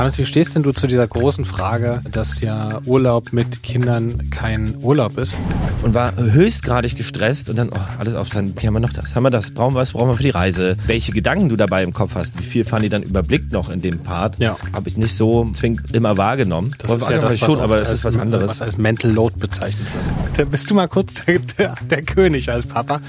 Hannes, 0.00 0.16
wie 0.16 0.24
stehst 0.24 0.54
denn 0.54 0.62
du 0.62 0.72
zu 0.72 0.86
dieser 0.86 1.06
großen 1.06 1.44
Frage, 1.44 2.00
dass 2.10 2.40
ja 2.40 2.80
Urlaub 2.86 3.34
mit 3.34 3.62
Kindern 3.62 4.30
kein 4.30 4.74
Urlaub 4.80 5.18
ist? 5.18 5.34
Und 5.82 5.92
war 5.92 6.16
höchstgradig 6.16 6.96
gestresst 6.96 7.50
und 7.50 7.56
dann, 7.56 7.68
oh, 7.68 7.76
alles 7.98 8.14
aufstanden, 8.14 8.54
okay, 8.56 8.66
haben 8.66 8.72
wir 8.72 8.80
noch 8.80 8.94
das, 8.94 9.14
haben 9.14 9.24
wir 9.24 9.30
das, 9.30 9.50
brauchen 9.50 9.74
wir 9.74 9.80
was, 9.80 9.92
brauchen 9.92 10.08
wir 10.08 10.16
für 10.16 10.22
die 10.22 10.30
Reise. 10.30 10.78
Welche 10.86 11.12
Gedanken 11.12 11.50
du 11.50 11.56
dabei 11.56 11.82
im 11.82 11.92
Kopf 11.92 12.14
hast, 12.14 12.38
wie 12.38 12.44
viel 12.44 12.64
die 12.80 12.88
dann 12.88 13.02
überblickt 13.02 13.52
noch 13.52 13.68
in 13.68 13.82
dem 13.82 13.98
Part, 13.98 14.38
Ja. 14.38 14.56
habe 14.72 14.88
ich 14.88 14.96
nicht 14.96 15.14
so 15.14 15.46
zwingend 15.52 15.94
immer 15.94 16.16
wahrgenommen. 16.16 16.74
Das 16.78 16.90
ist 17.02 17.10
ja 17.10 17.18
das, 17.18 17.38
schon, 17.38 17.60
aber 17.60 17.76
das 17.76 17.92
ist 17.92 18.06
was 18.06 18.16
anderes. 18.16 18.48
Was 18.48 18.62
als 18.62 18.78
Mental 18.78 19.10
Load 19.10 19.34
bezeichnet 19.38 19.86
wird. 19.92 20.38
Da 20.38 20.44
bist 20.50 20.70
du 20.70 20.74
mal 20.74 20.88
kurz 20.88 21.26
der, 21.26 21.40
der, 21.58 21.74
der 21.90 22.02
König 22.04 22.50
als 22.50 22.64
Papa. 22.64 23.02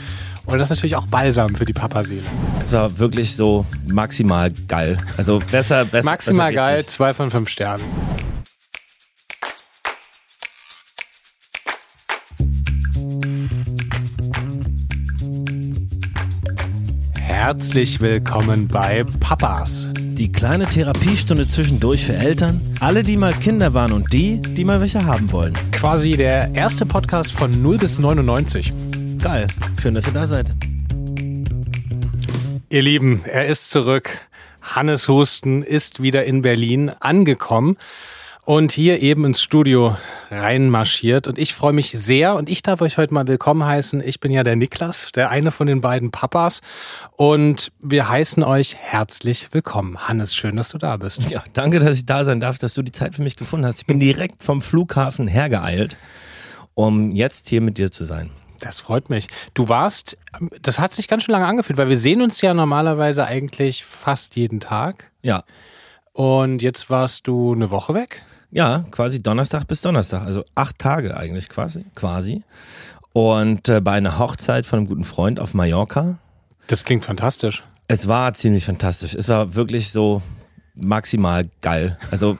Und 0.45 0.57
das 0.57 0.67
ist 0.67 0.69
natürlich 0.71 0.95
auch 0.95 1.05
Balsam 1.07 1.55
für 1.55 1.65
die 1.65 1.73
Papaseele. 1.73 2.23
Das 2.63 2.71
war 2.73 2.99
wirklich 2.99 3.35
so 3.35 3.65
maximal 3.87 4.51
geil. 4.67 4.97
Also 5.17 5.39
besser, 5.51 5.85
besser. 5.85 6.05
Maximal 6.05 6.51
besser 6.51 6.65
geil, 6.65 6.77
nicht. 6.77 6.91
zwei 6.91 7.13
von 7.13 7.29
fünf 7.31 7.49
Sternen. 7.49 7.83
Herzlich 17.19 17.99
willkommen 18.01 18.67
bei 18.67 19.03
Papas. 19.19 19.89
Die 19.97 20.31
kleine 20.31 20.65
Therapiestunde 20.67 21.47
zwischendurch 21.47 22.05
für 22.05 22.13
Eltern, 22.13 22.61
alle, 22.79 23.03
die 23.03 23.17
mal 23.17 23.33
Kinder 23.33 23.73
waren 23.73 23.91
und 23.91 24.13
die, 24.13 24.39
die 24.41 24.63
mal 24.63 24.79
welche 24.79 25.05
haben 25.05 25.31
wollen. 25.31 25.53
Quasi 25.71 26.11
der 26.11 26.53
erste 26.53 26.85
Podcast 26.85 27.31
von 27.31 27.61
0 27.61 27.77
bis 27.77 27.99
99. 27.99 28.71
Geil, 29.21 29.45
schön, 29.79 29.93
dass 29.93 30.07
ihr 30.07 30.13
da 30.13 30.25
seid. 30.25 30.51
Ihr 32.69 32.81
Lieben, 32.81 33.21
er 33.25 33.45
ist 33.45 33.69
zurück. 33.69 34.17
Hannes 34.63 35.07
Husten 35.07 35.61
ist 35.61 36.01
wieder 36.01 36.25
in 36.25 36.41
Berlin 36.41 36.89
angekommen 36.99 37.75
und 38.45 38.71
hier 38.71 38.99
eben 39.03 39.23
ins 39.25 39.39
Studio 39.39 39.95
reinmarschiert. 40.31 41.27
Und 41.27 41.37
ich 41.37 41.53
freue 41.53 41.71
mich 41.71 41.91
sehr 41.91 42.33
und 42.33 42.49
ich 42.49 42.63
darf 42.63 42.81
euch 42.81 42.97
heute 42.97 43.13
mal 43.13 43.27
willkommen 43.27 43.63
heißen. 43.63 44.01
Ich 44.03 44.19
bin 44.19 44.31
ja 44.31 44.43
der 44.43 44.55
Niklas, 44.55 45.11
der 45.11 45.29
eine 45.29 45.51
von 45.51 45.67
den 45.67 45.81
beiden 45.81 46.09
Papas. 46.09 46.61
Und 47.15 47.71
wir 47.79 48.09
heißen 48.09 48.43
euch 48.43 48.75
herzlich 48.75 49.49
willkommen. 49.51 50.07
Hannes, 50.07 50.35
schön, 50.35 50.55
dass 50.55 50.69
du 50.69 50.79
da 50.79 50.97
bist. 50.97 51.29
Ja, 51.29 51.43
danke, 51.53 51.77
dass 51.77 51.95
ich 51.95 52.07
da 52.07 52.25
sein 52.25 52.39
darf, 52.39 52.57
dass 52.57 52.73
du 52.73 52.81
die 52.81 52.91
Zeit 52.91 53.13
für 53.13 53.21
mich 53.21 53.35
gefunden 53.35 53.67
hast. 53.67 53.81
Ich 53.81 53.85
bin 53.85 53.99
direkt 53.99 54.41
vom 54.41 54.63
Flughafen 54.63 55.27
hergeeilt, 55.27 55.95
um 56.73 57.11
jetzt 57.11 57.49
hier 57.49 57.61
mit 57.61 57.77
dir 57.77 57.91
zu 57.91 58.03
sein. 58.03 58.31
Das 58.61 58.79
freut 58.79 59.09
mich. 59.09 59.27
Du 59.53 59.67
warst, 59.69 60.17
das 60.61 60.79
hat 60.79 60.93
sich 60.93 61.07
ganz 61.09 61.23
schön 61.23 61.33
lange 61.33 61.45
angefühlt, 61.47 61.77
weil 61.77 61.89
wir 61.89 61.97
sehen 61.97 62.21
uns 62.21 62.39
ja 62.41 62.53
normalerweise 62.53 63.25
eigentlich 63.25 63.83
fast 63.83 64.35
jeden 64.37 64.59
Tag. 64.59 65.11
Ja, 65.23 65.43
Und 66.13 66.61
jetzt 66.61 66.89
warst 66.89 67.27
du 67.27 67.53
eine 67.53 67.69
Woche 67.71 67.93
weg. 67.93 68.21
ja, 68.51 68.85
quasi 68.91 69.21
Donnerstag 69.21 69.67
bis 69.67 69.81
Donnerstag, 69.81 70.23
also 70.25 70.43
acht 70.55 70.77
Tage 70.79 71.17
eigentlich 71.17 71.49
quasi, 71.49 71.85
quasi. 71.95 72.43
Und 73.13 73.67
äh, 73.67 73.81
bei 73.81 73.91
einer 73.93 74.17
Hochzeit 74.19 74.65
von 74.65 74.79
einem 74.79 74.87
guten 74.87 75.03
Freund 75.03 75.39
auf 75.39 75.53
Mallorca. 75.53 76.17
Das 76.67 76.85
klingt 76.85 77.03
fantastisch. 77.03 77.63
Es 77.87 78.07
war 78.07 78.33
ziemlich 78.33 78.63
fantastisch. 78.65 79.15
Es 79.15 79.27
war 79.27 79.55
wirklich 79.55 79.91
so 79.91 80.21
maximal 80.75 81.43
geil. 81.61 81.97
Also 82.11 82.37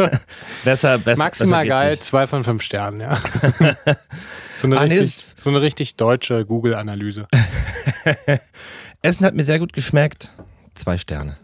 besser, 0.64 0.98
besser. 0.98 1.18
Maximal 1.22 1.64
besser 1.64 1.80
geil, 1.80 1.90
nicht. 1.92 2.04
zwei 2.04 2.26
von 2.26 2.42
fünf 2.42 2.62
Sternen, 2.62 3.00
ja. 3.00 3.16
so, 4.60 4.66
eine 4.66 4.78
Ah, 4.78 4.86
nee, 4.86 4.98
richtig, 4.98 5.24
so 5.42 5.50
eine 5.50 5.60
richtig 5.60 5.96
deutsche 5.96 6.44
Google-Analyse. 6.44 7.26
Essen 9.02 9.26
hat 9.26 9.34
mir 9.34 9.42
sehr 9.42 9.58
gut 9.58 9.72
geschmeckt. 9.72 10.32
Zwei 10.74 10.98
Sterne. 10.98 11.36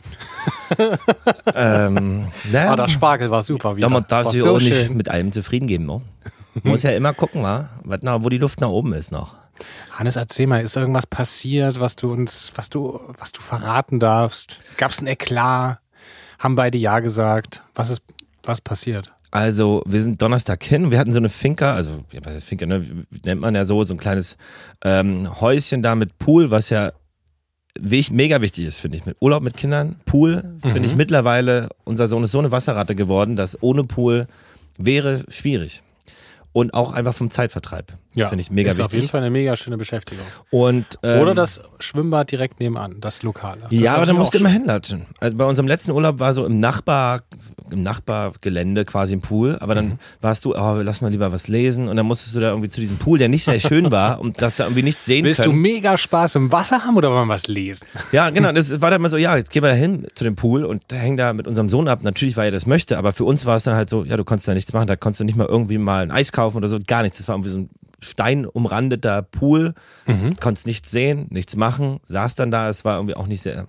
ähm, 1.55 2.29
ja, 2.53 2.73
Ah, 2.73 2.77
der 2.77 2.89
Spargel 2.89 3.31
war 3.31 3.43
super 3.43 3.77
wieder. 3.77 3.89
ja, 3.89 3.93
man 3.93 4.05
darf 4.07 4.29
sich 4.29 4.43
so 4.43 4.57
auch 4.57 4.61
nicht 4.61 4.91
mit 4.91 5.09
allem 5.09 5.33
zufrieden 5.33 5.67
geben. 5.67 5.87
No? 5.87 6.03
Muss 6.63 6.85
ja 6.85 6.91
immer 6.93 7.13
gucken, 7.13 7.43
wa? 7.43 7.69
Wo 7.85 8.29
die 8.29 8.39
Luft 8.39 8.61
nach 8.61 8.69
oben 8.69 8.93
ist 8.93 9.11
noch. 9.11 9.35
Hannes, 9.93 10.17
erzähl 10.17 10.47
mal, 10.47 10.63
ist 10.63 10.77
irgendwas 10.77 11.07
passiert, 11.07 11.81
was 11.81 11.97
du 11.97 12.13
uns, 12.13 12.53
was 12.57 12.71
du, 12.71 13.01
was 13.19 13.33
du 13.33 13.41
verraten 13.41 14.01
darfst? 14.01 14.61
Gab 14.77 14.91
es 14.91 15.01
ein 15.01 15.07
Eklat? 15.07 15.79
Haben 16.39 16.57
beide 16.57 16.79
Ja 16.79 17.01
gesagt? 17.01 17.63
Was 17.75 17.91
ist, 17.91 18.03
was 18.43 18.61
passiert? 18.61 19.13
Also, 19.35 19.83
wir 19.85 20.01
sind 20.01 20.23
Donnerstag 20.23 20.63
hin. 20.63 20.93
Wir 20.93 20.99
hatten 21.01 21.11
so 21.11 21.19
eine 21.19 21.29
Finca, 21.29 21.75
also, 21.75 22.05
ja, 22.13 22.21
was 22.23 22.35
heißt 22.35 22.47
Finca, 22.47 22.67
ne? 22.67 23.05
Nennt 23.27 23.41
man 23.41 23.55
ja 23.57 23.65
so, 23.65 23.83
so 23.83 23.93
ein 23.95 23.99
kleines 23.99 24.37
ähm, 24.85 25.41
Häuschen 25.41 25.83
da 25.83 25.97
mit 25.97 26.19
Pool, 26.19 26.53
was 26.53 26.71
ja 26.71 26.93
mega 28.13 28.41
wichtig 28.41 28.65
ist, 28.67 28.79
finde 28.79 28.97
ich. 28.97 29.07
Mit 29.07 29.17
Urlaub 29.19 29.43
mit 29.43 29.57
Kindern, 29.57 29.97
Pool, 30.07 30.55
finde 30.63 30.79
Mhm. 30.79 30.85
ich 30.85 30.95
mittlerweile, 30.95 31.69
unser 31.83 32.07
Sohn 32.07 32.23
ist 32.23 32.31
so 32.31 32.39
eine 32.39 32.53
Wasserratte 32.53 32.95
geworden, 32.95 33.35
dass 33.35 33.61
ohne 33.61 33.83
Pool 33.83 34.29
wäre 34.79 35.25
schwierig. 35.29 35.83
Und 36.57 36.73
auch 36.73 36.93
einfach 36.93 37.13
vom 37.15 37.31
Zeitvertreib. 37.33 37.93
Finde 38.15 38.37
ich 38.39 38.49
mega 38.49 38.71
ist 38.71 38.79
auf 38.79 38.85
jeden 38.87 38.95
wichtig. 38.95 39.11
Fall 39.11 39.23
eine 39.23 39.31
mega 39.31 39.57
schöne 39.57 39.77
Beschäftigung. 39.77 40.25
Und, 40.51 40.87
ähm, 41.03 41.21
Oder 41.21 41.35
das 41.35 41.61
Schwimmbad 41.81 42.31
direkt 42.31 42.61
nebenan, 42.61 43.01
das 43.01 43.25
Lokale. 43.25 43.63
Das 43.63 43.73
ist 43.73 43.81
Ja, 43.81 43.97
aber 43.97 44.07
dann 44.07 44.15
musst 44.15 44.35
du 44.35 44.39
immer 44.39 44.51
hinlatschen. 44.51 45.05
Also 45.19 45.37
bei 45.37 45.45
unserem 45.45 45.67
letzten 45.67 45.91
Urlaub 45.91 46.21
war 46.21 46.33
so 46.33 46.47
im 46.47 46.61
Nachbar, 46.61 47.23
im 47.73 47.83
Nachbargelände 47.83 48.85
quasi 48.85 49.15
im 49.15 49.21
Pool, 49.21 49.57
aber 49.59 49.75
Mhm. 49.75 49.77
dann 49.89 49.99
warst 50.21 50.45
du, 50.45 50.55
oh, 50.55 50.77
lass 50.81 51.01
mal 51.01 51.09
lieber 51.11 51.33
was 51.33 51.49
lesen 51.49 51.89
und 51.89 51.97
dann 51.97 52.07
musstest 52.07 52.37
du 52.37 52.41
da 52.41 52.51
irgendwie 52.51 52.69
zu 52.69 52.81
diesem 52.81 52.99
Pool, 52.99 53.19
der 53.19 53.29
nicht 53.29 53.45
sehr 53.45 53.59
schön 53.59 53.91
war 53.91 54.21
und 54.21 54.41
dass 54.43 54.57
da 54.57 54.65
irgendwie 54.65 54.85
nichts 54.85 55.05
sehen 55.05 55.25
Willst 55.25 55.41
du 55.41 55.51
können. 55.51 55.61
mega 55.61 55.99
Spaß 55.99 56.37
im 56.37 56.53
Wasser 56.53 56.85
haben 56.85 56.97
oder 56.97 57.11
wollen 57.11 57.27
wir 57.27 57.35
was 57.35 57.49
lesen? 57.49 57.89
Ja, 58.13 58.31
genau, 58.31 58.53
das 58.53 58.81
war 58.81 58.93
dann 58.93 59.03
mal 59.03 59.11
so, 59.11 59.17
ja, 59.17 59.37
jetzt 59.37 59.51
gehen 59.51 59.65
wir 59.65 59.71
da 59.71 59.75
hin 59.75 60.07
zu 60.15 60.23
dem 60.23 60.37
Pool 60.37 60.65
und 60.65 60.85
hängen 60.93 61.17
da 61.17 61.33
mit 61.33 61.49
unserem 61.49 61.69
Sohn 61.69 61.89
ab. 61.89 62.05
Natürlich, 62.05 62.37
weil 62.37 62.47
er 62.47 62.53
das 62.53 62.67
möchte, 62.67 62.97
aber 62.97 63.13
für 63.13 63.25
uns 63.25 63.45
war 63.45 63.57
es 63.57 63.65
dann 63.65 63.75
halt 63.75 63.91
so, 63.91 64.05
ja, 64.05 64.17
du 64.17 64.25
konntest 64.25 64.47
da 64.47 64.55
nichts 64.55 64.73
machen, 64.73 64.87
da 64.87 64.95
konntest 64.95 65.19
du 65.19 65.25
nicht 65.25 65.37
mal 65.37 65.47
irgendwie 65.49 65.79
mal 65.79 66.05
ein 66.05 66.13
Eis 66.13 66.31
kaufen 66.31 66.44
oder 66.55 66.69
so, 66.69 66.79
gar 66.87 67.03
nichts. 67.03 67.19
Das 67.19 67.29
war 67.29 67.35
irgendwie 67.37 67.51
so 67.51 67.59
ein 67.59 67.71
steinumrandeter 68.01 69.23
Pool, 69.23 69.75
Mhm. 70.07 70.37
konntest 70.41 70.67
nichts 70.67 70.91
sehen, 70.91 71.27
nichts 71.31 71.57
machen, 71.57 72.01
saß 72.05 72.35
dann 72.35 72.51
da, 72.51 72.69
es 72.69 72.85
war 72.85 72.97
irgendwie 72.97 73.17
auch 73.17 73.27
nicht 73.27 73.43
sehr, 73.43 73.67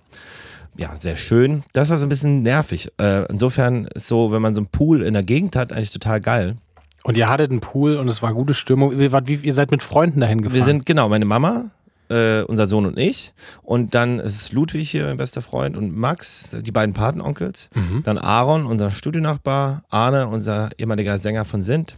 ja, 0.76 0.94
sehr 0.98 1.16
schön. 1.16 1.62
Das 1.72 1.90
war 1.90 1.98
so 1.98 2.06
ein 2.06 2.08
bisschen 2.08 2.42
nervig. 2.42 2.90
Äh, 3.00 3.24
insofern 3.30 3.86
ist 3.86 4.08
so, 4.08 4.32
wenn 4.32 4.42
man 4.42 4.54
so 4.54 4.60
einen 4.60 4.68
Pool 4.68 5.02
in 5.02 5.14
der 5.14 5.22
Gegend 5.22 5.56
hat, 5.56 5.72
eigentlich 5.72 5.90
total 5.90 6.20
geil. 6.20 6.56
Und 7.04 7.16
ihr 7.16 7.28
hattet 7.30 7.50
einen 7.50 7.60
Pool 7.60 7.96
und 7.96 8.08
es 8.08 8.20
war 8.20 8.34
gute 8.34 8.52
Stimmung. 8.52 8.98
Ihr, 8.98 9.12
wart, 9.12 9.28
wie, 9.28 9.34
ihr 9.36 9.54
seid 9.54 9.70
mit 9.70 9.82
Freunden 9.82 10.20
dahin 10.20 10.42
gefahren. 10.42 10.56
Wir 10.56 10.64
sind, 10.64 10.86
genau, 10.86 11.08
meine 11.08 11.24
Mama, 11.24 11.70
äh, 12.10 12.42
unser 12.42 12.66
Sohn 12.66 12.84
und 12.84 12.98
ich. 12.98 13.32
Und 13.62 13.94
dann 13.94 14.18
ist 14.18 14.52
Ludwig 14.52 14.90
hier, 14.90 15.06
mein 15.06 15.16
bester 15.16 15.40
Freund, 15.40 15.76
und 15.76 15.96
Max, 15.96 16.54
die 16.60 16.72
beiden 16.72 16.94
Patenonkels. 16.94 17.70
Mhm. 17.74 18.02
Dann 18.02 18.18
Aaron, 18.18 18.66
unser 18.66 18.90
Studionachbar. 18.90 19.84
Arne, 19.88 20.26
unser 20.28 20.70
ehemaliger 20.78 21.18
Sänger 21.18 21.44
von 21.44 21.62
Sint. 21.62 21.96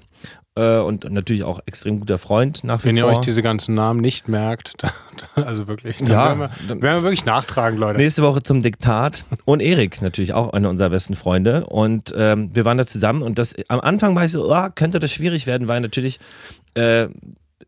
Äh, 0.57 0.79
und 0.79 1.09
natürlich 1.11 1.45
auch 1.45 1.61
extrem 1.67 2.01
guter 2.01 2.19
Freund 2.19 2.65
nach 2.65 2.83
wie 2.83 2.89
Wenn 2.89 2.97
ihr 2.97 3.05
vor. 3.05 3.13
euch 3.13 3.19
diese 3.19 3.43
ganzen 3.43 3.75
Namen 3.75 4.01
nicht 4.01 4.29
merkt, 4.29 4.75
da, 4.83 4.91
da, 5.37 5.43
also 5.43 5.69
wirklich, 5.69 5.99
dann 5.99 6.09
Ja, 6.09 6.39
werden, 6.39 6.51
wir, 6.67 6.69
werden 6.83 6.97
wir 6.99 7.03
wirklich 7.05 7.25
nachtragen, 7.25 7.79
Leute. 7.79 7.99
Nächste 7.99 8.23
Woche 8.23 8.43
zum 8.43 8.63
Diktat. 8.63 9.25
Und 9.45 9.61
Erik, 9.61 10.03
natürlich 10.03 10.33
auch 10.33 10.53
einer 10.53 10.69
unserer 10.69 10.91
besten 10.91 11.15
Freunde. 11.15 11.67
Und 11.67 12.13
ähm, 12.17 12.51
wir 12.55 12.65
waren 12.65 12.79
da 12.79 12.87
zusammen. 12.87 13.23
Und 13.23 13.39
das 13.39 13.55
am 13.69 13.81
Anfang 13.81 14.17
war 14.17 14.25
ich 14.25 14.33
so, 14.33 14.53
oh, 14.53 14.67
könnte 14.75 14.99
das 14.99 15.13
schwierig 15.13 15.47
werden, 15.47 15.69
weil 15.69 15.81
natürlich 15.81 16.19
äh, 16.75 17.07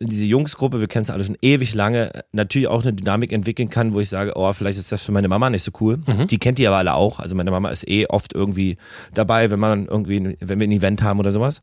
diese 0.02 0.24
Jungsgruppe, 0.24 0.80
wir 0.80 0.88
kennen 0.88 1.02
es 1.02 1.10
alle 1.10 1.24
schon 1.24 1.36
ewig 1.42 1.74
lange, 1.74 2.10
natürlich 2.32 2.68
auch 2.68 2.82
eine 2.82 2.94
Dynamik 2.94 3.32
entwickeln 3.32 3.68
kann, 3.68 3.92
wo 3.92 4.00
ich 4.00 4.08
sage, 4.08 4.32
oh, 4.34 4.50
vielleicht 4.54 4.78
ist 4.78 4.90
das 4.90 5.02
für 5.02 5.12
meine 5.12 5.28
Mama 5.28 5.50
nicht 5.50 5.62
so 5.62 5.72
cool. 5.80 5.98
Die 6.26 6.38
kennt 6.38 6.58
die 6.58 6.66
aber 6.66 6.78
alle 6.78 6.94
auch. 6.94 7.20
Also 7.20 7.36
meine 7.36 7.50
Mama 7.50 7.68
ist 7.68 7.86
eh 7.86 8.06
oft 8.06 8.32
irgendwie 8.34 8.78
dabei, 9.12 9.50
wenn 9.50 9.60
man 9.60 9.86
irgendwie, 9.86 10.36
wenn 10.40 10.58
wir 10.58 10.66
ein 10.66 10.72
Event 10.72 11.02
haben 11.02 11.20
oder 11.20 11.32
sowas. 11.32 11.60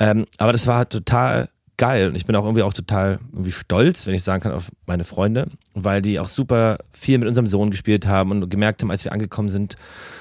Ähm, 0.00 0.26
aber 0.38 0.52
das 0.52 0.66
war 0.66 0.88
total 0.88 1.48
geil 1.76 2.08
und 2.08 2.14
ich 2.14 2.26
bin 2.26 2.34
auch 2.34 2.44
irgendwie 2.44 2.62
auch 2.62 2.72
total 2.72 3.18
irgendwie 3.32 3.52
stolz, 3.52 4.06
wenn 4.06 4.14
ich 4.14 4.22
sagen 4.22 4.42
kann, 4.42 4.52
auf 4.52 4.72
meine 4.86 5.04
Freunde, 5.04 5.48
weil 5.74 6.02
die 6.02 6.18
auch 6.18 6.28
super 6.28 6.78
viel 6.90 7.18
mit 7.18 7.28
unserem 7.28 7.46
Sohn 7.46 7.70
gespielt 7.70 8.06
haben 8.06 8.30
und 8.30 8.50
gemerkt 8.50 8.82
haben, 8.82 8.90
als 8.90 9.04
wir 9.04 9.12
angekommen 9.12 9.48
sind, 9.48 9.76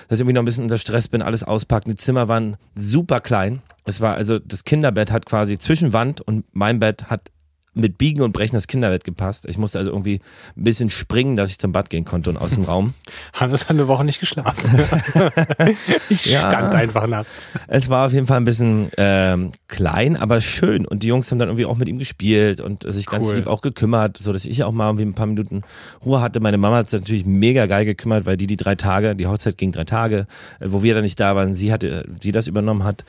dass 0.08 0.18
ich 0.18 0.22
irgendwie 0.22 0.34
noch 0.34 0.42
ein 0.42 0.46
bisschen 0.46 0.66
unter 0.66 0.78
Stress 0.78 1.08
bin, 1.08 1.22
alles 1.22 1.44
auspacken. 1.44 1.90
Die 1.90 1.96
Zimmer 1.96 2.28
waren 2.28 2.58
super 2.76 3.22
klein. 3.22 3.62
Es 3.86 4.02
war 4.02 4.16
also, 4.16 4.38
das 4.38 4.66
Kinderbett 4.66 5.12
hat 5.12 5.26
quasi 5.26 5.58
zwischen 5.58 5.94
Wand 5.94 6.20
und 6.22 6.46
mein 6.52 6.80
Bett 6.80 7.06
hat 7.10 7.32
mit 7.76 7.98
Biegen 7.98 8.22
und 8.24 8.32
Brechen 8.32 8.56
das 8.56 8.68
Kinderbett 8.68 9.04
gepasst. 9.04 9.46
Ich 9.48 9.58
musste 9.58 9.78
also 9.80 9.92
irgendwie 9.92 10.22
ein 10.58 10.64
bisschen 10.64 10.90
springen, 10.90 11.36
dass 11.36 11.52
ich 11.52 11.60
zum 11.60 11.72
Bad 11.72 11.90
gehen 11.90 12.06
konnte 12.06 12.30
und 12.30 12.38
aus 12.38 12.52
dem 12.56 12.64
Raum. 12.64 12.94
Hannes 13.34 13.64
hat 13.66 13.72
eine 13.72 13.88
Woche 13.88 14.04
nicht 14.06 14.20
geschlafen. 14.20 14.80
ich 16.10 16.26
Ja. 16.26 16.50
stand 16.52 16.74
einfach 16.76 17.08
nachts. 17.08 17.48
Es 17.68 17.90
war 17.90 18.06
auf 18.08 18.14
jeden 18.14 18.28
Fall 18.28 18.38
ein 18.38 18.46
bisschen 18.46 18.90
ähm, 18.98 19.52
klein, 19.68 20.16
aber 20.16 20.42
schön. 20.42 20.86
Und 20.86 21.04
die 21.04 21.08
Jungs 21.08 21.30
haben 21.32 21.40
dann 21.40 21.50
irgendwie 21.50 21.66
auch 21.66 21.78
mit 21.78 21.88
ihm 21.88 21.98
gespielt 22.00 22.60
und 22.62 22.84
sich 22.92 23.06
ganz 23.06 23.26
Cool. 23.28 23.36
lieb 23.36 23.48
auch 23.48 23.62
gekümmert, 23.62 24.18
so 24.18 24.32
dass 24.34 24.46
ich 24.46 24.64
auch 24.64 24.72
mal 24.72 24.88
irgendwie 24.88 25.06
ein 25.06 25.14
paar 25.14 25.28
Minuten 25.28 25.62
Ruhe 26.06 26.22
hatte. 26.22 26.40
Meine 26.40 26.58
Mama 26.58 26.78
hat 26.78 26.90
sich 26.90 27.00
natürlich 27.00 27.26
mega 27.26 27.66
geil 27.66 27.86
gekümmert, 27.86 28.26
weil 28.26 28.38
die 28.38 28.48
die 28.48 28.58
drei 28.58 28.76
Tage, 28.76 29.16
die 29.16 29.28
Hochzeit 29.28 29.58
ging 29.58 29.72
drei 29.72 29.84
Tage, 29.84 30.28
äh, 30.60 30.68
wo 30.68 30.84
wir 30.84 30.94
dann 30.94 31.04
nicht 31.04 31.20
da 31.20 31.36
waren, 31.36 31.56
sie 31.56 31.72
hatte, 31.74 32.06
sie 32.22 32.32
das 32.32 32.48
übernommen 32.48 32.84
hat. 32.84 33.04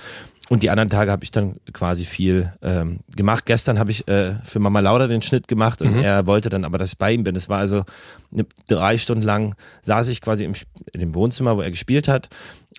Und 0.48 0.62
die 0.62 0.70
anderen 0.70 0.90
Tage 0.90 1.10
habe 1.10 1.24
ich 1.24 1.30
dann 1.32 1.56
quasi 1.72 2.04
viel 2.04 2.52
ähm, 2.62 3.00
gemacht. 3.16 3.46
Gestern 3.46 3.78
habe 3.80 3.90
ich 3.90 4.06
äh, 4.06 4.34
für 4.44 4.60
Mama 4.60 4.78
Lauda 4.80 5.06
den 5.08 5.22
Schnitt 5.22 5.48
gemacht 5.48 5.82
und 5.82 5.94
Mhm. 5.94 5.98
er 6.02 6.26
wollte 6.26 6.48
dann 6.50 6.64
aber, 6.64 6.78
dass 6.78 6.92
ich 6.92 6.98
bei 6.98 7.12
ihm 7.12 7.24
bin. 7.24 7.34
Es 7.34 7.48
war 7.48 7.58
also 7.58 7.84
eine, 8.32 8.46
drei 8.68 8.96
Stunden 8.98 9.22
lang 9.24 9.56
saß 9.82 10.06
ich 10.08 10.20
quasi 10.22 10.44
im, 10.44 10.52
in 10.92 11.00
dem 11.00 11.14
Wohnzimmer, 11.14 11.56
wo 11.56 11.62
er 11.62 11.70
gespielt 11.70 12.06
hat 12.06 12.28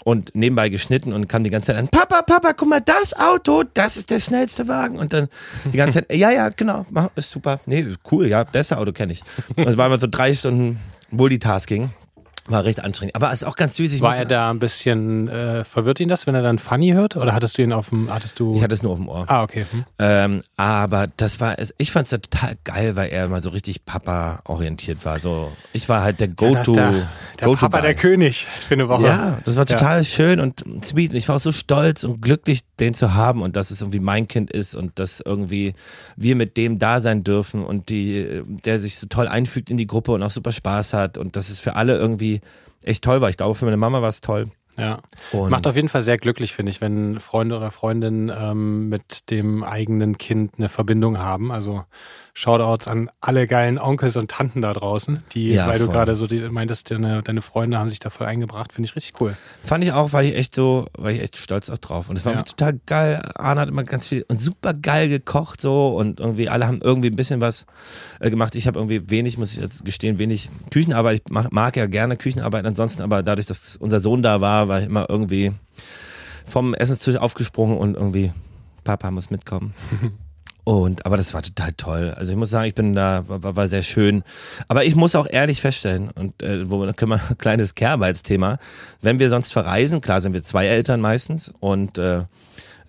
und 0.06 0.34
nebenbei 0.34 0.70
geschnitten 0.70 1.12
und 1.12 1.28
kam 1.28 1.44
die 1.44 1.50
ganze 1.50 1.68
Zeit 1.68 1.76
an, 1.78 1.90
Papa, 1.90 2.22
Papa, 2.22 2.54
guck 2.54 2.70
mal, 2.70 2.80
das 2.80 3.14
Auto, 3.14 3.64
das 3.74 3.98
ist 3.98 4.12
der 4.12 4.20
schnellste 4.22 4.68
Wagen. 4.70 4.98
Und 4.98 5.12
dann 5.12 5.28
die 5.72 5.78
ganze 5.78 6.00
Zeit, 6.06 6.16
ja, 6.16 6.32
ja, 6.32 6.50
genau, 6.50 6.86
mach, 6.90 7.10
ist 7.16 7.32
super. 7.32 7.60
Nee, 7.66 7.86
cool, 8.12 8.28
ja, 8.28 8.44
besser 8.46 8.78
Auto 8.80 8.94
kenne 8.94 9.12
ich. 9.12 9.24
Und 9.58 9.68
es 9.68 9.76
war 9.76 9.88
immer 9.88 10.00
so 10.00 10.08
drei 10.10 10.34
Stunden 10.34 10.80
Multitasking. 11.12 11.90
War 12.48 12.64
recht 12.64 12.82
anstrengend. 12.84 13.16
Aber 13.16 13.28
es 13.32 13.42
ist 13.42 13.48
auch 13.48 13.56
ganz 13.56 13.76
süß. 13.76 13.92
Ich 13.94 14.02
War 14.02 14.16
er 14.18 14.26
da 14.26 14.50
ein 14.50 14.60
bisschen, 14.60 15.28
äh, 15.28 15.64
verwirrt 15.66 16.00
ihn 16.00 16.08
das, 16.08 16.28
wenn 16.28 16.36
er 16.36 16.42
dann 16.42 16.60
Funny 16.60 16.92
hört? 16.92 17.18
Oder 17.18 17.34
hattest 17.34 17.58
du 17.58 17.62
ihn 17.62 17.74
auf 17.74 17.90
dem, 17.90 18.14
hattest 18.14 18.40
du. 18.40 18.56
Ich 18.56 18.64
hatte 18.64 18.74
es 18.74 18.82
nur 18.84 18.94
auf 18.94 18.98
dem 19.00 19.10
Ohr. 19.10 19.26
ah, 19.28 19.44
okay. 19.44 19.66
Hm. 19.70 19.84
Ähm, 20.00 20.42
aber 20.56 21.08
das 21.18 21.40
war, 21.42 21.60
es- 21.60 21.74
ich 21.78 21.92
fand 21.92 22.06
es 22.06 22.12
total 22.12 22.56
geil, 22.64 22.96
weil 22.96 23.10
er 23.10 23.28
mal 23.28 23.44
so 23.44 23.50
richtig 23.50 23.84
Papa-orientiert 23.86 25.06
war. 25.06 25.20
So, 25.20 25.52
ich 25.74 25.90
war 25.90 26.04
halt 26.04 26.20
der 26.20 26.28
Ja, 26.30 26.34
Go-To. 26.36 26.74
der, 26.76 26.92
der 27.40 27.48
Go-To 27.48 27.60
Papa, 27.60 27.82
der. 27.82 27.96
König 27.96 28.46
für 28.46 28.76
eine 28.76 28.90
Woche. 28.90 29.04
Ja, 29.08 29.38
das 29.44 29.56
war 29.56 29.66
Ja. 29.68 29.76
total 29.76 30.04
schön 30.04 30.40
und 30.40 30.64
sweet. 30.84 31.12
Und 31.12 31.18
ich 31.18 31.28
war 31.28 31.36
auch 31.38 31.40
so 31.42 31.52
stolz 31.52 32.04
und 32.04 32.22
glücklich, 32.22 32.62
den 32.80 32.94
zu 32.94 33.14
haben 33.14 33.42
und 33.42 33.56
dass 33.56 33.72
es 33.72 33.82
irgendwie 33.82 34.00
mein 34.00 34.28
Kind 34.28 34.52
ist 34.52 34.76
und 34.76 35.00
dass 35.00 35.20
irgendwie 35.20 35.74
wir 36.16 36.36
mit 36.36 36.58
dem 36.58 36.80
da 36.80 37.00
sein 37.02 37.24
dürfen 37.24 37.66
und 37.66 37.90
die, 37.90 38.42
der 38.66 38.80
sich 38.80 38.98
so 39.00 39.08
toll 39.08 39.28
einfügt 39.28 39.70
in 39.70 39.78
die 39.78 39.88
Gruppe 39.88 40.12
und 40.12 40.22
auch 40.24 40.30
super 40.30 40.52
Spaß 40.52 40.94
hat 40.94 41.18
und 41.18 41.36
dass 41.36 41.50
es 41.50 41.60
für 41.60 41.76
alle 41.76 41.98
irgendwie 41.98 42.37
echt 42.84 43.04
toll 43.04 43.22
war. 43.22 43.30
Ich 43.30 43.38
glaube, 43.38 43.56
für 43.56 43.66
meine 43.66 43.78
Mama 43.78 44.02
war 44.02 44.10
es 44.10 44.22
toll. 44.22 44.52
Ja. 44.78 45.00
Und 45.32 45.50
Macht 45.50 45.66
auf 45.66 45.76
jeden 45.76 45.90
Fall 45.90 46.04
sehr 46.04 46.18
glücklich, 46.18 46.54
finde 46.54 46.70
ich, 46.70 46.82
wenn 46.82 47.20
Freunde 47.20 47.58
oder 47.58 47.72
Freundinnen 47.72 48.32
ähm, 48.36 48.90
mit 48.90 49.32
dem 49.32 49.64
eigenen 49.64 50.18
Kind 50.18 50.54
eine 50.58 50.70
Verbindung 50.70 51.18
haben. 51.18 51.52
Also 51.52 51.84
Shoutouts 52.40 52.88
an 52.88 53.10
alle 53.20 53.48
geilen 53.48 53.80
Onkels 53.80 54.16
und 54.16 54.30
Tanten 54.30 54.62
da 54.62 54.72
draußen, 54.72 55.24
die, 55.32 55.54
Ja, 55.54 55.66
weil 55.68 55.80
du 55.80 55.86
voll. 55.86 55.96
gerade 55.96 56.16
so 56.16 56.28
die, 56.28 56.38
meintest, 56.50 56.92
deine, 56.92 57.24
deine 57.24 57.42
Freunde 57.42 57.80
haben 57.80 57.90
sich 57.90 57.98
da 57.98 58.12
voll 58.12 58.28
eingebracht, 58.28 58.74
finde 58.74 58.88
ich 58.88 58.96
richtig 58.96 59.20
cool. 59.20 59.36
Fand 59.64 59.84
ich 59.84 59.92
auch, 59.92 60.14
war 60.14 60.22
ich 60.24 60.36
echt 60.36 60.54
so, 60.54 60.86
war 60.96 61.10
ich 61.10 61.20
echt 61.20 61.36
stolz 61.36 61.72
auch 61.72 61.80
drauf. 61.80 62.10
Und 62.12 62.16
es 62.16 62.26
war 62.26 62.34
Ja. 62.36 62.44
total 62.44 62.80
geil. 62.86 63.24
Arne 63.34 63.62
hat 63.62 63.70
immer 63.70 63.84
ganz 63.84 64.06
viel 64.06 64.24
und 64.28 64.40
super 64.40 64.76
geil 64.76 65.10
gekocht 65.10 65.60
so 65.60 65.96
und 65.98 66.20
irgendwie 66.20 66.48
alle 66.48 66.68
haben 66.68 66.80
irgendwie 66.84 67.10
ein 67.10 67.16
bisschen 67.16 67.42
was 67.42 67.66
äh, 68.20 68.30
gemacht. 68.30 68.54
Ich 68.54 68.68
habe 68.68 68.78
irgendwie 68.78 69.10
wenig, 69.10 69.40
muss 69.40 69.54
ich 69.54 69.58
jetzt 69.58 69.84
gestehen, 69.84 70.20
wenig 70.20 70.52
Küchenarbeit. 70.70 71.24
Ich 71.26 71.32
mag, 71.34 71.52
mag 71.52 71.76
ja 71.76 71.88
gerne 71.88 72.18
Küchenarbeit 72.18 72.68
ansonsten, 72.68 73.02
aber 73.02 73.24
dadurch, 73.24 73.48
dass 73.48 73.78
unser 73.78 74.00
Sohn 74.00 74.22
da 74.22 74.42
war, 74.42 74.68
war 74.68 74.80
ich 74.82 74.86
immer 74.86 75.08
irgendwie 75.10 75.54
vom 76.46 76.76
Essenstisch 76.76 77.16
aufgesprungen 77.16 77.80
und 77.80 77.96
irgendwie 77.96 78.32
Papa 78.84 79.10
muss 79.10 79.32
mitkommen. 79.32 79.74
Und, 80.68 81.06
aber 81.06 81.16
das 81.16 81.34
war 81.34 81.42
total 81.42 81.72
toll. 81.78 82.14
Also 82.18 82.34
ich 82.34 82.38
muss 82.38 82.50
sagen, 82.50 82.68
ich 82.68 82.76
bin 82.76 82.94
da, 82.94 83.24
war, 83.26 83.56
war 83.56 83.70
sehr 83.70 83.84
schön. 83.84 84.26
Aber 84.68 84.84
ich 84.84 84.98
muss 84.98 85.16
auch 85.16 85.26
ehrlich 85.26 85.62
feststellen, 85.62 86.10
und 86.10 86.44
äh, 86.44 86.70
wo 86.70 86.80
können 86.92 87.12
wir 87.12 87.22
ein 87.30 87.38
kleines 87.38 87.74
Kehrarbeitsthema, 87.74 88.60
wenn 89.02 89.18
wir 89.18 89.30
sonst 89.30 89.54
verreisen, 89.54 90.02
klar 90.02 90.20
sind 90.20 90.34
wir 90.34 90.44
zwei 90.44 90.68
Eltern 90.68 91.00
meistens 91.00 91.54
und 91.62 91.98
äh, 91.98 92.24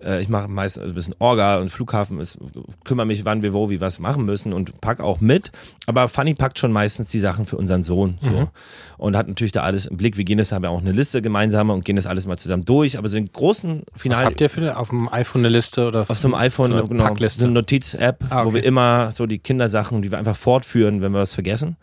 äh, 0.05 0.21
ich 0.23 0.29
mache 0.29 0.49
meistens 0.49 0.85
ein 0.85 0.95
bisschen 0.95 1.15
Orga 1.19 1.59
und 1.59 1.71
Flughafen 1.71 2.21
ist, 2.21 2.39
kümmere 2.85 3.07
mich, 3.07 3.25
wann 3.25 3.43
wir 3.43 3.53
wo, 3.53 3.71
wie 3.71 3.81
was 3.81 3.99
machen 3.99 4.25
müssen 4.25 4.53
und 4.53 4.81
pack 4.81 5.01
auch 5.01 5.21
mit. 5.21 5.51
Aber 5.87 6.09
Fanny 6.09 6.35
packt 6.35 6.59
schon 6.59 6.73
meistens 6.73 7.09
die 7.09 7.19
Sachen 7.21 7.47
für 7.47 7.57
unseren 7.57 7.83
Sohn 7.83 8.19
so. 8.23 8.49
und 8.97 9.17
hat 9.17 9.29
natürlich 9.29 9.53
da 9.53 9.63
alles 9.63 9.87
im 9.87 9.97
Blick. 9.97 10.17
Wir 10.17 10.25
gehen 10.25 10.39
das, 10.39 10.53
haben 10.53 10.65
ja 10.65 10.71
auch 10.71 10.81
eine 10.81 10.93
Liste 10.93 11.23
gemeinsame 11.23 11.73
und 11.73 11.85
gehen 11.85 11.97
das 11.97 12.07
alles 12.07 12.27
mal 12.27 12.37
zusammen 12.37 12.65
durch. 12.65 12.99
Aber 12.99 13.09
so 13.09 13.17
den 13.17 13.31
großen 13.33 13.83
Was 13.93 14.03
Finalen 14.03 14.27
habt 14.27 14.41
ihr 14.41 14.51
für 14.51 14.77
auf 14.77 14.91
dem 14.91 15.09
iPhone 15.13 15.43
eine 15.43 15.49
Liste 15.49 15.87
oder 15.89 16.03
auf 16.09 16.19
so 16.19 16.29
einem 16.29 16.35
iPhone 16.35 16.67
so 16.67 16.75
eine 16.75 16.85
genau, 16.89 17.05
Packliste? 17.05 17.45
eine 17.45 17.53
Notiz-App, 17.53 18.25
Ah, 18.31 18.45
wo 18.45 18.49
okay. 18.49 18.57
wir 18.57 18.65
immer 18.65 19.13
so 19.13 19.27
die 19.27 19.39
Kindersachen, 19.39 20.03
die 20.03 20.11
wir 20.11 20.19
einfach 20.19 20.37
fortführen, 20.37 21.01
wenn 21.01 21.13
wir 21.13 21.21
was 21.21 21.33
vergessen. 21.35 21.77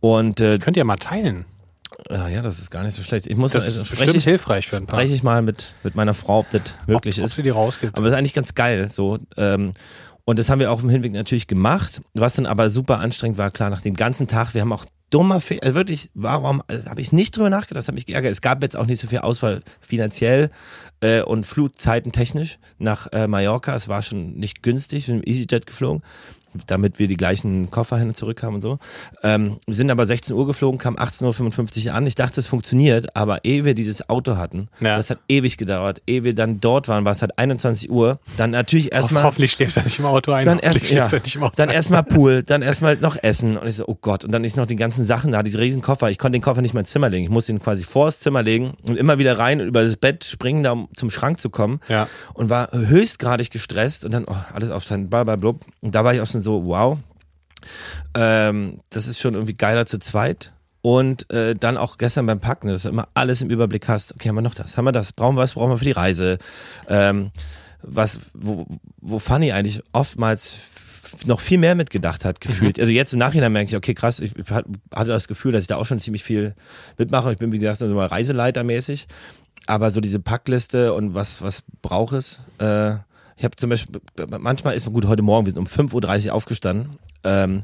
Und 0.00 0.40
äh, 0.40 0.58
Könnt 0.58 0.76
ihr 0.76 0.84
mal 0.84 0.96
teilen? 0.96 1.44
Ja, 2.08 2.28
ja, 2.28 2.42
das 2.42 2.58
ist 2.58 2.70
gar 2.70 2.82
nicht 2.82 2.94
so 2.94 3.02
schlecht. 3.02 3.26
Ich 3.26 3.36
muss 3.36 3.52
Das 3.52 3.64
also, 3.64 3.82
ist 3.82 3.90
bestimmt 3.90 4.14
ich, 4.16 4.24
hilfreich 4.24 4.66
für 4.66 4.76
ein 4.76 4.86
paar. 4.86 4.98
spreche 5.00 5.14
ich 5.14 5.22
mal 5.22 5.42
mit, 5.42 5.74
mit 5.82 5.94
meiner 5.94 6.14
Frau, 6.14 6.40
ob 6.40 6.50
das 6.50 6.62
möglich 6.86 7.18
ob, 7.18 7.24
ob 7.24 7.28
ist. 7.28 7.34
sie 7.34 7.42
die 7.42 7.50
rausgibt. 7.50 7.94
Aber 7.96 8.04
das 8.04 8.12
ist 8.12 8.18
eigentlich 8.18 8.34
ganz 8.34 8.54
geil. 8.54 8.88
So. 8.90 9.18
Ähm, 9.36 9.74
und 10.24 10.38
das 10.38 10.48
haben 10.48 10.60
wir 10.60 10.70
auf 10.70 10.80
dem 10.80 10.90
Hinweg 10.90 11.12
natürlich 11.12 11.46
gemacht. 11.46 12.00
Was 12.14 12.34
dann 12.34 12.46
aber 12.46 12.70
super 12.70 13.00
anstrengend 13.00 13.38
war, 13.38 13.50
klar, 13.50 13.70
nach 13.70 13.80
dem 13.82 13.96
ganzen 13.96 14.28
Tag, 14.28 14.54
wir 14.54 14.60
haben 14.60 14.72
auch 14.72 14.86
dummer 15.10 15.40
Fehler, 15.40 15.64
also 15.64 15.74
wirklich, 15.74 16.10
warum, 16.14 16.62
also 16.68 16.88
habe 16.88 17.00
ich 17.00 17.12
nicht 17.12 17.36
drüber 17.36 17.50
nachgedacht, 17.50 17.78
das 17.78 17.88
hat 17.88 17.96
mich 17.96 18.06
geärgert. 18.06 18.30
Es 18.30 18.40
gab 18.40 18.62
jetzt 18.62 18.76
auch 18.76 18.86
nicht 18.86 19.00
so 19.00 19.08
viel 19.08 19.18
Auswahl 19.18 19.60
finanziell 19.80 20.50
äh, 21.00 21.22
und 21.22 21.44
Flugzeiten 21.46 22.12
technisch 22.12 22.58
nach 22.78 23.08
äh, 23.12 23.26
Mallorca. 23.26 23.74
Es 23.74 23.88
war 23.88 24.02
schon 24.02 24.34
nicht 24.34 24.62
günstig, 24.62 25.08
wir 25.08 25.14
sind 25.14 25.24
im 25.24 25.28
EasyJet 25.32 25.66
geflogen, 25.66 26.02
damit 26.66 26.98
wir 26.98 27.08
die 27.08 27.16
gleichen 27.16 27.70
Koffer 27.70 27.96
hin 27.98 28.08
und 28.08 28.16
zurück 28.16 28.42
haben 28.42 28.54
und 28.56 28.60
so. 28.60 28.78
Ähm, 29.22 29.58
wir 29.66 29.74
sind 29.74 29.90
aber 29.90 30.04
16 30.06 30.34
Uhr 30.36 30.46
geflogen, 30.46 30.78
kam 30.78 30.96
18.55 30.96 31.86
Uhr 31.86 31.94
an. 31.94 32.06
Ich 32.06 32.14
dachte, 32.14 32.40
es 32.40 32.46
funktioniert, 32.46 33.16
aber 33.16 33.44
ehe 33.44 33.64
wir 33.64 33.74
dieses 33.74 34.08
Auto 34.08 34.36
hatten, 34.36 34.68
Ja. 34.80 34.96
das 34.96 35.10
hat 35.10 35.18
ewig 35.28 35.56
gedauert. 35.56 36.02
Ehe 36.06 36.24
wir 36.24 36.34
dann 36.34 36.60
dort 36.60 36.88
waren, 36.88 37.04
war 37.04 37.12
es 37.12 37.22
halt 37.22 37.38
21 37.38 37.90
Uhr. 37.90 38.18
Dann 38.36 38.50
natürlich 38.50 38.92
erstmal 38.92 39.22
hoffentlich 39.22 39.52
schläft 39.52 39.76
er 39.76 39.84
nicht 39.84 39.98
im 39.98 40.06
Auto 40.06 40.32
ein. 40.32 40.44
dann 40.44 40.58
hoffentlich 40.58 40.92
erst, 40.92 41.12
ja, 41.36 41.50
dann 41.56 41.70
erstmal 41.70 42.02
Pool, 42.02 42.42
dann 42.46 42.62
erstmal 42.62 42.96
noch 42.96 43.16
Essen. 43.22 43.56
Und 43.56 43.66
ich 43.68 43.76
so, 43.76 43.86
oh 43.86 43.96
Gott. 44.00 44.24
Und 44.24 44.32
dann 44.32 44.44
ist 44.44 44.56
noch 44.56 44.66
die 44.66 44.76
ganzen 44.76 45.04
Sachen 45.04 45.32
da, 45.32 45.42
diese 45.42 45.58
riesen 45.58 45.82
Koffer. 45.82 46.10
Ich 46.10 46.18
konnte 46.18 46.38
den 46.38 46.42
Koffer 46.42 46.62
nicht 46.62 46.74
mehr 46.74 46.80
ins 46.80 46.90
Zimmer 46.90 47.08
legen. 47.08 47.24
Ich 47.24 47.30
musste 47.30 47.52
ihn 47.52 47.60
quasi 47.60 47.82
vor 47.82 48.06
das 48.06 48.20
Zimmer 48.20 48.42
legen 48.42 48.74
und 48.82 48.96
immer 48.96 49.18
wieder 49.18 49.38
rein 49.38 49.60
und 49.60 49.68
über 49.68 49.84
das 49.84 49.96
Bett 49.96 50.24
springen, 50.24 50.62
da 50.62 50.72
um 50.72 50.88
zum 50.94 51.10
Schrank 51.10 51.40
zu 51.40 51.50
kommen. 51.50 51.80
Ja. 51.88 52.08
Und 52.34 52.50
war 52.50 52.70
höchstgradig 52.72 53.50
gestresst 53.50 54.04
und 54.04 54.12
dann 54.12 54.24
oh, 54.26 54.34
alles 54.52 54.70
auf 54.70 54.84
sein 54.84 55.08
blablabla. 55.08 55.54
Und 55.80 55.94
da 55.94 56.04
war 56.04 56.14
ich 56.14 56.20
auch 56.20 56.26
schon 56.40 56.42
so, 56.42 56.64
wow, 56.66 56.98
ähm, 58.14 58.78
das 58.90 59.06
ist 59.06 59.20
schon 59.20 59.34
irgendwie 59.34 59.54
geiler 59.54 59.86
zu 59.86 59.98
zweit. 59.98 60.52
Und 60.82 61.30
äh, 61.30 61.54
dann 61.54 61.76
auch 61.76 61.98
gestern 61.98 62.24
beim 62.24 62.40
Packen, 62.40 62.68
dass 62.68 62.84
du 62.84 62.88
immer 62.88 63.08
alles 63.12 63.42
im 63.42 63.50
Überblick 63.50 63.86
hast. 63.86 64.14
Okay, 64.14 64.30
haben 64.30 64.36
wir 64.36 64.40
noch 64.40 64.54
das? 64.54 64.78
Haben 64.78 64.86
wir 64.86 64.92
das? 64.92 65.12
Brauchen 65.12 65.36
wir 65.36 65.42
was? 65.42 65.52
Brauchen 65.52 65.70
wir 65.70 65.76
für 65.76 65.84
die 65.84 65.90
Reise? 65.92 66.38
Ähm, 66.88 67.32
was, 67.82 68.20
wo, 68.32 68.66
wo 68.98 69.18
Fanny 69.18 69.52
eigentlich 69.52 69.82
oftmals 69.92 70.54
noch 71.26 71.40
viel 71.40 71.58
mehr 71.58 71.74
mitgedacht 71.74 72.24
hat, 72.24 72.40
gefühlt. 72.40 72.80
Also 72.80 72.90
jetzt 72.90 73.12
im 73.12 73.18
Nachhinein 73.18 73.52
merke 73.52 73.68
ich, 73.68 73.76
okay, 73.76 73.92
krass, 73.92 74.20
ich 74.20 74.32
hat- 74.50 74.64
hatte 74.94 75.10
das 75.10 75.28
Gefühl, 75.28 75.52
dass 75.52 75.60
ich 75.62 75.66
da 75.66 75.76
auch 75.76 75.84
schon 75.84 76.00
ziemlich 76.00 76.24
viel 76.24 76.54
mitmache. 76.96 77.30
Ich 77.32 77.38
bin, 77.38 77.52
wie 77.52 77.58
gesagt, 77.58 77.78
so 77.80 77.86
mal 77.88 78.06
Reiseleitermäßig. 78.06 79.06
Aber 79.66 79.90
so 79.90 80.00
diese 80.00 80.18
Packliste 80.18 80.94
und 80.94 81.12
was, 81.12 81.42
was 81.42 81.62
braucht 81.82 82.14
es? 82.14 82.40
Äh, 82.58 82.94
ich 83.40 83.44
habe 83.44 83.56
zum 83.56 83.70
Beispiel, 83.70 84.02
manchmal 84.38 84.74
ist 84.74 84.84
man 84.84 84.92
gut, 84.92 85.06
heute 85.06 85.22
Morgen, 85.22 85.46
wir 85.46 85.52
sind 85.54 85.60
um 85.60 85.66
5.30 85.66 86.26
Uhr 86.26 86.34
aufgestanden. 86.34 86.98
Ähm, 87.24 87.62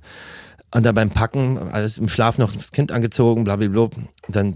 und 0.75 0.83
dann 0.85 0.95
beim 0.95 1.11
Packen, 1.11 1.59
alles 1.73 1.97
im 1.99 2.09
Schlaf 2.09 2.39
noch 2.39 2.53
das 2.53 2.73
Kind 2.73 2.93
angezogen, 2.93 3.45
blablabla. 3.45 3.83
Und 3.83 4.09
dann 4.29 4.55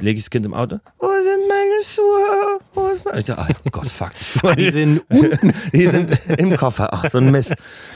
lege 0.00 0.16
ich 0.18 0.24
das 0.24 0.30
Kind 0.30 0.46
im 0.46 0.54
Auto. 0.54 0.78
Wo 0.98 1.08
sind 1.08 1.48
meine 1.48 1.84
Schuhe? 1.84 2.60
Wo 2.74 2.86
ist 2.88 3.04
meine? 3.04 3.18
Ich 3.18 3.24
dachte, 3.24 3.54
oh 3.64 3.70
Gott, 3.70 3.88
fuck. 3.88 4.12
Die, 4.14 4.24
Schuhe, 4.24 4.56
Die 4.56 4.70
sind 4.70 5.02
unten. 5.10 5.52
die 5.72 5.86
sind 5.86 6.18
im 6.38 6.56
Koffer. 6.56 6.88
Ach, 6.92 7.08
so 7.10 7.18
ein 7.18 7.30
Mist. 7.30 7.54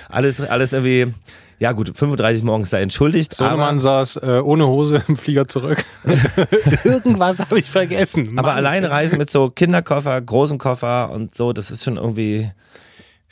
Alles, 0.09 0.40
alles 0.40 0.73
irgendwie, 0.73 1.14
ja 1.61 1.73
gut, 1.73 1.92
35 1.97 2.42
morgens 2.42 2.71
sei 2.71 2.83
entschuldigt. 2.83 3.35
Sohnemann 3.35 3.61
aber, 3.61 3.78
saß 3.81 4.16
äh, 4.16 4.40
ohne 4.42 4.66
Hose 4.66 5.02
im 5.09 5.16
Flieger 5.16 5.47
zurück. 5.49 5.83
Irgendwas 6.85 7.38
habe 7.38 7.59
ich 7.59 7.71
vergessen. 7.71 8.38
aber 8.38 8.49
Mann. 8.49 8.57
alleine 8.59 8.90
reisen 8.90 9.19
mit 9.19 9.31
so 9.31 9.49
Kinderkoffer, 9.49 10.21
großem 10.21 10.59
Koffer 10.59 11.11
und 11.11 11.35
so, 11.35 11.52
das 11.52 11.71
ist 11.71 11.85
schon 11.85 11.97
irgendwie, 11.97 12.50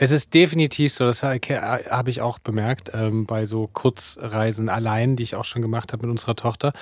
Es 0.03 0.13
ist 0.13 0.33
definitiv 0.33 0.95
so, 0.95 1.05
das 1.05 1.23
habe 1.23 2.09
ich 2.09 2.23
auch 2.23 2.39
bemerkt, 2.39 2.91
ähm, 2.95 3.27
bei 3.27 3.45
so 3.45 3.67
Kurzreisen 3.67 4.71
allein, 4.71 5.15
die 5.15 5.25
ich 5.25 5.35
auch 5.35 5.45
schon 5.45 5.61
gemacht 5.61 5.93
habe 5.93 6.07
mit 6.07 6.11
unserer 6.11 6.37
Tochter, 6.37 6.73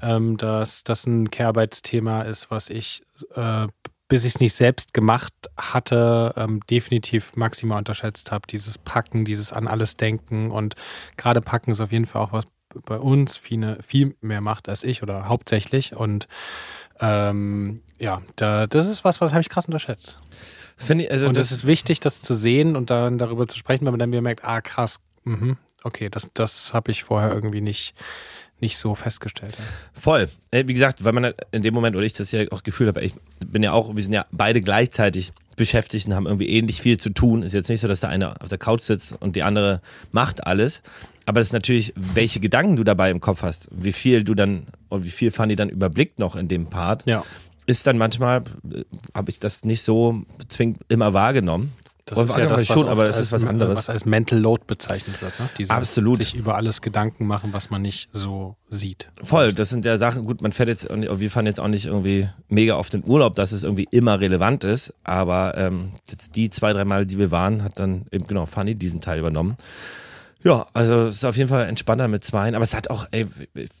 ähm, 0.00 0.38
dass 0.38 0.82
das 0.82 1.06
ein 1.06 1.30
Care-Arbeitsthema 1.30 2.22
ist, 2.22 2.50
was 2.50 2.70
ich, 2.70 3.02
äh, 3.34 3.66
bis 4.08 4.24
ich 4.24 4.36
es 4.36 4.40
nicht 4.40 4.54
selbst 4.54 4.94
gemacht 4.94 5.34
hatte, 5.58 6.32
ähm, 6.38 6.60
definitiv 6.70 7.36
maximal 7.36 7.76
unterschätzt 7.76 8.32
habe. 8.32 8.46
Dieses 8.48 8.78
Packen, 8.78 9.26
dieses 9.26 9.52
an 9.52 9.68
alles 9.68 9.98
denken 9.98 10.50
und 10.50 10.74
gerade 11.18 11.42
Packen 11.42 11.72
ist 11.72 11.82
auf 11.82 11.92
jeden 11.92 12.06
Fall 12.06 12.22
auch 12.22 12.32
was 12.32 12.46
bei 12.86 12.96
uns 12.96 13.36
viel, 13.36 13.76
viel 13.86 14.16
mehr 14.22 14.40
macht 14.40 14.70
als 14.70 14.82
ich 14.82 15.02
oder 15.02 15.28
hauptsächlich 15.28 15.94
und 15.94 16.26
ähm, 17.00 17.82
ja, 17.98 18.22
da, 18.36 18.66
das 18.66 18.86
ist 18.86 19.04
was, 19.04 19.20
was 19.20 19.32
habe 19.32 19.42
ich 19.42 19.50
krass 19.50 19.66
unterschätzt. 19.66 20.16
Finde 20.76 21.04
ich, 21.04 21.10
also 21.10 21.26
Und 21.28 21.36
es 21.36 21.52
ist 21.52 21.66
wichtig, 21.66 22.00
das 22.00 22.22
zu 22.22 22.34
sehen 22.34 22.76
und 22.76 22.90
dann 22.90 23.18
darüber 23.18 23.48
zu 23.48 23.58
sprechen, 23.58 23.84
weil 23.84 23.92
man 23.92 24.00
dann 24.00 24.10
wieder 24.10 24.22
merkt, 24.22 24.44
ah 24.44 24.60
krass, 24.60 25.00
mhm, 25.24 25.56
okay, 25.84 26.08
das, 26.08 26.28
das 26.34 26.74
habe 26.74 26.90
ich 26.90 27.04
vorher 27.04 27.32
irgendwie 27.32 27.60
nicht, 27.60 27.94
nicht 28.60 28.78
so 28.78 28.94
festgestellt. 28.94 29.54
Ja. 29.58 29.64
Voll. 29.92 30.28
Äh, 30.50 30.64
Wie 30.66 30.72
gesagt, 30.72 31.04
weil 31.04 31.12
man 31.12 31.34
in 31.50 31.62
dem 31.62 31.74
Moment, 31.74 31.96
oder 31.96 32.04
ich 32.04 32.12
das 32.12 32.30
ja 32.32 32.44
auch 32.50 32.62
Gefühl 32.62 32.88
habe, 32.88 33.02
ich 33.02 33.14
bin 33.46 33.62
ja 33.62 33.72
auch, 33.72 33.94
wir 33.94 34.02
sind 34.02 34.12
ja 34.12 34.24
beide 34.30 34.60
gleichzeitig 34.60 35.32
beschäftigt 35.56 36.06
und 36.06 36.14
haben 36.14 36.26
irgendwie 36.26 36.48
ähnlich 36.48 36.80
viel 36.80 36.96
zu 36.96 37.10
tun. 37.10 37.42
Ist 37.42 37.52
jetzt 37.52 37.68
nicht 37.68 37.80
so, 37.80 37.88
dass 37.88 38.00
der 38.00 38.10
eine 38.10 38.40
auf 38.40 38.48
der 38.48 38.58
Couch 38.58 38.82
sitzt 38.82 39.14
und 39.20 39.36
die 39.36 39.42
andere 39.42 39.82
macht 40.10 40.46
alles. 40.46 40.82
Aber 41.26 41.40
es 41.40 41.48
ist 41.48 41.52
natürlich, 41.52 41.92
welche 41.96 42.40
Gedanken 42.40 42.76
du 42.76 42.84
dabei 42.84 43.10
im 43.10 43.20
Kopf 43.20 43.42
hast, 43.42 43.68
wie 43.70 43.92
viel 43.92 44.24
du 44.24 44.34
dann 44.34 44.66
und 44.88 45.04
wie 45.04 45.10
viel 45.10 45.30
Fanny 45.30 45.54
dann 45.54 45.68
überblickt 45.68 46.18
noch 46.18 46.36
in 46.36 46.48
dem 46.48 46.66
Part. 46.66 47.06
Ja. 47.06 47.22
Ist 47.66 47.86
dann 47.86 47.98
manchmal, 47.98 48.42
äh, 48.70 48.84
habe 49.14 49.30
ich 49.30 49.40
das 49.40 49.64
nicht 49.64 49.82
so 49.82 50.22
zwingend 50.48 50.80
immer 50.88 51.12
wahrgenommen. 51.12 51.72
Das 52.04 52.18
Oder 52.18 52.26
ist 52.26 52.36
ja 52.36 52.46
das, 52.46 52.66
schon, 52.66 52.76
was 52.78 52.88
aber 52.88 53.02
oft 53.02 53.08
das 53.10 53.20
ist 53.20 53.32
was 53.32 53.44
anderes. 53.44 53.76
Was 53.76 53.88
als 53.88 54.04
Mental 54.04 54.38
Load 54.38 54.64
bezeichnet 54.66 55.22
wird. 55.22 55.38
Ne? 55.38 55.48
Diese, 55.56 55.72
Absolut. 55.72 56.16
Sich 56.16 56.34
über 56.34 56.56
alles 56.56 56.82
Gedanken 56.82 57.26
machen, 57.26 57.52
was 57.52 57.70
man 57.70 57.80
nicht 57.80 58.10
so 58.12 58.56
sieht. 58.68 59.12
Voll, 59.22 59.52
das 59.52 59.70
sind 59.70 59.84
ja 59.84 59.96
Sachen, 59.98 60.24
gut, 60.24 60.42
man 60.42 60.50
fährt 60.50 60.68
jetzt, 60.68 60.88
wir 60.90 61.30
fahren 61.30 61.46
jetzt 61.46 61.60
auch 61.60 61.68
nicht 61.68 61.86
irgendwie 61.86 62.28
mega 62.48 62.74
auf 62.74 62.90
den 62.90 63.04
Urlaub, 63.04 63.36
dass 63.36 63.52
es 63.52 63.62
irgendwie 63.62 63.86
immer 63.92 64.20
relevant 64.20 64.64
ist, 64.64 64.94
aber 65.04 65.56
ähm, 65.56 65.92
jetzt 66.08 66.34
die 66.34 66.50
zwei, 66.50 66.72
drei 66.72 66.84
Mal, 66.84 67.06
die 67.06 67.18
wir 67.18 67.30
waren, 67.30 67.62
hat 67.62 67.78
dann 67.78 68.06
eben 68.10 68.26
genau 68.26 68.46
Fanny 68.46 68.74
diesen 68.74 69.00
Teil 69.00 69.20
übernommen. 69.20 69.56
Ja, 70.44 70.66
also 70.72 71.04
es 71.04 71.16
ist 71.16 71.24
auf 71.24 71.36
jeden 71.36 71.48
Fall 71.48 71.68
entspannter 71.68 72.08
mit 72.08 72.24
zweien, 72.24 72.56
aber 72.56 72.64
es 72.64 72.74
hat 72.74 72.90
auch, 72.90 73.06
ey, 73.12 73.28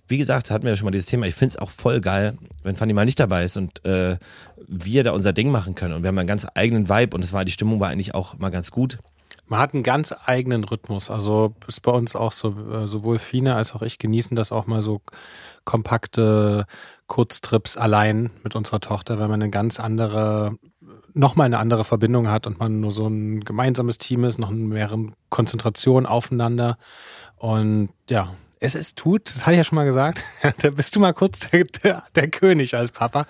wie 0.06 0.18
gesagt, 0.18 0.50
hatten 0.50 0.62
wir 0.62 0.70
ja 0.70 0.76
schon 0.76 0.84
mal 0.84 0.92
dieses 0.92 1.06
Thema, 1.06 1.26
ich 1.26 1.34
finde 1.34 1.54
es 1.54 1.58
auch 1.58 1.70
voll 1.70 2.00
geil, 2.00 2.38
wenn 2.62 2.76
Fanny 2.76 2.92
mal 2.92 3.04
nicht 3.04 3.18
dabei 3.18 3.44
ist 3.44 3.56
und 3.56 3.84
äh, 3.84 4.16
wir 4.68 5.02
da 5.02 5.10
unser 5.10 5.32
Ding 5.32 5.50
machen 5.50 5.74
können 5.74 5.94
und 5.94 6.02
wir 6.02 6.08
haben 6.08 6.18
einen 6.18 6.28
ganz 6.28 6.46
eigenen 6.54 6.88
Vibe 6.88 7.16
und 7.16 7.24
es 7.24 7.32
war, 7.32 7.44
die 7.44 7.50
Stimmung 7.52 7.80
war 7.80 7.88
eigentlich 7.88 8.14
auch 8.14 8.38
mal 8.38 8.50
ganz 8.50 8.70
gut. 8.70 8.98
Man 9.46 9.60
hat 9.60 9.74
einen 9.74 9.82
ganz 9.82 10.14
eigenen 10.24 10.64
Rhythmus. 10.64 11.10
Also 11.10 11.54
ist 11.66 11.82
bei 11.82 11.92
uns 11.92 12.16
auch 12.16 12.32
so, 12.32 12.54
äh, 12.72 12.86
sowohl 12.86 13.18
Fine 13.18 13.54
als 13.54 13.74
auch 13.74 13.82
ich 13.82 13.98
genießen 13.98 14.36
das 14.36 14.52
auch 14.52 14.66
mal 14.66 14.82
so 14.82 15.02
kompakte 15.64 16.64
Kurztrips 17.06 17.76
allein 17.76 18.30
mit 18.44 18.54
unserer 18.54 18.80
Tochter, 18.80 19.18
wenn 19.18 19.28
man 19.28 19.42
eine 19.42 19.50
ganz 19.50 19.78
andere, 19.78 20.56
nochmal 21.14 21.46
eine 21.46 21.58
andere 21.58 21.84
Verbindung 21.84 22.28
hat 22.28 22.46
und 22.46 22.58
man 22.58 22.80
nur 22.80 22.92
so 22.92 23.06
ein 23.06 23.40
gemeinsames 23.44 23.98
Team 23.98 24.24
ist, 24.24 24.38
noch 24.38 24.50
in 24.50 24.68
mehreren 24.68 25.14
Konzentrationen 25.30 26.06
aufeinander. 26.06 26.78
Und 27.36 27.90
ja, 28.08 28.34
es 28.60 28.74
ist 28.76 28.96
tut, 28.96 29.34
das 29.34 29.42
hatte 29.42 29.52
ich 29.52 29.58
ja 29.58 29.64
schon 29.64 29.76
mal 29.76 29.84
gesagt, 29.84 30.22
da 30.62 30.70
bist 30.70 30.94
du 30.94 31.00
mal 31.00 31.12
kurz 31.12 31.50
der, 31.50 31.64
der, 31.82 32.04
der 32.14 32.28
König 32.30 32.74
als 32.76 32.92
Papa. 32.92 33.26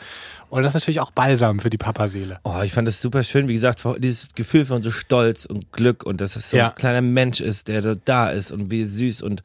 Und 0.51 0.63
das 0.63 0.73
ist 0.73 0.83
natürlich 0.83 1.01
auch 1.01 1.11
Balsam 1.13 1.61
für 1.61 1.71
die 1.71 1.79
Papaseele. 1.79 2.39
Oh, 2.45 2.61
ich 2.63 2.73
fand 2.73 2.87
das 2.87 3.01
super 3.01 3.23
schön. 3.23 3.49
Wie 3.49 3.55
gesagt, 3.55 3.83
dieses 3.99 4.35
Gefühl 4.35 4.67
von 4.67 4.83
so 4.83 4.91
Stolz 4.91 5.47
und 5.47 5.73
Glück 5.73 6.05
und 6.05 6.21
dass 6.21 6.37
es 6.37 6.51
so 6.51 6.59
Ja. 6.59 6.69
ein 6.71 6.75
kleiner 6.75 7.01
Mensch 7.01 7.41
ist, 7.41 7.69
der 7.69 7.81
da- 7.81 7.95
da 8.05 8.29
ist 8.29 8.53
und 8.53 8.71
wie 8.71 8.85
süß 8.85 9.23
und 9.23 9.43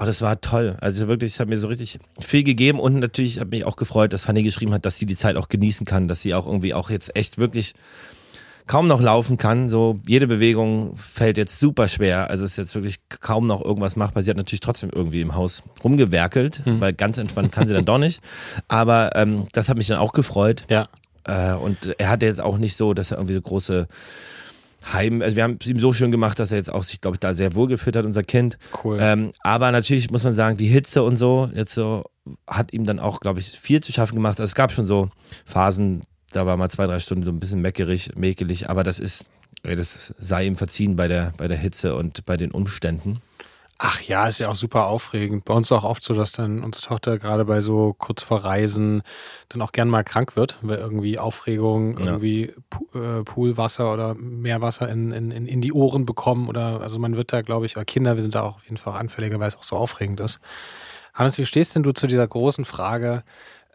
oh, 0.00 0.04
das 0.04 0.22
war 0.22 0.40
toll. 0.40 0.76
Also 0.80 1.08
wirklich, 1.08 1.32
es 1.32 1.40
hat 1.40 1.48
mir 1.48 1.58
so 1.58 1.68
richtig 1.68 1.98
viel 2.18 2.42
gegeben 2.42 2.80
und 2.80 2.98
natürlich 2.98 3.38
hat 3.38 3.50
mich 3.50 3.64
auch 3.64 3.76
gefreut, 3.76 4.12
dass 4.12 4.24
Fanny 4.24 4.42
geschrieben 4.42 4.72
hat, 4.72 4.86
dass 4.86 4.96
sie 4.96 5.06
die 5.06 5.16
Zeit 5.16 5.36
auch 5.36 5.48
genießen 5.48 5.86
kann, 5.86 6.08
dass 6.08 6.22
sie 6.22 6.34
auch 6.34 6.46
irgendwie 6.46 6.72
auch 6.72 6.90
jetzt 6.90 7.14
echt 7.16 7.38
wirklich 7.38 7.74
kaum 8.66 8.86
noch 8.86 9.00
laufen 9.00 9.36
kann. 9.36 9.68
So 9.68 10.00
jede 10.06 10.26
Bewegung 10.26 10.96
fällt 10.96 11.36
jetzt 11.36 11.60
super 11.60 11.86
schwer. 11.86 12.30
Also 12.30 12.44
ist 12.44 12.56
jetzt 12.56 12.74
wirklich 12.74 13.00
kaum 13.08 13.46
noch 13.46 13.62
irgendwas 13.62 13.94
machbar. 13.94 14.22
Sie 14.22 14.30
hat 14.30 14.38
natürlich 14.38 14.60
trotzdem 14.60 14.90
irgendwie 14.90 15.20
im 15.20 15.34
Haus 15.34 15.62
rumgewerkelt, 15.84 16.62
weil 16.64 16.92
ganz 16.94 17.18
entspannt 17.18 17.52
kann 17.52 17.66
sie 17.66 17.74
dann 17.74 17.84
doch 17.84 17.98
nicht. 17.98 18.22
Aber 18.68 19.10
ähm, 19.16 19.48
das 19.52 19.68
hat 19.68 19.76
mich 19.76 19.88
dann 19.88 19.98
auch 19.98 20.12
gefreut. 20.12 20.64
Ja. 20.70 20.88
Äh, 21.24 21.52
und 21.52 21.94
er 21.98 22.08
hatte 22.08 22.26
jetzt 22.26 22.40
auch 22.40 22.56
nicht 22.56 22.76
so, 22.76 22.94
dass 22.94 23.10
er 23.10 23.18
irgendwie 23.18 23.34
so 23.34 23.42
große 23.42 23.86
Heim, 24.92 25.22
also 25.22 25.36
wir 25.36 25.42
haben 25.42 25.58
es 25.60 25.66
ihm 25.66 25.78
so 25.78 25.92
schön 25.92 26.10
gemacht, 26.10 26.38
dass 26.38 26.52
er 26.52 26.58
jetzt 26.58 26.72
auch 26.72 26.84
sich, 26.84 27.00
glaube 27.00 27.16
ich, 27.16 27.20
da 27.20 27.34
sehr 27.34 27.54
wohl 27.54 27.68
gefühlt 27.68 27.96
hat, 27.96 28.04
unser 28.04 28.22
Kind. 28.22 28.58
Cool. 28.82 28.98
Ähm, 29.00 29.32
aber 29.40 29.72
natürlich 29.72 30.10
muss 30.10 30.24
man 30.24 30.32
sagen, 30.32 30.56
die 30.56 30.66
Hitze 30.66 31.02
und 31.02 31.16
so, 31.16 31.50
jetzt 31.54 31.74
so, 31.74 32.04
hat 32.46 32.72
ihm 32.72 32.84
dann 32.84 32.98
auch, 32.98 33.20
glaube 33.20 33.40
ich, 33.40 33.50
viel 33.50 33.82
zu 33.82 33.92
schaffen 33.92 34.14
gemacht. 34.14 34.40
Also 34.40 34.44
es 34.44 34.54
gab 34.54 34.72
schon 34.72 34.86
so 34.86 35.08
Phasen, 35.44 36.02
da 36.32 36.46
war 36.46 36.56
mal 36.56 36.70
zwei, 36.70 36.86
drei 36.86 36.98
Stunden 36.98 37.24
so 37.24 37.30
ein 37.30 37.40
bisschen 37.40 37.60
meckerig, 37.60 38.16
mäkelig, 38.16 38.70
aber 38.70 38.84
das 38.84 38.98
ist, 38.98 39.26
das 39.62 40.14
sei 40.18 40.46
ihm 40.46 40.56
verziehen 40.56 40.96
bei 40.96 41.08
der, 41.08 41.32
bei 41.36 41.48
der 41.48 41.58
Hitze 41.58 41.94
und 41.94 42.24
bei 42.24 42.36
den 42.36 42.50
Umständen. 42.50 43.20
Ach 43.82 44.02
ja, 44.02 44.26
ist 44.26 44.40
ja 44.40 44.50
auch 44.50 44.54
super 44.56 44.88
aufregend. 44.88 45.46
Bei 45.46 45.54
uns 45.54 45.72
auch 45.72 45.84
oft 45.84 46.04
so, 46.04 46.12
dass 46.12 46.32
dann 46.32 46.62
unsere 46.62 46.84
Tochter 46.86 47.16
gerade 47.16 47.46
bei 47.46 47.62
so 47.62 47.94
kurz 47.96 48.22
vor 48.22 48.44
Reisen 48.44 49.02
dann 49.48 49.62
auch 49.62 49.72
gern 49.72 49.88
mal 49.88 50.04
krank 50.04 50.36
wird, 50.36 50.58
weil 50.60 50.76
irgendwie 50.76 51.18
Aufregung, 51.18 51.96
Ja. 51.98 52.04
irgendwie 52.04 52.52
äh, 52.94 53.22
Poolwasser 53.24 53.90
oder 53.90 54.14
Meerwasser 54.14 54.86
in, 54.90 55.12
in, 55.12 55.30
in 55.30 55.60
die 55.62 55.72
Ohren 55.72 56.04
bekommen 56.04 56.46
oder 56.50 56.82
also 56.82 56.98
man 56.98 57.16
wird 57.16 57.32
da, 57.32 57.40
glaube 57.40 57.64
ich, 57.64 57.74
oder 57.76 57.86
Kinder 57.86 58.16
wir 58.16 58.22
sind 58.22 58.34
da 58.34 58.42
auch 58.42 58.56
auf 58.56 58.64
jeden 58.64 58.76
Fall 58.76 58.98
anfälliger, 59.00 59.40
weil 59.40 59.48
es 59.48 59.56
auch 59.56 59.64
so 59.64 59.76
aufregend 59.76 60.20
ist. 60.20 60.40
Hannes, 61.14 61.38
wie 61.38 61.46
stehst 61.46 61.74
denn 61.74 61.82
du 61.82 61.92
zu 61.92 62.06
dieser 62.06 62.28
großen 62.28 62.66
Frage? 62.66 63.24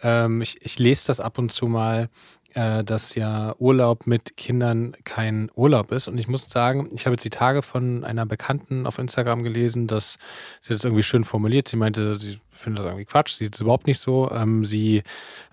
Ähm, 0.04 0.42
ich, 0.44 0.64
ich 0.64 0.78
lese 0.78 1.08
das 1.08 1.20
ab 1.20 1.40
und 1.40 1.52
zu 1.52 1.66
mal, 1.66 2.10
äh, 2.56 2.84
dass 2.84 3.16
ja 3.16 3.54
Urlaub 3.60 4.08
mit 4.08 4.38
Kindern 4.38 4.96
kein 5.04 5.52
Urlaub 5.56 5.92
ist. 5.92 6.08
Und 6.08 6.18
ich 6.18 6.28
muss 6.28 6.50
sagen, 6.50 6.90
ich 6.94 7.06
habe 7.06 7.14
jetzt 7.14 7.26
die 7.26 7.30
Tage 7.30 7.62
von 7.62 8.04
einer 8.04 8.26
Bekannten 8.26 8.88
auf 8.88 8.98
Instagram 8.98 9.44
gelesen, 9.44 9.88
dass 9.88 10.18
sie 10.62 10.74
das 10.74 10.84
irgendwie 10.84 11.04
schön 11.04 11.26
formuliert. 11.26 11.68
Sie 11.68 11.78
meinte, 11.78 12.16
sie 12.16 12.40
findet 12.52 12.80
das 12.80 12.86
irgendwie 12.86 13.06
Quatsch, 13.06 13.34
sie 13.34 13.46
sieht 13.46 13.56
es 13.56 13.62
überhaupt 13.62 13.88
nicht 13.88 14.00
so. 14.00 14.32
Ähm, 14.32 14.66
sie, 14.66 15.04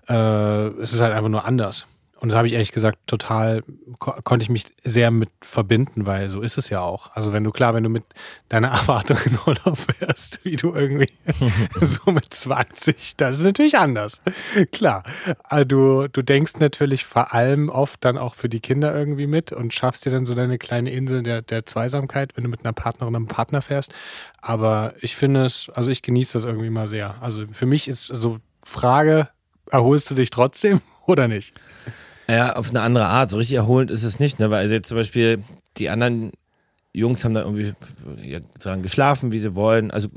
äh, 0.07 0.67
es 0.81 0.93
ist 0.93 1.01
halt 1.01 1.13
einfach 1.13 1.29
nur 1.29 1.45
anders. 1.45 1.87
Und 2.23 2.29
das 2.29 2.37
habe 2.37 2.47
ich 2.47 2.53
ehrlich 2.53 2.71
gesagt 2.71 2.99
total, 3.05 3.63
ko 3.99 4.13
konnte 4.23 4.45
ich 4.45 4.49
mich 4.49 4.63
sehr 4.85 5.11
mit 5.11 5.29
verbinden, 5.41 6.05
weil 6.05 6.29
so 6.29 6.41
ist 6.41 6.57
es 6.57 6.69
ja 6.69 6.79
auch. 6.79 7.11
Also 7.13 7.33
wenn 7.33 7.43
du, 7.43 7.51
klar, 7.51 7.73
wenn 7.73 7.83
du 7.83 7.89
mit 7.89 8.05
deiner 8.47 8.69
Erwartung 8.71 9.17
in 9.25 9.37
Urlaub 9.45 9.77
fährst, 9.77 10.39
wie 10.45 10.55
du 10.55 10.73
irgendwie 10.73 11.11
so 11.81 12.13
mit 12.13 12.33
20, 12.33 13.17
das 13.17 13.39
ist 13.39 13.43
natürlich 13.43 13.77
anders. 13.77 14.21
Klar. 14.71 15.03
Aber 15.43 15.65
du, 15.65 16.07
du 16.07 16.21
denkst 16.21 16.53
natürlich 16.59 17.03
vor 17.03 17.33
allem 17.33 17.67
oft 17.67 18.05
dann 18.05 18.17
auch 18.17 18.35
für 18.35 18.47
die 18.47 18.61
Kinder 18.61 18.95
irgendwie 18.95 19.27
mit 19.27 19.51
und 19.51 19.73
schaffst 19.73 20.05
dir 20.05 20.11
dann 20.11 20.25
so 20.25 20.33
deine 20.33 20.57
kleine 20.57 20.91
Insel 20.91 21.23
der, 21.23 21.41
der 21.41 21.65
Zweisamkeit, 21.65 22.37
wenn 22.37 22.45
du 22.45 22.49
mit 22.49 22.63
einer 22.63 22.71
Partnerin 22.71 23.17
einem 23.17 23.27
Partner 23.27 23.61
fährst. 23.61 23.93
Aber 24.41 24.93
ich 25.01 25.17
finde 25.17 25.45
es, 25.45 25.69
also 25.75 25.91
ich 25.91 26.01
genieße 26.01 26.37
das 26.37 26.45
irgendwie 26.45 26.69
mal 26.69 26.87
sehr. 26.87 27.21
Also 27.21 27.47
für 27.51 27.65
mich 27.65 27.89
ist 27.89 28.05
so 28.05 28.37
Frage, 28.63 29.27
erholst 29.69 30.09
du 30.09 30.15
dich 30.15 30.29
trotzdem 30.29 30.79
oder 31.05 31.27
nicht? 31.27 31.53
Ja, 32.27 32.55
auf 32.55 32.69
eine 32.69 32.81
andere 32.81 33.05
Art. 33.07 33.29
So 33.29 33.37
richtig 33.37 33.55
erholend 33.57 33.91
ist 33.91 34.03
es 34.03 34.19
nicht, 34.19 34.39
ne? 34.39 34.49
Weil 34.49 34.59
also 34.61 34.73
jetzt 34.73 34.89
zum 34.89 34.97
Beispiel 34.97 35.43
die 35.77 35.89
anderen 35.89 36.31
Jungs 36.93 37.25
haben 37.25 37.33
da 37.33 37.41
irgendwie 37.41 37.73
ja, 38.21 38.39
dran 38.59 38.83
geschlafen, 38.83 39.31
wie 39.31 39.39
sie 39.39 39.55
wollen. 39.55 39.91
Also 39.91 40.09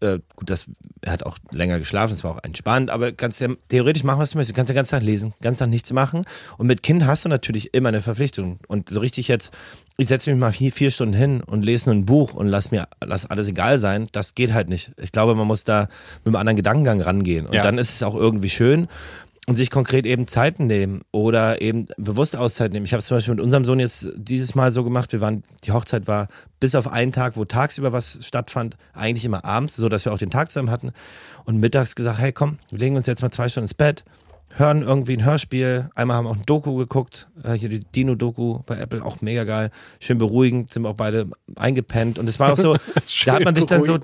äh, 0.00 0.18
gut, 0.34 0.50
das, 0.50 0.66
er 1.00 1.12
hat 1.12 1.22
auch 1.22 1.38
länger 1.50 1.78
geschlafen, 1.78 2.12
es 2.12 2.22
war 2.22 2.32
auch 2.32 2.44
entspannt, 2.44 2.90
aber 2.90 3.12
kannst 3.12 3.40
ja 3.40 3.48
theoretisch 3.68 4.04
machen, 4.04 4.18
was 4.18 4.30
du 4.32 4.38
möchtest. 4.38 4.54
Du 4.54 4.56
kannst 4.56 4.68
ja 4.68 4.74
ganz 4.74 4.90
Tag 4.90 5.02
lesen, 5.02 5.32
ganz 5.40 5.58
Tag 5.58 5.70
nichts 5.70 5.90
machen. 5.92 6.24
Und 6.58 6.66
mit 6.66 6.82
Kind 6.82 7.06
hast 7.06 7.24
du 7.24 7.30
natürlich 7.30 7.72
immer 7.72 7.88
eine 7.88 8.02
Verpflichtung. 8.02 8.58
Und 8.68 8.90
so 8.90 9.00
richtig 9.00 9.28
jetzt, 9.28 9.54
ich 9.96 10.08
setze 10.08 10.30
mich 10.30 10.38
mal 10.38 10.52
vier, 10.52 10.70
vier 10.72 10.90
Stunden 10.90 11.14
hin 11.14 11.40
und 11.42 11.64
lese 11.64 11.88
nur 11.88 11.94
ein 11.94 12.04
Buch 12.04 12.34
und 12.34 12.48
lass 12.48 12.70
mir 12.70 12.88
lass 13.02 13.24
alles 13.24 13.48
egal 13.48 13.78
sein, 13.78 14.08
das 14.12 14.34
geht 14.34 14.52
halt 14.52 14.68
nicht. 14.68 14.92
Ich 14.98 15.12
glaube, 15.12 15.34
man 15.34 15.46
muss 15.46 15.64
da 15.64 15.88
mit 16.24 16.26
einem 16.26 16.36
anderen 16.36 16.56
Gedankengang 16.56 17.00
rangehen. 17.00 17.46
Und 17.46 17.54
Ja. 17.54 17.62
dann 17.62 17.78
ist 17.78 17.94
es 17.94 18.02
auch 18.02 18.14
irgendwie 18.16 18.50
schön 18.50 18.88
und 19.48 19.54
sich 19.54 19.70
konkret 19.70 20.06
eben 20.06 20.26
Zeiten 20.26 20.66
nehmen 20.66 21.02
oder 21.12 21.62
eben 21.62 21.86
bewusst 21.96 22.34
Auszeit 22.36 22.72
nehmen. 22.72 22.84
Ich 22.84 22.92
habe 22.92 22.98
es 22.98 23.06
zum 23.06 23.16
Beispiel 23.16 23.34
mit 23.34 23.44
unserem 23.44 23.64
Sohn 23.64 23.78
jetzt 23.78 24.08
dieses 24.16 24.54
Mal 24.56 24.72
so 24.72 24.82
gemacht. 24.82 25.12
Wir 25.12 25.20
waren, 25.20 25.44
die 25.64 25.70
Hochzeit 25.72 26.08
war 26.08 26.26
bis 26.58 26.74
auf 26.74 26.88
einen 26.88 27.12
Tag, 27.12 27.36
wo 27.36 27.44
tagsüber 27.44 27.92
was 27.92 28.18
stattfand, 28.26 28.76
eigentlich 28.92 29.24
immer 29.24 29.44
abends, 29.44 29.76
so 29.76 29.88
dass 29.88 30.04
wir 30.04 30.12
auch 30.12 30.18
den 30.18 30.30
Tag 30.30 30.50
zusammen 30.50 30.70
hatten. 30.70 30.90
Und 31.44 31.60
mittags 31.60 31.94
gesagt, 31.94 32.18
hey 32.18 32.32
komm, 32.32 32.58
wir 32.70 32.78
legen 32.80 32.96
uns 32.96 33.06
jetzt 33.06 33.22
mal 33.22 33.30
zwei 33.30 33.48
Stunden 33.48 33.66
ins 33.66 33.74
Bett, 33.74 34.04
hören 34.56 34.82
irgendwie 34.82 35.16
ein 35.16 35.24
Hörspiel. 35.24 35.90
Einmal 35.94 36.16
haben 36.16 36.24
wir 36.24 36.30
auch 36.30 36.36
ein 36.36 36.46
Doku 36.46 36.74
geguckt, 36.74 37.28
äh, 37.44 37.52
hier 37.52 37.68
die 37.68 37.80
Dino-Doku 37.80 38.62
bei 38.66 38.78
Apple, 38.78 39.04
auch 39.04 39.20
mega 39.20 39.44
geil. 39.44 39.70
Schön 40.00 40.18
beruhigend, 40.18 40.72
sind 40.72 40.82
wir 40.82 40.88
auch 40.88 40.96
beide 40.96 41.28
eingepennt. 41.54 42.18
Und 42.18 42.28
es 42.28 42.40
war 42.40 42.52
auch 42.52 42.56
so, 42.56 42.76
da 43.26 43.34
hat 43.34 43.44
man 43.44 43.54
sich 43.54 43.66
dann 43.66 43.84
so, 43.84 43.96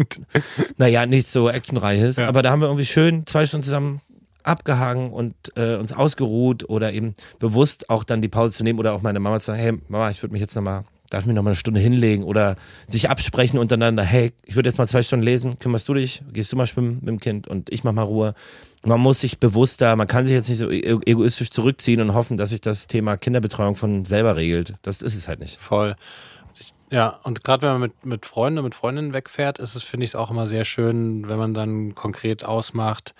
naja, 0.76 1.04
nichts 1.06 1.32
so 1.32 1.48
actionreiches, 1.48 2.18
Ja. 2.18 2.28
aber 2.28 2.42
da 2.42 2.50
haben 2.52 2.60
wir 2.60 2.66
irgendwie 2.68 2.86
schön 2.86 3.26
zwei 3.26 3.44
Stunden 3.44 3.64
zusammen 3.64 4.00
abgehangen 4.44 5.12
und 5.12 5.34
äh, 5.56 5.76
uns 5.76 5.92
ausgeruht 5.92 6.68
oder 6.68 6.92
eben 6.92 7.14
bewusst 7.38 7.90
auch 7.90 8.04
dann 8.04 8.22
die 8.22 8.28
Pause 8.28 8.52
zu 8.52 8.64
nehmen 8.64 8.78
oder 8.78 8.94
auch 8.94 9.02
meine 9.02 9.20
Mama 9.20 9.40
zu 9.40 9.46
sagen, 9.46 9.58
hey 9.58 9.72
Mama, 9.88 10.10
ich 10.10 10.22
würde 10.22 10.32
mich 10.32 10.40
jetzt 10.40 10.54
nochmal, 10.54 10.84
darf 11.10 11.20
ich 11.22 11.26
mich 11.26 11.36
nochmal 11.36 11.52
eine 11.52 11.56
Stunde 11.56 11.80
hinlegen 11.80 12.24
oder 12.24 12.56
sich 12.86 13.10
absprechen 13.10 13.58
untereinander, 13.58 14.02
hey, 14.02 14.32
ich 14.44 14.56
würde 14.56 14.68
jetzt 14.68 14.78
mal 14.78 14.86
zwei 14.86 15.02
Stunden 15.02 15.24
lesen, 15.24 15.58
kümmerst 15.58 15.88
du 15.88 15.94
dich, 15.94 16.22
gehst 16.32 16.52
du 16.52 16.56
mal 16.56 16.66
schwimmen 16.66 16.96
mit 17.00 17.08
dem 17.08 17.20
Kind 17.20 17.48
und 17.48 17.72
ich 17.72 17.84
mach 17.84 17.92
mal 17.92 18.02
Ruhe. 18.02 18.34
Man 18.84 19.00
muss 19.00 19.20
sich 19.20 19.38
bewusster, 19.38 19.94
man 19.94 20.08
kann 20.08 20.26
sich 20.26 20.34
jetzt 20.34 20.48
nicht 20.48 20.58
so 20.58 20.70
e- 20.70 20.98
egoistisch 21.06 21.50
zurückziehen 21.50 22.00
und 22.00 22.14
hoffen, 22.14 22.36
dass 22.36 22.50
sich 22.50 22.60
das 22.60 22.88
Thema 22.88 23.16
Kinderbetreuung 23.16 23.76
von 23.76 24.04
selber 24.04 24.36
regelt. 24.36 24.74
Das 24.82 25.02
ist 25.02 25.16
es 25.16 25.28
halt 25.28 25.40
nicht. 25.40 25.58
Voll. 25.60 25.94
Ich, 26.58 26.74
ja, 26.90 27.18
und 27.22 27.42
gerade 27.42 27.62
wenn 27.62 27.72
man 27.72 27.80
mit, 27.80 28.04
mit 28.04 28.26
Freunden 28.26 28.58
und 28.58 28.64
mit 28.64 28.74
Freundinnen 28.74 29.14
wegfährt, 29.14 29.58
ist 29.58 29.74
es, 29.74 29.82
finde 29.82 30.04
ich, 30.04 30.10
es 30.10 30.14
auch 30.14 30.30
immer 30.30 30.46
sehr 30.46 30.64
schön, 30.64 31.26
wenn 31.26 31.38
man 31.38 31.54
dann 31.54 31.94
konkret 31.94 32.44
ausmacht, 32.44 33.14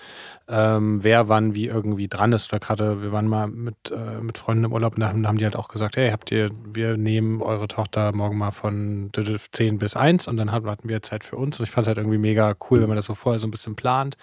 ähm, 0.48 1.02
wer 1.02 1.28
wann 1.28 1.54
wie 1.54 1.66
irgendwie 1.66 2.08
dran 2.08 2.32
ist. 2.32 2.52
Oder 2.52 2.60
gerade, 2.60 3.00
wir 3.02 3.12
waren 3.12 3.26
mal 3.26 3.46
mit, 3.46 3.90
äh, 3.90 4.20
mit 4.20 4.36
Freunden 4.36 4.64
im 4.64 4.72
Urlaub 4.72 4.94
und 4.94 5.00
da 5.00 5.08
haben, 5.08 5.22
da 5.22 5.28
haben 5.30 5.38
die 5.38 5.44
halt 5.44 5.56
auch 5.56 5.68
gesagt, 5.68 5.96
hey, 5.96 6.10
habt 6.10 6.30
ihr, 6.30 6.50
wir 6.64 6.98
nehmen 6.98 7.40
eure 7.40 7.68
Tochter 7.68 8.14
morgen 8.14 8.36
mal 8.36 8.50
von 8.50 9.10
10 9.14 9.78
bis 9.78 9.96
1 9.96 10.28
und 10.28 10.36
dann 10.36 10.52
hatten 10.52 10.88
wir 10.88 11.02
Zeit 11.02 11.24
für 11.24 11.36
uns. 11.36 11.58
Und 11.58 11.64
ich 11.64 11.70
fand 11.70 11.84
es 11.84 11.88
halt 11.88 11.98
irgendwie 11.98 12.18
mega 12.18 12.54
cool, 12.70 12.82
wenn 12.82 12.88
man 12.88 12.96
das 12.96 13.06
so 13.06 13.14
vorher 13.14 13.38
so 13.38 13.46
ein 13.46 13.50
bisschen 13.50 13.74
plant. 13.74 14.16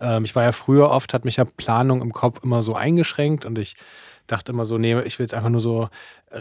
Ähm, 0.00 0.24
ich 0.24 0.34
war 0.36 0.42
ja 0.42 0.52
früher 0.52 0.90
oft, 0.90 1.14
hat 1.14 1.24
mich 1.24 1.36
ja 1.36 1.44
Planung 1.44 2.02
im 2.02 2.12
Kopf 2.12 2.44
immer 2.44 2.62
so 2.62 2.74
eingeschränkt 2.74 3.46
und 3.46 3.58
ich 3.58 3.76
dachte 4.26 4.52
immer 4.52 4.64
so, 4.64 4.76
nee, 4.78 5.00
ich 5.02 5.18
will 5.18 5.24
jetzt 5.24 5.34
einfach 5.34 5.50
nur 5.50 5.60
so 5.60 5.88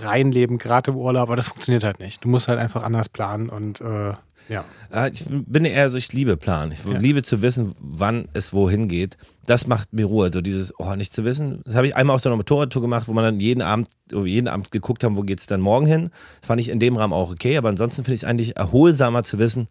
reinleben, 0.03 0.57
gerade 0.57 0.91
im 0.91 0.97
Urlaub, 0.97 1.23
aber 1.23 1.35
das 1.35 1.47
funktioniert 1.47 1.83
halt 1.83 1.99
nicht. 1.99 2.23
Du 2.23 2.29
musst 2.29 2.47
halt 2.47 2.59
einfach 2.59 2.83
anders 2.83 3.09
planen 3.09 3.49
und 3.49 3.81
äh, 3.81 4.13
ja. 4.49 4.63
Äh, 4.93 5.09
Ich 5.11 5.25
bin 5.27 5.65
eher 5.65 5.89
so, 5.89 5.97
ich 5.97 6.13
liebe 6.13 6.37
Plan. 6.37 6.71
Ich 6.71 6.83
Ja. 6.85 6.97
liebe 6.97 7.23
zu 7.23 7.41
wissen, 7.41 7.75
wann 7.79 8.27
es 8.33 8.53
wohin 8.53 8.87
geht. 8.87 9.17
Das 9.47 9.65
macht 9.67 9.93
mir 9.93 10.05
Ruhe. 10.05 10.31
So 10.31 10.41
dieses, 10.41 10.73
oh, 10.79 10.93
nicht 10.95 11.13
zu 11.15 11.23
wissen. 11.23 11.61
Das 11.65 11.75
habe 11.75 11.87
ich 11.87 11.95
einmal 11.95 12.15
auf 12.15 12.21
so 12.21 12.29
einer 12.29 12.35
Motorradtour 12.37 12.81
gemacht, 12.81 13.07
wo 13.07 13.13
man 13.13 13.23
dann 13.23 13.39
jeden 13.39 13.61
Abend, 13.61 13.89
jeden 14.11 14.47
Abend 14.47 14.71
geguckt 14.71 15.03
haben, 15.03 15.15
wo 15.17 15.21
geht's 15.21 15.47
dann 15.47 15.61
morgen 15.61 15.85
hin. 15.87 16.09
Das 16.41 16.47
fand 16.47 16.61
ich 16.61 16.69
in 16.69 16.79
dem 16.79 16.95
Rahmen 16.95 17.13
auch 17.13 17.31
okay. 17.31 17.57
Aber 17.57 17.69
ansonsten 17.69 18.03
finde 18.03 18.15
ich 18.15 18.21
es 18.23 18.27
eigentlich 18.27 18.55
erholsamer 18.57 19.23
zu 19.23 19.39
wissen, 19.39 19.67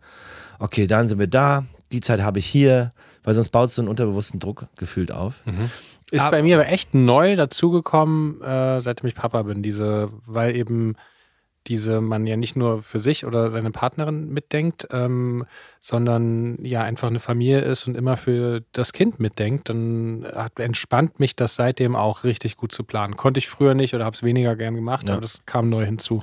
okay, 0.58 0.86
dann 0.86 1.06
sind 1.08 1.18
wir 1.18 1.26
da, 1.28 1.64
die 1.92 2.00
Zeit 2.00 2.22
habe 2.22 2.38
ich 2.40 2.46
hier, 2.46 2.90
weil 3.22 3.34
sonst 3.34 3.50
baut 3.50 3.70
so 3.70 3.82
einen 3.82 3.88
unterbewussten 3.88 4.40
Druck 4.40 4.66
gefühlt 4.76 5.12
auf. 5.12 5.42
Ist 6.10 6.30
bei 6.30 6.42
mir 6.42 6.56
aber 6.56 6.68
echt 6.68 6.94
neu 6.94 7.34
dazugekommen, 7.36 8.40
äh, 8.42 8.80
seitdem 8.80 9.08
ich 9.08 9.14
Papa 9.14 9.42
bin, 9.42 9.62
diese, 9.62 10.10
weil 10.26 10.54
eben 10.54 10.96
diese 11.66 12.02
man 12.02 12.26
ja 12.26 12.36
nicht 12.36 12.56
nur 12.56 12.82
für 12.82 13.00
sich 13.00 13.24
oder 13.24 13.48
seine 13.48 13.70
Partnerin 13.70 14.28
mitdenkt, 14.30 14.86
ähm, 14.90 15.46
sondern 15.80 16.62
ja 16.62 16.82
einfach 16.82 17.08
eine 17.08 17.20
Familie 17.20 17.60
ist 17.60 17.86
und 17.86 17.96
immer 17.96 18.18
für 18.18 18.62
das 18.72 18.92
Kind 18.92 19.18
mitdenkt, 19.18 19.70
dann 19.70 20.26
hat, 20.34 20.60
entspannt 20.60 21.20
mich 21.20 21.36
das 21.36 21.54
seitdem 21.56 21.96
auch 21.96 22.24
richtig 22.24 22.56
gut 22.56 22.72
zu 22.72 22.84
planen. 22.84 23.16
Konnte 23.16 23.38
ich 23.38 23.48
früher 23.48 23.72
nicht 23.74 23.94
oder 23.94 24.04
habe 24.04 24.14
es 24.14 24.22
weniger 24.22 24.56
gern 24.56 24.74
gemacht, 24.74 25.08
Ja. 25.08 25.14
aber 25.14 25.22
das 25.22 25.46
kam 25.46 25.70
neu 25.70 25.86
hinzu. 25.86 26.22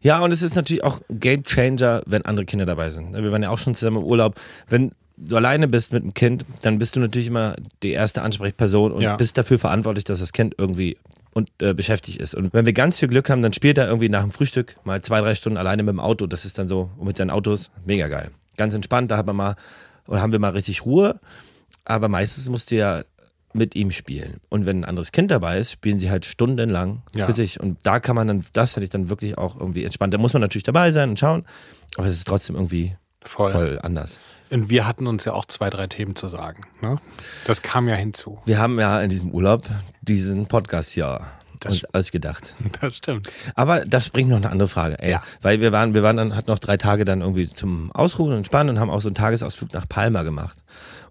Ja, 0.00 0.20
und 0.20 0.32
es 0.32 0.40
ist 0.40 0.56
natürlich 0.56 0.84
auch 0.84 1.00
Game 1.10 1.44
Changer, 1.44 2.02
wenn 2.06 2.24
andere 2.24 2.46
Kinder 2.46 2.64
dabei 2.64 2.88
sind. 2.88 3.12
Wir 3.14 3.30
waren 3.30 3.42
ja 3.42 3.50
auch 3.50 3.58
schon 3.58 3.74
zusammen 3.74 3.98
im 3.98 4.04
Urlaub. 4.04 4.36
Wenn 4.68 4.92
du 5.20 5.36
alleine 5.36 5.68
bist 5.68 5.92
mit 5.92 6.02
einem 6.02 6.14
Kind, 6.14 6.44
dann 6.62 6.78
bist 6.78 6.96
du 6.96 7.00
natürlich 7.00 7.26
immer 7.28 7.56
die 7.82 7.90
erste 7.92 8.22
Ansprechperson 8.22 8.92
und 8.92 9.02
Ja. 9.02 9.16
bist 9.16 9.36
dafür 9.38 9.58
verantwortlich, 9.58 10.04
dass 10.04 10.20
das 10.20 10.32
Kind 10.32 10.54
irgendwie 10.58 10.96
und, 11.34 11.50
äh, 11.60 11.74
beschäftigt 11.74 12.20
ist. 12.20 12.34
Und 12.34 12.52
wenn 12.54 12.66
wir 12.66 12.72
ganz 12.72 12.98
viel 12.98 13.08
Glück 13.08 13.28
haben, 13.30 13.42
dann 13.42 13.52
spielt 13.52 13.78
er 13.78 13.86
irgendwie 13.86 14.08
nach 14.08 14.22
dem 14.22 14.32
Frühstück 14.32 14.76
mal 14.84 15.02
zwei, 15.02 15.20
drei 15.20 15.34
Stunden 15.34 15.56
alleine 15.56 15.82
mit 15.82 15.92
dem 15.92 16.00
Auto. 16.00 16.26
Das 16.26 16.44
ist 16.44 16.58
dann 16.58 16.68
so, 16.68 16.90
und 16.96 17.06
mit 17.06 17.16
seinen 17.16 17.30
Autos, 17.30 17.70
mega 17.84 18.08
geil. 18.08 18.30
Ganz 18.56 18.74
entspannt, 18.74 19.10
da 19.10 19.16
hat 19.16 19.26
man 19.26 19.36
mal, 19.36 19.56
oder 20.06 20.20
haben 20.20 20.32
wir 20.32 20.38
mal 20.38 20.50
richtig 20.52 20.84
Ruhe. 20.84 21.20
Aber 21.84 22.08
meistens 22.08 22.48
musst 22.48 22.70
du 22.70 22.76
ja 22.76 23.02
mit 23.54 23.74
ihm 23.76 23.90
spielen. 23.90 24.40
Und 24.50 24.66
wenn 24.66 24.80
ein 24.80 24.84
anderes 24.84 25.12
Kind 25.12 25.30
dabei 25.30 25.58
ist, 25.58 25.72
spielen 25.72 25.98
sie 25.98 26.10
halt 26.10 26.24
stundenlang 26.24 27.02
Ja. 27.14 27.26
für 27.26 27.32
sich. 27.32 27.60
Und 27.60 27.78
da 27.82 27.98
kann 28.00 28.14
man 28.16 28.26
dann, 28.28 28.44
das 28.52 28.74
finde 28.74 28.84
ich 28.84 28.90
dann 28.90 29.08
wirklich 29.08 29.38
auch 29.38 29.58
irgendwie 29.58 29.84
entspannt. 29.84 30.12
Da 30.14 30.18
muss 30.18 30.32
man 30.32 30.42
natürlich 30.42 30.64
dabei 30.64 30.92
sein 30.92 31.10
und 31.10 31.18
schauen, 31.18 31.44
aber 31.96 32.06
es 32.06 32.14
ist 32.14 32.26
trotzdem 32.26 32.56
irgendwie 32.56 32.96
Voll. 33.22 33.52
voll 33.52 33.78
anders. 33.82 34.20
Und 34.50 34.68
wir 34.70 34.86
hatten 34.86 35.06
uns 35.06 35.24
ja 35.24 35.32
auch 35.32 35.44
zwei, 35.44 35.70
drei 35.70 35.86
Themen 35.86 36.16
zu 36.16 36.28
sagen. 36.28 36.64
Ne? 36.80 36.98
Das 37.46 37.62
kam 37.62 37.88
ja 37.88 37.94
hinzu. 37.94 38.38
Wir 38.44 38.58
haben 38.58 38.78
ja 38.80 39.00
in 39.00 39.10
diesem 39.10 39.30
Urlaub 39.30 39.64
diesen 40.02 40.46
Podcast 40.46 40.96
Das- 41.60 41.74
uns 41.74 41.84
ausgedacht. 41.94 42.54
Das 42.80 42.96
stimmt. 42.96 43.28
Aber 43.56 43.84
das 43.84 44.10
bringt 44.10 44.30
noch 44.30 44.36
eine 44.36 44.50
andere 44.50 44.68
Frage. 44.68 44.98
Ey, 45.00 45.10
Ja. 45.10 45.22
Weil 45.42 45.60
wir 45.60 45.72
waren, 45.72 45.92
wir 45.94 46.02
waren 46.02 46.16
dann, 46.16 46.36
hatten 46.36 46.50
noch 46.50 46.58
drei 46.60 46.76
Tage 46.76 47.04
dann 47.04 47.20
irgendwie 47.20 47.48
zum 47.50 47.90
Ausruhen 47.92 48.30
und 48.32 48.38
Entspannen 48.38 48.76
und 48.76 48.80
haben 48.80 48.90
auch 48.90 49.00
so 49.00 49.08
einen 49.08 49.16
Tagesausflug 49.16 49.72
nach 49.74 49.88
Palma 49.88 50.22
gemacht. 50.22 50.58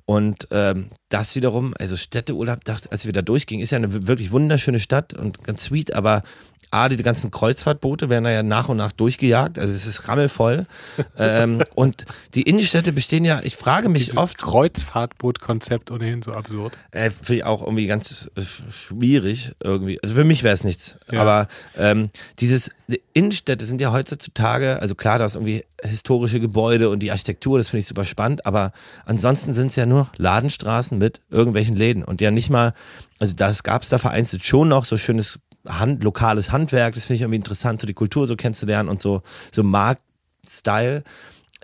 Und 0.06 0.48
ähm, 0.52 0.88
das 1.10 1.36
wiederum, 1.36 1.74
also 1.78 1.98
Städteurlaub, 1.98 2.64
dachte, 2.64 2.92
als 2.94 3.06
wir 3.06 3.12
da 3.12 3.22
durchgingen, 3.22 3.62
ist 3.62 3.72
ja 3.72 3.78
eine 3.78 4.08
wirklich 4.08 4.32
wunderschöne 4.32 4.80
Stadt 4.80 5.14
und 5.14 5.44
ganz 5.44 5.64
sweet, 5.64 5.94
aber 5.94 6.24
A, 6.72 6.90
die 6.90 6.98
ganzen 6.98 7.32
Kreuzfahrtboote 7.32 8.10
werden 8.10 8.24
da 8.24 8.32
ja 8.32 8.44
nach 8.44 8.70
und 8.70 8.78
nach 8.78 8.92
durchgejagt, 8.92 9.60
also 9.60 9.74
es 9.74 9.86
ist 9.86 10.08
rammelvoll. 10.08 10.66
ähm, 11.18 11.64
und 11.76 12.06
die 12.34 12.44
Innenstädte 12.44 12.92
bestehen 12.94 13.24
ja, 13.24 13.42
ich 13.44 13.56
frage 13.56 13.90
mich 13.90 14.06
Dieses 14.06 14.18
oft, 14.18 14.38
Kreuzfahrtboot-Konzept 14.38 15.92
ohnehin 15.92 16.22
so 16.22 16.34
absurd. 16.34 16.74
äh, 16.92 17.10
finde 17.10 17.36
ich 17.36 17.44
auch 17.44 17.62
irgendwie 17.62 17.88
ganz 17.88 18.30
äh, 18.36 18.42
schwierig 18.72 19.54
irgendwie. 19.64 20.02
Also 20.02 20.16
für 20.16 20.24
mich 20.24 20.44
wäre 20.44 20.54
es 20.54 20.64
nichts. 20.64 20.98
Ja. 21.12 21.22
Aber 21.22 21.48
ähm, 21.78 22.10
dieses 22.40 22.72
die 22.88 23.02
Innenstädte 23.14 23.66
sind 23.66 23.82
ja 23.82 23.92
heutzutage, 23.92 24.80
also 24.80 24.96
klar, 24.96 25.20
da 25.20 25.26
ist 25.26 25.36
irgendwie 25.36 25.66
historische 25.84 26.40
Gebäude 26.40 26.90
und 26.90 27.00
die 27.00 27.12
Architektur, 27.12 27.58
das 27.58 27.68
finde 27.68 27.80
ich 27.80 27.88
super 27.88 28.06
spannend, 28.06 28.46
aber 28.46 28.72
ansonsten 29.06 29.54
sind 29.54 29.68
es 29.68 29.76
ja 29.76 29.86
nur 29.86 30.10
Ladenstraßen 30.16 30.98
mit 30.98 31.22
irgendwelchen 31.30 31.76
Läden 31.76 32.04
und 32.04 32.22
ja 32.22 32.32
nicht 32.32 32.50
mal, 32.50 32.74
also 33.20 33.36
das 33.36 33.64
gab 33.64 33.82
es 33.82 33.90
da 33.90 33.98
vereinzelt 33.98 34.46
schon 34.46 34.70
noch 34.70 34.86
so 34.86 34.96
schönes 34.96 35.40
Hand, 35.68 36.04
lokales 36.04 36.52
Handwerk, 36.52 36.94
das 36.96 37.06
finde 37.06 37.16
ich 37.16 37.22
irgendwie 37.22 37.38
interessant, 37.38 37.82
so 37.82 37.88
die 37.88 37.94
Kultur 37.94 38.28
so 38.28 38.36
kennenzulernen 38.36 38.90
und 38.90 39.02
so, 39.02 39.22
so 39.52 39.64
Marktstyle. 39.64 41.04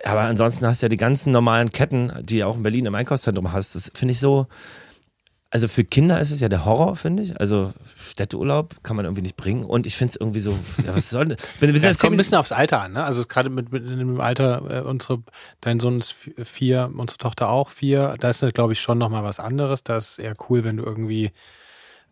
Aber 0.04 0.20
ansonsten 0.22 0.66
hast 0.66 0.82
du 0.82 0.86
ja 0.86 0.88
die 0.88 0.96
ganzen 0.96 1.30
normalen 1.30 1.72
Ketten, 1.72 2.12
die 2.22 2.38
du 2.38 2.46
auch 2.46 2.56
in 2.56 2.62
Berlin 2.62 2.86
im 2.86 2.94
Einkaufszentrum 2.94 3.52
hast. 3.52 3.74
Das 3.74 3.90
finde 3.94 4.12
ich 4.12 4.20
so. 4.20 4.46
Also 5.50 5.68
für 5.68 5.84
Kinder 5.84 6.20
ist 6.20 6.32
es 6.32 6.40
ja 6.40 6.48
der 6.48 6.64
Horror, 6.64 6.96
finde 6.96 7.22
ich. 7.22 7.38
Also 7.38 7.72
Städteurlaub 7.96 8.82
kann 8.82 8.96
man 8.96 9.04
irgendwie 9.04 9.22
nicht 9.22 9.36
bringen. 9.36 9.64
Und 9.64 9.86
ich 9.86 9.94
finde 9.96 10.10
es 10.10 10.16
irgendwie 10.16 10.40
so, 10.40 10.58
ja, 10.84 10.96
was 10.96 11.10
soll 11.10 11.26
denn? 11.26 11.36
Wenn, 11.60 11.72
wenn 11.72 11.80
Ja, 11.80 11.90
das 11.90 11.98
kommt 11.98 12.14
ein 12.14 12.16
bisschen 12.16 12.38
aufs 12.38 12.50
Alter 12.50 12.82
an, 12.82 12.94
ne? 12.94 13.04
Also 13.04 13.24
gerade 13.24 13.50
mit, 13.50 13.70
mit 13.70 13.86
in 13.86 14.00
dem 14.00 14.20
Alter, 14.20 14.62
äh, 14.68 14.80
unsere, 14.80 15.22
dein 15.60 15.78
Sohn 15.78 16.00
ist 16.00 16.12
vi- 16.12 16.44
vier, 16.44 16.90
unsere 16.96 17.18
Tochter 17.18 17.50
auch 17.50 17.70
vier. 17.70 18.16
Da 18.18 18.30
ist, 18.30 18.44
glaube 18.52 18.72
ich, 18.72 18.80
schon 18.80 18.98
nochmal 18.98 19.22
was 19.22 19.38
anderes. 19.38 19.84
Da 19.84 19.96
ist 19.96 20.10
es 20.10 20.18
eher 20.18 20.34
cool, 20.50 20.64
wenn 20.64 20.76
du 20.76 20.82
irgendwie 20.82 21.30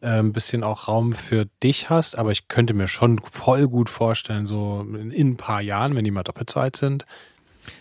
äh, 0.03 0.19
ein 0.19 0.33
bisschen 0.33 0.63
auch 0.63 0.89
Raum 0.89 1.13
für 1.13 1.47
dich 1.63 1.89
hast. 1.91 2.19
Aber 2.19 2.31
ich 2.31 2.49
könnte 2.49 2.75
mir 2.75 2.89
schon 2.89 3.19
voll 3.21 3.69
gut 3.69 3.89
vorstellen, 3.89 4.47
so 4.47 4.81
in, 4.81 5.11
in 5.11 5.31
ein 5.31 5.37
paar 5.37 5.63
Jahren, 5.63 5.95
wenn 5.95 6.05
die 6.05 6.11
mal 6.11 6.23
doppelt 6.23 6.51
so 6.51 6.61
alt 6.61 6.77
sind, 6.77 7.05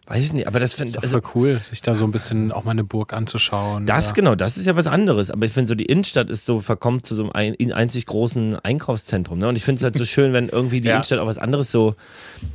weiß 0.08 0.24
ich 0.26 0.34
nicht, 0.34 0.48
aber 0.48 0.60
das 0.60 0.74
finde 0.74 0.94
doch 0.94 1.04
also, 1.04 1.22
cool, 1.36 1.60
sich 1.62 1.82
da 1.82 1.96
so 1.96 2.04
ein 2.06 2.12
bisschen 2.12 2.52
auch 2.52 2.64
mal 2.64 2.72
eine 2.72 2.84
Burg 2.84 3.14
anzuschauen. 3.14 3.86
das 3.86 4.08
oder- 4.08 4.14
genau, 4.14 4.36
das 4.36 4.58
ist 4.58 4.66
ja 4.66 4.76
was 4.76 4.88
anderes. 4.88 5.32
Aber 5.32 5.46
ich 5.46 5.52
finde 5.54 5.68
so, 5.70 5.76
die 5.76 5.86
Innenstadt 5.86 6.30
ist 6.30 6.46
so 6.46 6.60
verkommt 6.62 7.06
zu 7.06 7.16
so 7.16 7.30
einem 7.32 7.56
ein, 7.58 7.72
einzig 7.72 8.06
großen 8.06 8.56
Einkaufszentrum. 8.60 9.40
Ne? 9.40 9.48
Und 9.48 9.56
ich 9.56 9.64
finde 9.64 9.80
es 9.80 9.84
halt 9.84 9.96
so 9.96 10.06
schön, 10.06 10.34
wenn 10.34 10.50
irgendwie 10.50 10.82
die 10.82 10.88
Ja. 10.92 10.96
Innenstadt 10.96 11.20
auch 11.20 11.28
was 11.28 11.38
anderes 11.38 11.72
so, 11.72 11.96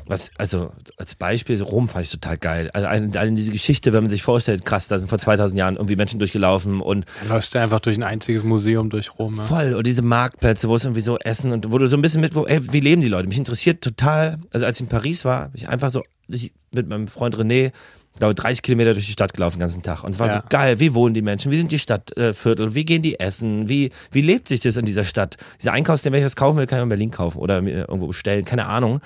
was, 0.07 0.31
also 0.39 0.73
als 0.99 1.15
Beispiel, 1.15 1.57
so 1.57 1.65
Rom 1.65 1.89
fand 1.89 2.05
ich 2.07 2.11
total 2.13 2.37
geil. 2.39 2.71
Also 2.73 2.87
eine, 2.87 3.19
eine 3.19 3.33
diese 3.35 3.53
Geschichte, 3.53 3.93
wenn 3.93 4.03
man 4.05 4.11
sich 4.11 4.23
vorstellt, 4.23 4.65
krass, 4.65 4.89
da 4.89 4.99
sind 4.99 5.09
vor 5.09 5.19
2000 5.19 5.59
Jahren 5.59 5.77
irgendwie 5.77 5.97
Menschen 5.97 6.19
durchgelaufen 6.19 6.81
und 6.81 7.07
Dann 7.21 7.29
läufst 7.31 7.55
du 7.55 7.59
einfach 7.61 7.81
durch 7.81 7.97
ein 7.97 8.03
einziges 8.03 8.45
Museum 8.45 8.91
durch 8.91 9.19
Rom. 9.19 9.35
Ne? 9.35 9.43
Voll. 9.43 9.75
Und 9.75 9.87
diese 9.87 10.03
Marktplätze, 10.03 10.69
wo 10.69 10.77
es 10.77 10.85
irgendwie 10.85 11.01
so 11.01 11.19
Essen 11.19 11.53
und 11.53 11.73
wo 11.73 11.79
du 11.79 11.87
so 11.89 11.97
ein 11.97 12.03
bisschen 12.03 12.21
mit, 12.21 12.35
ey, 12.37 12.73
wie 12.73 12.81
leben 12.81 13.01
die 13.01 13.09
Leute? 13.09 13.29
Mich 13.29 13.39
interessiert 13.39 13.83
total, 13.83 14.39
also 14.53 14.67
als 14.67 14.77
ich 14.79 14.83
in 14.83 14.89
Paris 14.89 15.25
war, 15.25 15.43
habe 15.45 15.57
ich 15.57 15.69
einfach 15.69 15.91
so 15.91 16.03
durch, 16.29 16.53
mit 16.73 16.89
meinem 16.89 17.09
Freund 17.09 17.37
René, 17.37 17.73
glaube 18.19 18.35
30 18.35 18.63
Kilometer 18.63 18.95
durch 18.95 19.07
die 19.07 19.13
Stadt 19.13 19.35
gelaufen 19.35 19.57
den 19.57 19.61
ganzen 19.61 19.83
Tag 19.83 20.03
und 20.05 20.19
war 20.19 20.27
Ja. 20.29 20.33
so 20.35 20.39
geil, 20.49 20.81
wie 20.81 20.95
wohnen 20.95 21.15
die 21.15 21.23
Menschen, 21.23 21.51
wie 21.53 21.59
sind 21.59 21.71
die 21.71 21.79
Stadtviertel, 21.79 22.75
wie 22.75 22.85
gehen 22.85 23.03
die 23.03 23.21
essen, 23.21 23.69
wie, 23.69 23.91
wie 24.11 24.23
lebt 24.23 24.49
sich 24.49 24.61
das 24.61 24.77
in 24.77 24.87
dieser 24.87 25.05
Stadt? 25.05 25.37
Dieser 25.61 25.73
Einkaufsding, 25.73 26.13
wenn 26.13 26.21
ich 26.21 26.25
was 26.27 26.37
kaufen 26.37 26.57
will, 26.59 26.67
kann 26.67 26.79
ich 26.79 26.83
in 26.85 26.89
Berlin 26.89 27.11
kaufen 27.11 27.39
oder 27.39 27.61
mir 27.61 27.81
irgendwo 27.89 28.07
bestellen, 28.07 28.45
keine 28.45 28.67
Ahnung. 28.67 29.01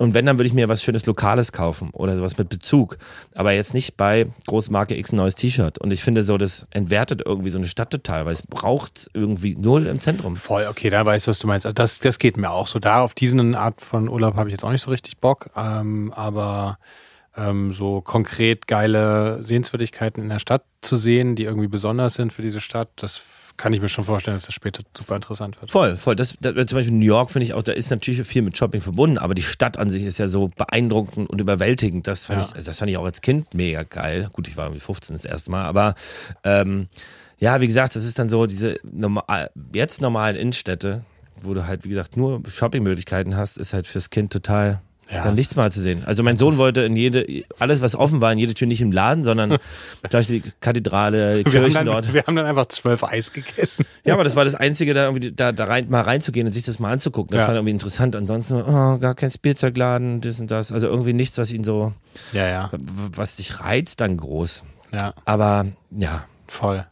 Und 0.00 0.14
wenn, 0.14 0.24
dann 0.24 0.38
würde 0.38 0.46
ich 0.46 0.54
mir 0.54 0.66
was 0.70 0.82
schönes 0.82 1.04
Lokales 1.04 1.52
kaufen 1.52 1.90
oder 1.92 2.16
sowas 2.16 2.38
mit 2.38 2.48
Bezug. 2.48 2.96
Aber 3.34 3.52
jetzt 3.52 3.74
nicht 3.74 3.98
bei 3.98 4.28
Großmarke 4.46 4.96
X 4.96 5.12
ein 5.12 5.16
neues 5.16 5.34
T-Shirt. 5.34 5.76
Und 5.76 5.90
ich 5.90 6.02
finde 6.02 6.22
so, 6.22 6.38
das 6.38 6.66
entwertet 6.70 7.20
irgendwie 7.22 7.50
so 7.50 7.58
eine 7.58 7.66
Stadt 7.66 7.90
total, 7.90 8.24
weil 8.24 8.32
es 8.32 8.40
braucht 8.40 9.10
irgendwie 9.12 9.56
null 9.56 9.86
im 9.86 10.00
Zentrum. 10.00 10.36
Voll, 10.36 10.66
okay, 10.70 10.88
da 10.88 11.04
weißt 11.04 11.26
du, 11.26 11.28
was 11.28 11.38
du 11.38 11.46
meinst. 11.46 11.68
Das, 11.74 11.98
das 11.98 12.18
geht 12.18 12.38
mir 12.38 12.50
auch 12.50 12.66
so. 12.66 12.78
Da 12.78 13.02
auf 13.02 13.12
diesen 13.12 13.54
Art 13.54 13.82
von 13.82 14.08
Urlaub 14.08 14.36
habe 14.36 14.48
ich 14.48 14.52
jetzt 14.52 14.64
auch 14.64 14.70
nicht 14.70 14.80
so 14.80 14.90
richtig 14.90 15.18
Bock. 15.18 15.50
Ähm, 15.54 16.14
aber 16.16 16.78
ähm, 17.36 17.70
so 17.70 18.00
konkret 18.00 18.66
geile 18.66 19.42
Sehenswürdigkeiten 19.42 20.22
in 20.22 20.30
der 20.30 20.38
Stadt 20.38 20.64
zu 20.80 20.96
sehen, 20.96 21.36
die 21.36 21.44
irgendwie 21.44 21.68
besonders 21.68 22.14
sind 22.14 22.32
für 22.32 22.40
diese 22.40 22.62
Stadt, 22.62 22.88
das 22.96 23.18
kann 23.60 23.72
ich 23.74 23.80
mir 23.82 23.88
schon 23.90 24.04
vorstellen, 24.04 24.36
dass 24.36 24.46
das 24.46 24.54
später 24.54 24.82
super 24.96 25.16
interessant 25.16 25.60
wird. 25.60 25.70
Voll, 25.70 25.96
voll. 25.98 26.16
Das, 26.16 26.34
das, 26.40 26.54
zum 26.66 26.76
Beispiel 26.76 26.94
New 26.94 27.04
York 27.04 27.30
finde 27.30 27.44
ich 27.44 27.52
auch, 27.54 27.62
da 27.62 27.72
ist 27.72 27.90
natürlich 27.90 28.22
viel 28.26 28.40
mit 28.42 28.56
Shopping 28.56 28.80
verbunden, 28.80 29.18
aber 29.18 29.34
die 29.34 29.42
Stadt 29.42 29.76
an 29.76 29.90
sich 29.90 30.04
ist 30.04 30.18
ja 30.18 30.28
so 30.28 30.48
beeindruckend 30.56 31.28
und 31.28 31.40
überwältigend. 31.40 32.06
Das 32.06 32.24
fand, 32.26 32.40
Ja. 32.40 32.48
ich, 32.48 32.54
also 32.56 32.70
das 32.70 32.78
fand 32.78 32.90
ich 32.90 32.96
auch 32.96 33.04
als 33.04 33.20
Kind 33.20 33.52
mega 33.52 33.82
geil. 33.82 34.30
Gut, 34.32 34.48
ich 34.48 34.56
war 34.56 34.64
irgendwie 34.66 34.80
15 34.80 35.14
das 35.14 35.24
erste 35.26 35.50
Mal, 35.50 35.64
aber 35.66 35.94
ähm, 36.42 36.88
ja, 37.38 37.60
wie 37.60 37.66
gesagt, 37.66 37.96
das 37.96 38.04
ist 38.04 38.18
dann 38.18 38.28
so 38.30 38.46
diese 38.46 38.78
normal, 38.82 39.50
jetzt 39.74 40.00
normalen 40.00 40.36
Innenstädte, 40.36 41.04
wo 41.42 41.52
du 41.54 41.66
halt, 41.66 41.84
wie 41.84 41.88
gesagt, 41.90 42.16
nur 42.16 42.42
Shoppingmöglichkeiten 42.48 43.36
hast, 43.36 43.58
ist 43.58 43.72
halt 43.74 43.86
fürs 43.86 44.10
Kind 44.10 44.32
total. 44.32 44.80
Ja. 45.10 45.16
Ist 45.18 45.24
ja 45.24 45.32
nichts 45.32 45.56
mal 45.56 45.72
zu 45.72 45.80
sehen. 45.82 46.04
Also 46.04 46.22
mein 46.22 46.36
Sohn 46.36 46.56
wollte 46.56 46.82
in 46.82 46.94
jede, 46.94 47.26
alles 47.58 47.82
was 47.82 47.96
offen 47.96 48.20
war, 48.20 48.32
in 48.32 48.38
jede 48.38 48.54
Tür 48.54 48.68
nicht 48.68 48.80
im 48.80 48.92
Laden, 48.92 49.24
sondern 49.24 49.58
durch 50.10 50.28
die 50.28 50.40
Kathedrale, 50.60 51.42
die 51.42 51.52
Wir 51.52 51.60
haben, 51.62 51.66
Kirchen 51.70 51.86
dort. 51.86 52.06
dann, 52.06 52.14
wir 52.14 52.22
haben 52.28 52.36
dann 52.36 52.46
einfach 52.46 52.66
zwölf 52.66 53.02
Eis 53.02 53.32
gegessen. 53.32 53.84
Ja, 54.04 54.14
aber 54.14 54.22
das 54.22 54.36
war 54.36 54.44
das 54.44 54.54
Einzige, 54.54 54.94
da, 54.94 55.06
irgendwie 55.06 55.32
da, 55.32 55.50
da 55.50 55.64
rein, 55.64 55.88
mal 55.90 56.02
reinzugehen 56.02 56.46
und 56.46 56.52
sich 56.52 56.64
das 56.64 56.78
mal 56.78 56.92
anzugucken. 56.92 57.32
Das 57.32 57.42
Ja. 57.42 57.48
war 57.48 57.54
irgendwie 57.56 57.72
interessant. 57.72 58.14
Ansonsten, 58.14 58.62
oh, 58.62 58.98
gar 58.98 59.16
kein 59.16 59.32
Spielzeugladen, 59.32 60.20
das 60.20 60.38
und 60.38 60.50
das. 60.52 60.70
Also 60.70 60.86
irgendwie 60.86 61.12
nichts, 61.12 61.36
was 61.38 61.50
ihn 61.52 61.64
so, 61.64 61.92
Ja, 62.32 62.46
ja, 62.48 62.70
was 63.16 63.34
dich 63.34 63.58
reizt, 63.60 64.00
dann 64.00 64.16
groß. 64.16 64.62
ja, 64.92 65.12
Aber 65.24 65.66
ja, 65.90 66.24
voll. 66.46 66.86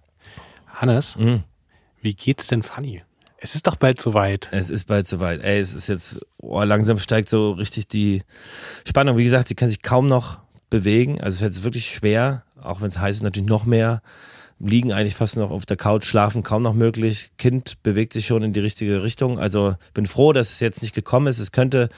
Hannes, 0.74 1.16
Mhm. 1.16 1.44
wie 2.02 2.14
geht's 2.14 2.48
denn 2.48 2.64
Fanny? 2.64 3.02
Es 3.40 3.55
ist 3.55 3.66
doch 3.66 3.77
bald 3.77 4.01
soweit. 4.01 4.48
es 4.53 4.68
ist 4.68 4.87
bald 4.87 5.07
soweit. 5.07 5.42
Ey, 5.42 5.61
es 5.61 5.72
ist 5.72 5.88
jetzt, 5.88 6.20
oh, 6.38 6.62
langsam 6.62 6.98
steigt 6.98 7.29
so 7.29 7.53
richtig 7.53 7.87
die 7.88 8.22
Spannung. 8.87 9.16
Wie 9.16 9.24
gesagt, 9.24 9.48
sie 9.48 9.55
kann 9.55 9.68
sich 9.68 9.83
kaum 9.83 10.07
noch 10.07 10.40
bewegen. 10.70 11.20
Also 11.20 11.37
es 11.37 11.42
wird 11.42 11.64
wirklich 11.64 11.87
schwer, 11.87 12.42
auch 12.61 12.81
wenn 12.81 12.88
es 12.88 12.98
heißt, 12.98 13.22
natürlich 13.22 13.48
noch 13.48 13.64
mehr 13.64 14.03
liegen 14.61 14.92
eigentlich 14.92 15.14
fast 15.14 15.37
noch 15.37 15.51
auf 15.51 15.66
der 15.66 15.77
Couch, 15.77 16.05
schlafen 16.05 16.42
kaum 16.42 16.62
noch 16.62 16.74
möglich. 16.74 17.31
Kind 17.38 17.83
bewegt 17.83 18.12
sich 18.12 18.27
schon 18.27 18.42
in 18.42 18.53
die 18.53 18.61
richtige 18.61 19.03
Richtung. 19.03 19.38
Also 19.38 19.74
bin 19.94 20.07
froh, 20.07 20.33
dass 20.33 20.51
es 20.51 20.61
jetzt 20.61 20.83
nicht 20.83 20.94
gekommen 20.94 21.29
ist. 21.29 21.38
Es 21.38 21.53
könnte 21.53 21.88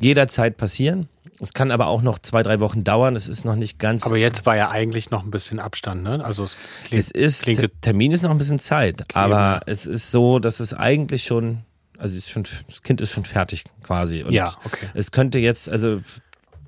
jederzeit 0.00 0.56
passieren. 0.56 1.08
Es 1.40 1.54
kann 1.54 1.70
aber 1.70 1.86
auch 1.86 2.02
noch 2.02 2.18
zwei, 2.18 2.42
drei 2.42 2.60
Wochen 2.60 2.84
dauern. 2.84 3.16
Es 3.16 3.26
ist 3.26 3.44
noch 3.44 3.56
nicht 3.56 3.78
ganz. 3.78 4.04
Aber 4.04 4.18
jetzt 4.18 4.44
war 4.44 4.56
ja 4.56 4.70
eigentlich 4.70 5.10
noch 5.10 5.24
ein 5.24 5.30
bisschen 5.30 5.58
Abstand, 5.58 6.02
ne? 6.02 6.22
Also 6.22 6.44
es 6.44 6.56
klingt, 6.84 7.02
es 7.02 7.10
ist, 7.10 7.42
klingt 7.42 7.82
Termin 7.82 8.12
ist 8.12 8.22
noch 8.22 8.30
ein 8.30 8.38
bisschen 8.38 8.58
Zeit. 8.58 9.04
Aber 9.14 9.62
es 9.66 9.86
ist 9.86 10.10
so, 10.10 10.38
dass 10.38 10.60
es 10.60 10.74
eigentlich 10.74 11.24
schon, 11.24 11.62
also 11.96 12.16
es 12.16 12.24
ist 12.24 12.30
schon, 12.30 12.46
das 12.66 12.82
Kind 12.82 13.00
ist 13.00 13.12
schon 13.12 13.24
fertig 13.24 13.64
quasi. 13.82 14.22
Und 14.22 14.32
Ja, 14.32 14.54
okay. 14.64 14.86
es 14.94 15.12
könnte 15.12 15.38
jetzt, 15.38 15.70
also 15.70 16.00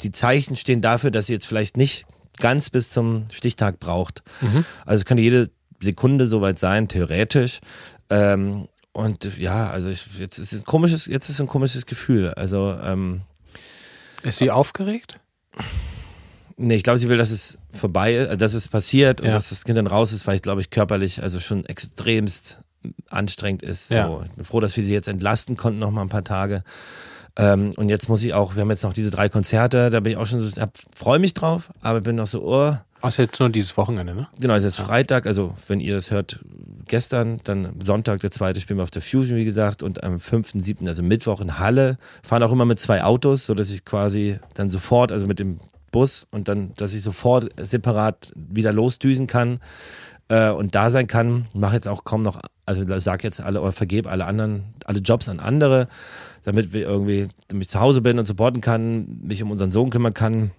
die 0.02 0.10
Zeichen 0.10 0.56
stehen 0.56 0.80
dafür, 0.80 1.10
dass 1.10 1.26
sie 1.26 1.34
jetzt 1.34 1.46
vielleicht 1.46 1.76
nicht 1.76 2.06
ganz 2.38 2.70
bis 2.70 2.90
zum 2.90 3.26
Stichtag 3.30 3.78
braucht. 3.78 4.22
Mhm. 4.40 4.64
Also 4.86 5.02
es 5.02 5.04
könnte 5.04 5.22
jede 5.22 5.50
Sekunde 5.80 6.26
soweit 6.26 6.58
sein, 6.58 6.88
theoretisch. 6.88 7.60
Ähm, 8.08 8.68
und 8.92 9.38
ja, 9.38 9.70
also 9.70 9.88
ich, 9.90 10.06
jetzt 10.18 10.38
ist 10.38 10.52
es 10.52 10.62
ein 10.62 10.64
komisches, 10.64 11.06
jetzt 11.06 11.28
ist 11.28 11.36
es 11.36 11.40
ein 11.40 11.46
komisches 11.46 11.86
Gefühl. 11.86 12.32
Also 12.34 12.76
ähm, 12.82 13.22
ist 14.24 14.38
sie 14.38 14.50
aufgeregt? 14.50 15.20
Nee, 16.56 16.76
ich 16.76 16.82
glaube, 16.82 16.98
sie 16.98 17.08
will, 17.08 17.18
dass 17.18 17.30
es 17.30 17.58
vorbei 17.72 18.14
ist, 18.14 18.28
äh, 18.28 18.36
dass 18.36 18.54
es 18.54 18.68
passiert 18.68 19.20
und 19.20 19.28
Ja. 19.28 19.32
dass 19.34 19.48
das 19.48 19.64
Kind 19.64 19.78
dann 19.78 19.86
raus 19.86 20.12
ist, 20.12 20.26
weil 20.26 20.36
ich 20.36 20.42
glaube, 20.42 20.60
ich 20.60 20.70
körperlich 20.70 21.22
also 21.22 21.40
schon 21.40 21.64
extremst 21.66 22.60
anstrengend 23.10 23.62
ist. 23.62 23.88
So. 23.88 23.94
Ja. 23.94 24.22
Ich 24.24 24.32
bin 24.32 24.44
froh, 24.44 24.60
dass 24.60 24.76
wir 24.76 24.84
sie 24.84 24.92
jetzt 24.92 25.08
entlasten 25.08 25.56
konnten, 25.56 25.78
noch 25.78 25.90
mal 25.90 26.02
ein 26.02 26.08
paar 26.08 26.24
Tage. 26.24 26.62
Ähm, 27.36 27.70
und 27.76 27.88
jetzt 27.88 28.08
muss 28.08 28.22
ich 28.22 28.34
auch, 28.34 28.54
wir 28.54 28.60
haben 28.62 28.70
jetzt 28.70 28.82
noch 28.84 28.92
diese 28.92 29.10
drei 29.10 29.28
Konzerte, 29.28 29.88
da 29.88 30.00
bin 30.00 30.12
ich 30.12 30.18
auch 30.18 30.26
schon 30.26 30.40
so, 30.40 30.50
freue 30.94 31.18
mich 31.18 31.32
drauf, 31.32 31.70
aber 31.80 32.00
bin 32.02 32.16
noch 32.16 32.26
so, 32.26 32.42
oh, 32.44 32.76
Außer 33.02 33.24
jetzt 33.24 33.40
nur 33.40 33.50
dieses 33.50 33.76
Wochenende, 33.76 34.14
ne? 34.14 34.28
genau, 34.38 34.54
ist 34.54 34.62
jetzt 34.62 34.80
Freitag, 34.80 35.26
also 35.26 35.54
wenn 35.66 35.80
ihr 35.80 35.94
das 35.94 36.12
hört, 36.12 36.38
gestern, 36.86 37.40
dann 37.44 37.74
Sonntag, 37.82 38.20
der 38.20 38.30
zweite, 38.30 38.60
spielen 38.60 38.78
wir 38.78 38.84
auf 38.84 38.90
der 38.90 39.02
Fusion, 39.02 39.36
wie 39.36 39.44
gesagt, 39.44 39.82
und 39.82 40.04
am 40.04 40.20
5., 40.20 40.52
7., 40.54 40.86
also 40.86 41.02
Mittwoch 41.02 41.40
in 41.40 41.58
Halle, 41.58 41.98
fahren 42.22 42.44
auch 42.44 42.52
immer 42.52 42.64
mit 42.64 42.78
zwei 42.78 43.02
Autos, 43.02 43.44
sodass 43.44 43.72
ich 43.72 43.84
quasi 43.84 44.38
dann 44.54 44.70
sofort, 44.70 45.10
also 45.10 45.26
mit 45.26 45.40
dem 45.40 45.58
Bus 45.90 46.26
und 46.30 46.48
dann, 46.48 46.72
dass 46.76 46.94
ich 46.94 47.02
sofort 47.02 47.50
separat 47.56 48.32
wieder 48.34 48.72
losdüsen 48.72 49.26
kann 49.26 49.60
äh, 50.28 50.50
und 50.50 50.74
da 50.74 50.90
sein 50.90 51.06
kann. 51.06 51.46
Mache 51.54 51.74
jetzt 51.74 51.86
auch 51.86 52.04
kaum 52.04 52.22
noch, 52.22 52.40
also 52.66 52.84
sag 52.98 53.22
jetzt 53.22 53.40
alle 53.40 53.60
oder 53.60 53.72
vergebe 53.72 54.10
alle 54.10 54.24
anderen, 54.24 54.64
alle 54.84 55.00
Jobs 55.00 55.28
an 55.28 55.38
andere, 55.38 55.88
damit 56.44 56.72
wir 56.72 56.82
irgendwie, 56.82 57.28
damit 57.48 57.66
ich 57.66 57.70
zu 57.70 57.80
Hause 57.80 58.00
bin 58.00 58.18
und 58.18 58.26
supporten 58.26 58.60
kann, 58.60 59.20
mich 59.22 59.42
um 59.42 59.50
unseren 59.50 59.70
Sohn 59.70 59.90
kümmern 59.90 60.14
kann. 60.14 60.50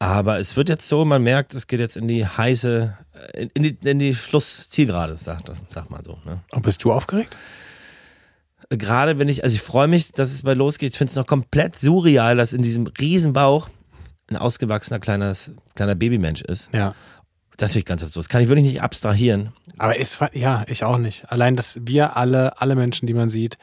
Aber 0.00 0.38
es 0.38 0.56
wird 0.56 0.68
jetzt 0.68 0.88
so, 0.88 1.04
man 1.04 1.22
merkt, 1.22 1.54
es 1.54 1.66
geht 1.66 1.80
jetzt 1.80 1.96
in 1.96 2.06
die 2.06 2.24
heiße, 2.24 2.96
in 3.34 3.50
in 3.54 3.62
die, 3.64 3.78
in 3.82 3.98
die 3.98 4.14
Schlusszielgerade, 4.14 5.16
sagt 5.16 5.50
sag 5.70 5.90
mal 5.90 6.04
so. 6.04 6.18
Ne? 6.24 6.40
Und 6.52 6.62
bist 6.62 6.84
du 6.84 6.92
aufgeregt? 6.92 7.36
Gerade 8.70 9.18
wenn 9.18 9.28
ich, 9.28 9.42
also 9.42 9.54
ich 9.54 9.62
freue 9.62 9.88
mich, 9.88 10.12
dass 10.12 10.30
es 10.30 10.42
bei 10.42 10.54
losgeht. 10.54 10.92
Ich 10.92 10.98
finde 10.98 11.10
es 11.10 11.16
noch 11.16 11.26
komplett 11.26 11.78
surreal, 11.78 12.36
dass 12.36 12.52
in 12.52 12.62
diesem 12.62 12.86
riesen 12.86 13.32
Bauch 13.32 13.68
ein 14.28 14.36
ausgewachsener 14.36 15.00
kleiner, 15.00 15.34
kleiner 15.74 15.94
Babymensch 15.94 16.42
ist. 16.42 16.70
Ja. 16.72 16.94
Das 17.56 17.72
finde 17.72 17.80
ich 17.80 17.86
ganz 17.86 18.04
absurd. 18.04 18.24
Das 18.24 18.28
kann 18.28 18.42
ich 18.42 18.48
wirklich 18.48 18.66
nicht 18.70 18.82
abstrahieren. 18.82 19.52
Aber 19.78 19.98
es 19.98 20.20
war, 20.20 20.34
ja, 20.36 20.64
ich 20.68 20.84
auch 20.84 20.98
nicht. 20.98 21.32
Allein, 21.32 21.56
dass 21.56 21.80
wir 21.82 22.16
alle, 22.16 22.60
alle 22.60 22.76
Menschen, 22.76 23.06
die 23.06 23.14
man 23.14 23.28
sieht, 23.28 23.58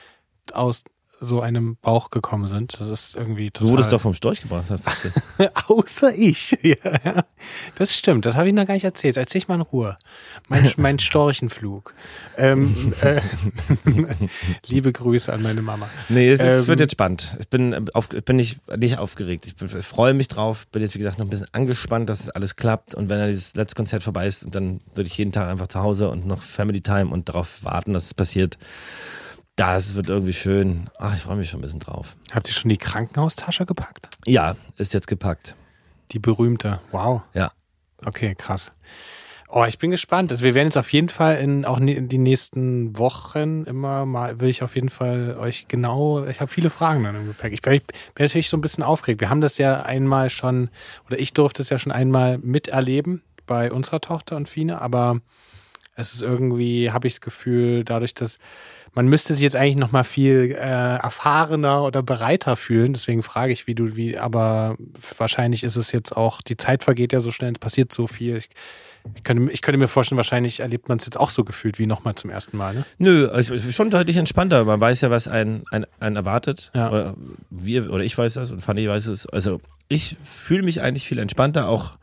aus 0.52 0.84
so 1.22 1.40
einem 1.42 1.78
Bauch 1.82 2.10
gekommen 2.10 2.48
sind, 2.48 2.80
das 2.80 2.90
ist 2.90 3.16
irgendwie 3.16 3.50
total. 3.50 3.68
Du 3.68 3.72
wurdest 3.74 3.92
doch 3.92 4.02
vom 4.02 4.14
Storch 4.14 4.42
gebracht, 4.42 4.70
hast 4.70 4.86
du 4.86 4.90
erzählt. 4.92 5.16
Außer 5.68 6.14
ich. 6.16 6.58
Ja. 6.64 7.24
Das 7.76 7.96
stimmt, 7.96 8.26
das 8.26 8.36
habe 8.36 8.48
ich 8.48 8.54
noch 8.54 8.66
gar 8.66 8.74
nicht 8.74 8.84
erzählt. 8.84 9.18
Erzähl 9.18 9.40
ich 9.40 9.48
mal 9.48 9.56
in 9.56 9.62
Ruhe. 9.62 9.98
Mein, 10.50 10.72
mein 10.78 11.00
Storchenflug. 11.00 11.94
Ähm, 12.38 12.94
äh, 13.02 13.22
liebe 14.68 14.92
Grüße 14.92 15.32
an 15.32 15.42
meine 15.44 15.62
Mama. 15.62 15.88
Nee, 16.10 16.32
es, 16.32 16.40
Ähm, 16.42 16.68
wird 16.68 16.80
jetzt 16.80 16.92
spannend. 16.94 17.38
Ich 17.40 17.50
bin, 17.50 17.74
ähm, 17.74 17.88
auf, 17.94 18.10
bin 18.10 18.36
nicht, 18.36 18.60
nicht 18.78 18.98
aufgeregt. 18.98 19.46
Ich, 19.46 19.56
bin- 19.56 19.70
ich 19.78 19.86
freue 19.86 20.14
mich 20.14 20.28
drauf. 20.28 20.68
Bin 20.68 20.82
jetzt, 20.82 20.96
wie 20.96 21.00
gesagt, 21.00 21.20
noch 21.20 21.26
ein 21.26 21.30
bisschen 21.30 21.48
angespannt, 21.54 22.10
dass 22.10 22.20
es 22.22 22.30
alles 22.30 22.56
klappt. 22.56 22.96
Und 22.96 23.10
wenn 23.10 23.20
dann 23.20 23.30
dieses 23.30 23.56
letzte 23.56 23.76
Konzert 23.76 24.04
vorbei 24.04 24.28
ist, 24.28 24.54
dann 24.54 24.82
würde 24.96 25.08
ich 25.08 25.18
jeden 25.18 25.32
Tag 25.32 25.48
einfach 25.50 25.68
zu 25.68 25.82
Hause 25.82 26.10
und 26.10 26.26
noch 26.26 26.42
Family 26.42 26.82
Time 26.82 27.08
und 27.12 27.30
darauf 27.30 27.64
warten, 27.64 27.94
dass 27.94 28.06
es 28.06 28.14
passiert. 28.14 28.58
Das 29.56 29.96
wird 29.96 30.10
irgendwie 30.10 30.34
schön. 30.34 30.90
Ach, 31.00 31.16
ich 31.16 31.22
freue 31.22 31.38
mich 31.38 31.50
schon 31.50 31.60
ein 31.60 31.62
bisschen 31.62 31.80
drauf. 31.80 32.18
Habt 32.34 32.50
ihr 32.50 32.54
schon 32.54 32.70
die 32.70 32.78
Krankenhaustasche 32.78 33.66
gepackt? 33.66 34.10
Ja, 34.26 34.56
ist 34.78 34.94
jetzt 34.94 35.08
gepackt. 35.08 35.56
Die 36.12 36.20
berühmte. 36.20 36.82
Wow. 36.92 37.22
Ja. 37.34 37.52
Okay, 38.06 38.36
krass. 38.36 38.74
Oh, 39.48 39.64
ich 39.64 39.80
bin 39.80 39.92
gespannt. 39.92 40.32
Also 40.32 40.44
wir 40.44 40.56
werden 40.56 40.68
jetzt 40.68 40.78
auf 40.78 40.92
jeden 40.92 41.08
Fall 41.08 41.38
in 41.38 41.64
auch 41.64 41.78
in 41.78 42.10
die 42.10 42.18
nächsten 42.18 42.98
Wochen 42.98 43.64
immer 43.64 44.06
mal, 44.06 44.42
will 44.42 44.50
ich 44.50 44.62
auf 44.64 44.76
jeden 44.76 44.90
Fall 44.90 45.38
euch 45.40 45.70
genau, 45.70 46.26
ich 46.26 46.42
habe 46.42 46.52
viele 46.52 46.70
Fragen 46.70 47.06
dann 47.06 47.16
im 47.16 47.28
Gepäck. 47.28 47.54
Ich 47.54 47.62
bin, 47.62 47.74
ich 47.74 47.86
bin 47.86 48.26
natürlich 48.26 48.50
so 48.50 48.58
ein 48.58 48.62
bisschen 48.62 48.84
aufgeregt. 48.84 49.22
Wir 49.22 49.30
haben 49.30 49.40
das 49.42 49.58
ja 49.58 49.84
einmal 49.84 50.30
schon, 50.30 50.70
oder 51.08 51.18
ich 51.18 51.34
durfte 51.34 51.62
es 51.62 51.70
ja 51.70 51.80
schon 51.80 51.94
einmal 51.94 52.40
miterleben 52.40 53.22
bei 53.46 53.72
unserer 53.72 54.02
Tochter 54.02 54.36
und 54.36 54.50
Fine, 54.50 54.82
aber 54.82 55.22
es 55.96 56.14
ist 56.14 56.24
irgendwie, 56.24 56.92
habe 56.92 57.08
ich 57.08 57.14
das 57.14 57.22
Gefühl, 57.22 57.86
dadurch, 57.86 58.14
dass 58.14 58.40
man 58.96 59.08
müsste 59.08 59.34
sich 59.34 59.44
jetzt 59.44 59.58
eigentlich 59.58 59.76
noch 59.76 59.92
mal 59.92 60.06
viel 60.06 60.56
äh, 60.58 60.96
erfahrener 60.96 61.84
oder 61.84 62.02
bereiter 62.02 62.56
fühlen. 62.56 62.94
Deswegen 62.94 63.24
frage 63.24 63.52
ich, 63.52 63.68
wie 63.68 63.76
du, 63.76 63.98
wie, 63.98 64.18
aber 64.18 64.78
wahrscheinlich 65.18 65.66
ist 65.66 65.76
es 65.76 65.92
jetzt 65.92 66.16
auch, 66.16 66.42
die 66.42 66.56
Zeit 66.56 66.84
vergeht 66.84 67.12
ja 67.12 67.20
so 67.20 67.32
schnell, 67.32 67.52
es 67.52 67.60
passiert 67.60 67.92
so 67.92 68.08
viel. 68.08 68.38
Ich, 68.38 68.50
ich, 69.14 69.24
könnte, 69.24 69.52
ich 69.52 69.62
könnte 69.62 69.78
mir 69.78 69.90
vorstellen, 69.90 70.18
wahrscheinlich 70.18 70.62
erlebt 70.62 70.88
man 70.88 70.98
es 70.98 71.06
jetzt 71.06 71.20
auch 71.20 71.30
so 71.30 71.44
gefühlt 71.44 71.78
wie 71.78 71.88
noch 71.88 72.06
mal 72.06 72.16
zum 72.16 72.30
ersten 72.30 72.56
Mal. 72.56 72.74
Ne? 72.74 72.86
Nö, 72.98 73.28
also 73.28 73.54
es 73.54 73.66
ist 73.66 73.76
schon 73.76 73.90
deutlich 73.90 74.16
entspannter. 74.16 74.64
Man 74.64 74.80
weiß 74.80 75.02
ja, 75.02 75.10
was 75.12 75.28
einen, 75.28 75.66
einen, 75.72 75.86
einen 76.00 76.16
erwartet. 76.16 76.72
Ja. 76.74 76.90
Oder 76.90 77.16
wir 77.50 77.92
oder 77.92 78.04
ich 78.04 78.18
weiß 78.18 78.36
das 78.36 78.52
und 78.52 78.62
Fanny 78.62 78.88
weiß 78.88 79.08
es. 79.08 79.28
Also 79.28 79.60
ich 79.90 80.16
fühle 80.24 80.64
mich 80.64 80.82
eigentlich 80.82 81.06
viel 81.06 81.20
entspannter, 81.20 81.68
auch 81.68 81.98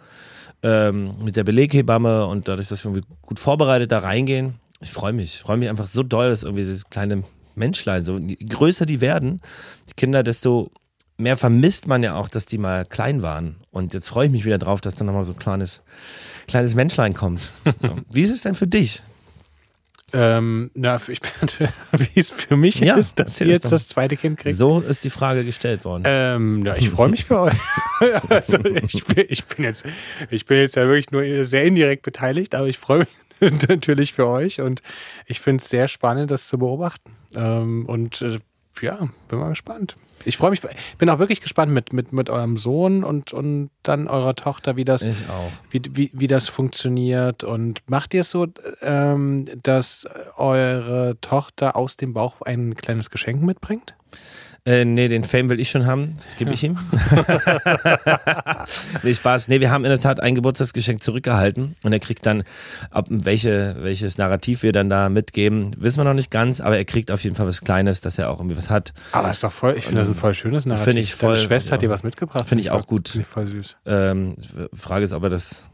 ähm, 0.62 1.12
mit 1.24 1.36
der 1.36 1.44
Beleghebamme 1.44 2.26
und 2.26 2.48
dadurch, 2.48 2.68
dass 2.68 2.84
wir 2.84 2.90
irgendwie 2.90 3.08
gut 3.22 3.38
vorbereitet 3.38 3.90
da 3.90 4.00
reingehen. 4.00 4.60
Ich 4.82 4.90
freue 4.90 5.12
mich. 5.12 5.36
Ich 5.36 5.40
freue 5.40 5.56
mich 5.56 5.68
einfach 5.68 5.86
so 5.86 6.02
doll, 6.02 6.28
dass 6.28 6.42
irgendwie 6.42 6.62
dieses 6.62 6.90
kleine 6.90 7.24
Menschlein, 7.54 8.04
so 8.04 8.18
je 8.18 8.36
größer 8.36 8.86
die 8.86 9.00
werden, 9.00 9.40
die 9.88 9.94
Kinder, 9.94 10.22
desto 10.22 10.70
mehr 11.18 11.36
vermisst 11.36 11.86
man 11.86 12.02
ja 12.02 12.14
auch, 12.14 12.28
dass 12.28 12.46
die 12.46 12.58
mal 12.58 12.84
klein 12.84 13.22
waren. 13.22 13.56
Und 13.70 13.94
jetzt 13.94 14.08
freue 14.08 14.26
ich 14.26 14.32
mich 14.32 14.44
wieder 14.44 14.58
drauf, 14.58 14.80
dass 14.80 14.94
dann 14.94 15.06
nochmal 15.06 15.24
so 15.24 15.32
ein 15.32 15.38
kleines, 15.38 15.82
kleines 16.48 16.74
Menschlein 16.74 17.14
kommt. 17.14 17.52
Wie 18.10 18.22
ist 18.22 18.32
es 18.32 18.42
denn 18.42 18.54
für 18.54 18.66
dich? 18.66 19.02
Ähm, 20.14 20.70
na, 20.74 21.00
ich 21.08 21.20
wie 21.92 22.20
es 22.20 22.30
für 22.30 22.56
mich 22.56 22.80
Ja, 22.80 22.96
ist, 22.96 23.18
dass 23.18 23.40
ihr 23.40 23.46
jetzt 23.46 23.72
das 23.72 23.88
zweite 23.88 24.18
Kind 24.18 24.38
kriegt. 24.38 24.58
So 24.58 24.80
ist 24.80 25.04
die 25.04 25.10
Frage 25.10 25.42
gestellt 25.42 25.86
worden. 25.86 26.02
Ähm, 26.06 26.66
ja, 26.66 26.76
ich 26.76 26.90
freue 26.90 27.08
mich 27.08 27.24
für 27.24 27.40
euch. 27.40 27.54
also 28.28 28.58
ich, 28.62 29.04
bin, 29.06 29.24
ich, 29.28 29.44
bin 29.46 29.64
jetzt, 29.64 29.84
ich 30.28 30.44
bin 30.44 30.58
jetzt 30.58 30.76
ja 30.76 30.86
wirklich 30.86 31.10
nur 31.12 31.46
sehr 31.46 31.64
indirekt 31.64 32.02
beteiligt, 32.02 32.54
aber 32.54 32.66
ich 32.66 32.76
freue 32.76 33.00
mich 33.00 33.08
natürlich 33.68 34.12
für 34.12 34.28
euch 34.28 34.60
und 34.60 34.82
ich 35.26 35.40
finde 35.40 35.62
es 35.62 35.68
sehr 35.68 35.88
spannend, 35.88 36.30
das 36.30 36.46
zu 36.48 36.58
beobachten. 36.58 37.16
Ähm, 37.34 37.86
und 37.86 38.22
äh, 38.22 38.38
ja, 38.80 39.08
bin 39.28 39.38
mal 39.38 39.50
gespannt. 39.50 39.96
Ich 40.24 40.36
freue 40.36 40.50
mich, 40.50 40.62
bin 40.98 41.10
auch 41.10 41.18
wirklich 41.18 41.40
gespannt 41.40 41.72
mit, 41.72 41.92
mit, 41.92 42.12
mit 42.12 42.30
eurem 42.30 42.56
Sohn 42.56 43.04
und, 43.04 43.32
und 43.32 43.70
dann 43.82 44.08
eurer 44.08 44.34
Tochter, 44.34 44.76
wie 44.76 44.84
das, 44.84 45.04
wie, 45.70 45.82
wie, 45.90 46.10
wie 46.14 46.26
das 46.26 46.48
funktioniert. 46.48 47.44
Und 47.44 47.82
macht 47.86 48.14
ihr 48.14 48.22
es 48.22 48.30
so, 48.30 48.46
ähm, 48.80 49.44
dass 49.62 50.08
eure 50.36 51.16
Tochter 51.20 51.76
aus 51.76 51.96
dem 51.96 52.14
Bauch 52.14 52.40
ein 52.42 52.74
kleines 52.74 53.10
Geschenk 53.10 53.42
mitbringt? 53.42 53.94
Äh, 54.64 54.84
nee, 54.84 55.08
den 55.08 55.24
Fame 55.24 55.48
will 55.48 55.58
ich 55.58 55.70
schon 55.70 55.86
haben. 55.86 56.12
Das 56.14 56.36
gebe 56.36 56.52
ich 56.52 56.62
ihm. 56.62 56.78
nee, 59.02 59.12
Spaß. 59.12 59.48
Nee, 59.48 59.58
wir 59.58 59.72
haben 59.72 59.84
in 59.84 59.90
der 59.90 59.98
Tat 59.98 60.20
ein 60.20 60.36
Geburtstagsgeschenk 60.36 61.02
zurückgehalten 61.02 61.74
und 61.82 61.92
er 61.92 61.98
kriegt 61.98 62.24
dann, 62.26 62.44
ab 62.90 63.06
welche, 63.08 63.76
welches 63.80 64.18
Narrativ 64.18 64.62
wir 64.62 64.70
dann 64.70 64.88
da 64.88 65.08
mitgeben, 65.08 65.74
wissen 65.78 65.98
wir 65.98 66.04
noch 66.04 66.14
nicht 66.14 66.30
ganz, 66.30 66.60
aber 66.60 66.76
er 66.76 66.84
kriegt 66.84 67.10
auf 67.10 67.24
jeden 67.24 67.34
Fall 67.34 67.46
was 67.46 67.62
Kleines, 67.62 68.02
dass 68.02 68.18
er 68.18 68.30
auch 68.30 68.38
irgendwie 68.38 68.56
was 68.56 68.70
hat. 68.70 68.92
Aber 69.10 69.30
ist 69.30 69.42
doch 69.42 69.52
voll, 69.52 69.74
ich 69.76 69.84
finde 69.84 70.00
das 70.00 70.08
ein 70.08 70.14
voll 70.14 70.34
schönes 70.34 70.64
Narrativ. 70.64 70.84
Finde 70.84 71.02
ich 71.02 71.14
voll- 71.14 71.34
Deine 71.34 71.46
Schwester 71.46 71.72
hat 71.72 71.82
ja. 71.82 71.88
dir 71.88 71.92
was 71.92 72.04
mitgebracht. 72.04 72.46
Finde 72.46 72.62
ich 72.62 72.70
auch 72.70 72.86
gut. 72.86 73.08
Finde 73.08 73.26
ich 73.26 73.32
voll 73.32 73.46
süß. 73.46 73.76
Ähm, 73.86 74.34
Frage 74.74 75.04
ist, 75.04 75.12
ob 75.12 75.24
er 75.24 75.30
das 75.30 75.70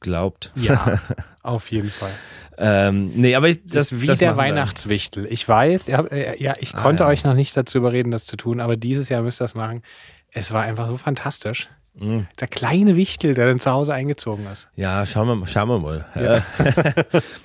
glaubt. 0.00 0.50
Ja, 0.56 0.98
auf 1.42 1.70
jeden 1.70 1.90
Fall. 1.90 2.10
Ähm, 2.58 3.12
nee, 3.14 3.34
aber 3.34 3.48
ich, 3.48 3.62
Das, 3.64 3.72
das, 3.88 3.92
ist 3.92 4.02
wie 4.02 4.06
das 4.06 4.18
der. 4.18 4.36
Weihnachtswichtel. 4.36 5.26
Ich 5.30 5.48
weiß, 5.48 5.88
ihr 5.88 6.12
äh, 6.12 6.42
ja, 6.42 6.52
ich 6.60 6.74
Ah, 6.74 6.82
konnte 6.82 7.04
ja. 7.04 7.08
euch 7.08 7.24
noch 7.24 7.34
nicht 7.34 7.56
dazu 7.56 7.78
überreden, 7.78 8.10
das 8.10 8.24
zu 8.26 8.36
tun, 8.36 8.60
aber 8.60 8.76
dieses 8.76 9.08
Jahr 9.08 9.22
müsst 9.22 9.40
ihr 9.40 9.44
das 9.44 9.54
machen. 9.54 9.82
Es 10.30 10.52
war 10.52 10.62
einfach 10.62 10.86
so 10.88 10.96
fantastisch. 10.96 11.68
Mhm. 11.94 12.28
Der 12.38 12.46
kleine 12.46 12.94
Wichtel, 12.96 13.34
der 13.34 13.48
dann 13.48 13.58
zu 13.58 13.70
Hause 13.70 13.92
eingezogen 13.94 14.46
ist. 14.52 14.68
Ja, 14.76 15.04
schauen 15.06 15.26
wir, 15.26 15.34
mal- 15.36 15.46
schauen 15.48 15.68
wir 15.68 15.78
mal. 15.80 16.04
Ja. 16.14 16.34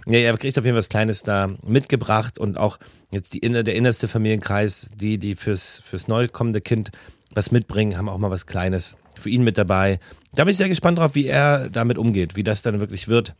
ja, 0.06 0.20
er 0.20 0.38
kriegt 0.38 0.58
auf 0.60 0.66
jeden 0.66 0.76
Fall 0.76 0.80
was 0.80 0.90
Kleines 0.90 1.24
da 1.24 1.50
mitgebracht 1.66 2.38
und 2.38 2.58
auch 2.58 2.78
jetzt 3.12 3.34
die, 3.34 3.40
der 3.42 3.74
innerste 3.76 4.08
Familienkreis, 4.08 4.92
die, 4.96 5.18
die 5.18 5.36
fürs, 5.36 5.82
fürs 5.86 6.08
neu 6.08 6.28
kommende 6.28 6.62
Kind 6.62 6.92
was 7.32 7.52
mitbringen, 7.52 7.98
haben 7.98 8.08
auch 8.08 8.18
mal 8.20 8.30
was 8.32 8.46
Kleines 8.46 8.98
für 9.20 9.30
ihn 9.30 9.44
mit 9.44 9.58
dabei. 9.58 10.00
Da 10.36 10.44
bin 10.44 10.52
ich 10.52 10.58
sehr 10.58 10.70
gespannt 10.70 11.00
drauf, 11.00 11.16
wie 11.16 11.26
er 11.28 11.70
damit 11.70 11.98
umgeht, 11.98 12.36
wie 12.36 12.44
das 12.44 12.62
dann 12.62 12.80
wirklich 12.80 13.08
wird. 13.08 13.36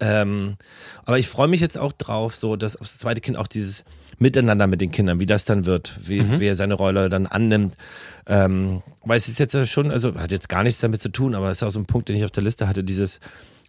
Ähm, 0.00 0.56
aber 1.04 1.18
ich 1.18 1.28
freue 1.28 1.46
mich 1.46 1.60
jetzt 1.60 1.78
auch 1.78 1.92
drauf, 1.92 2.34
so 2.34 2.56
dass 2.56 2.74
aufs 2.76 2.98
zweite 2.98 3.20
Kind 3.20 3.36
auch 3.36 3.46
dieses 3.46 3.84
Miteinander 4.18 4.66
mit 4.66 4.80
den 4.80 4.90
Kindern, 4.90 5.20
wie 5.20 5.26
das 5.26 5.44
dann 5.44 5.66
wird, 5.66 6.00
wie, 6.04 6.20
Mhm. 6.22 6.40
wie 6.40 6.46
er 6.46 6.56
seine 6.56 6.74
Rolle 6.74 7.08
dann 7.08 7.26
annimmt. 7.26 7.76
Ähm, 8.26 8.82
weil 9.04 9.18
es 9.18 9.28
ist 9.28 9.38
jetzt 9.38 9.56
schon, 9.68 9.90
also 9.92 10.14
hat 10.16 10.32
jetzt 10.32 10.48
gar 10.48 10.62
nichts 10.64 10.80
damit 10.80 11.00
zu 11.00 11.10
tun, 11.10 11.34
aber 11.34 11.50
es 11.50 11.58
ist 11.58 11.62
auch 11.62 11.70
so 11.70 11.78
ein 11.78 11.86
Punkt, 11.86 12.08
den 12.08 12.16
ich 12.16 12.24
auf 12.24 12.30
der 12.32 12.42
Liste 12.42 12.66
hatte, 12.68 12.82
dieses, 12.82 13.20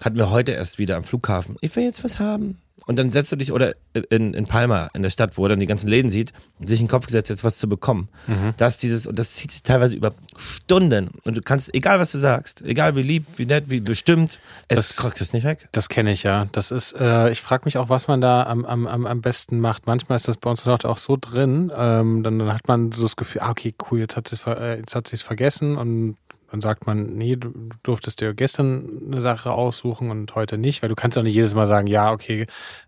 hatten 0.04 0.18
wir 0.18 0.30
heute 0.30 0.52
erst 0.52 0.78
wieder 0.80 0.98
am 0.98 1.04
Flughafen. 1.04 1.56
Ich 1.62 1.76
will 1.76 1.84
jetzt 1.84 2.04
was 2.04 2.20
haben. 2.20 2.60
Und 2.88 2.98
dann 2.98 3.10
setzt 3.10 3.32
du 3.32 3.38
dich, 3.38 3.54
oder 3.54 3.74
in, 4.10 4.34
in 4.34 4.48
Palma, 4.48 4.90
in 4.94 5.02
der 5.02 5.10
Stadt, 5.10 5.38
wo 5.38 5.46
er 5.46 5.50
dann 5.50 5.62
die 5.62 5.66
ganzen 5.66 5.88
Läden 5.88 6.10
sieht, 6.10 6.34
sich 6.60 6.82
in 6.82 6.88
den 6.88 6.92
Kopf 6.92 7.06
gesetzt, 7.06 7.30
jetzt 7.30 7.46
was 7.46 7.58
zu 7.58 7.70
bekommen. 7.70 8.10
Das 8.58 8.78
dieses, 8.78 9.08
und 9.08 9.18
das 9.18 9.32
zieht 9.32 9.52
sich 9.52 9.64
teilweise 9.64 9.96
über 9.96 10.14
Stunden. 10.36 11.10
Und 11.24 11.38
du 11.38 11.42
kannst, 11.42 11.74
egal 11.74 12.00
was 12.00 12.12
du 12.12 12.18
sagst, 12.20 12.62
egal 12.64 12.98
wie 12.98 13.02
lieb, 13.02 13.26
wie 13.38 13.46
nett, 13.46 13.70
wie 13.70 13.80
bestimmt, 13.80 14.40
es 14.68 14.76
Das- 14.78 14.96
kriegst 14.98 15.22
es 15.22 15.32
nicht 15.32 15.46
weg. 15.46 15.70
Das 15.72 15.88
kenne 15.88 16.12
ich 16.12 16.24
ja. 16.24 16.50
Das 16.52 16.72
ist, 16.72 16.94
äh, 17.00 17.30
ich 17.32 17.42
frage 17.42 17.64
mich 17.66 17.78
auch, 17.78 17.88
was 17.88 18.10
man 18.10 18.20
da 18.20 18.44
am, 18.44 18.66
am, 18.66 18.88
am 19.08 19.22
besten 19.22 19.60
macht. 19.62 19.88
Manchmal 19.88 20.18
ist 20.18 20.28
das 20.28 20.36
bei 20.38 20.50
uns 20.50 20.66
auch 20.68 20.98
so 20.98 21.18
drin, 21.20 21.72
ähm, 21.76 22.24
dann, 22.24 22.40
dann 22.40 22.54
hat 22.54 22.68
man 22.68 22.92
so 22.92 23.04
das 23.04 23.16
Gefühl, 23.16 23.42
ah, 23.42 23.52
okay, 23.52 23.74
cool, 23.90 24.00
jetzt 24.00 24.18
hat 24.18 24.28
sie 24.28 24.36
äh, 24.50 24.82
es 25.12 25.22
vergessen 25.22 25.78
und 25.78 26.18
dann 26.52 26.62
sagt 26.62 26.88
man, 26.88 27.16
nee, 27.16 27.36
du 27.36 27.50
du 27.50 27.76
durftest 27.84 28.22
dir 28.22 28.34
gestern 28.34 29.02
eine 29.08 29.22
Sache 29.22 29.52
aussuchen 29.52 30.10
und 30.12 30.36
heute 30.36 30.58
nicht, 30.58 30.82
weil 30.82 30.90
du 30.90 30.96
kannst 30.96 31.18
auch 31.18 31.24
nicht 31.24 31.36
jedes 31.36 31.56
Mal 31.56 31.66
sagen, 31.66 31.88
ja, 31.88 32.12
okay, 32.12 32.48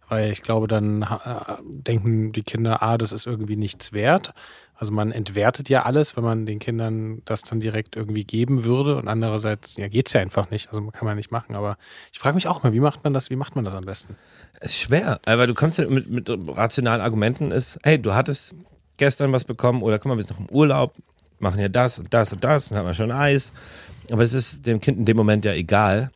weil 0.09 0.31
ich 0.31 0.41
glaube, 0.41 0.67
dann 0.67 1.01
äh, 1.01 1.55
denken 1.61 2.31
die 2.31 2.43
Kinder, 2.43 2.81
ah, 2.81 2.97
das 2.97 3.11
ist 3.11 3.25
irgendwie 3.25 3.57
nichts 3.57 3.93
wert. 3.93 4.33
Also 4.79 4.91
man 4.91 5.11
entwertet 5.11 5.69
ja 5.69 5.83
alles, 5.83 6.15
wenn 6.15 6.23
man 6.23 6.45
den 6.45 6.59
Kindern 6.59 7.23
das 7.25 7.41
dann 7.41 7.59
direkt 7.59 7.95
irgendwie 7.95 8.25
geben 8.25 8.63
würde 8.63 8.95
und 8.95 9.07
andererseits, 9.07 9.75
ja, 9.75 9.87
geht's 9.87 10.13
ja 10.13 10.21
einfach 10.21 10.51
nicht, 10.51 10.69
also 10.69 10.85
kann 10.91 11.05
man 11.05 11.17
nicht 11.17 11.31
machen, 11.31 11.55
aber 11.55 11.77
ich 12.13 12.19
frage 12.19 12.35
mich 12.35 12.47
auch 12.47 12.61
mal, 12.61 12.73
wie 12.73 12.79
macht 12.79 13.03
man 13.03 13.13
das, 13.13 13.31
wie 13.31 13.35
macht 13.35 13.55
man 13.55 13.65
das 13.65 13.73
am 13.73 13.85
besten? 13.85 14.15
Es 14.59 14.71
ist 14.71 14.79
schwer, 14.81 15.19
weil 15.25 15.47
du 15.47 15.55
kommst 15.55 15.79
ja 15.79 15.89
mit, 15.89 16.09
mit 16.09 16.29
rationalen 16.29 17.01
Argumenten 17.01 17.49
ist, 17.49 17.79
hey, 17.83 17.99
du 17.99 18.13
hattest 18.13 18.53
gestern 18.97 19.31
was 19.31 19.45
bekommen 19.45 19.81
oder 19.81 19.97
guck 19.97 20.09
mal, 20.09 20.17
wir 20.17 20.23
sind 20.23 20.39
noch 20.39 20.47
im 20.47 20.55
Urlaub, 20.55 20.93
machen 21.39 21.59
ja 21.59 21.69
das 21.69 21.99
und 21.99 22.13
das 22.13 22.33
und 22.33 22.43
das, 22.43 22.69
dann 22.69 22.79
haben 22.79 22.87
wir 22.87 22.93
schon 22.93 23.11
Eis. 23.11 23.53
Aber 24.11 24.23
es 24.23 24.33
ist 24.33 24.65
dem 24.65 24.79
Kind 24.79 24.99
in 24.99 25.05
dem 25.05 25.17
Moment 25.17 25.45
ja 25.45 25.53
egal. 25.53 26.11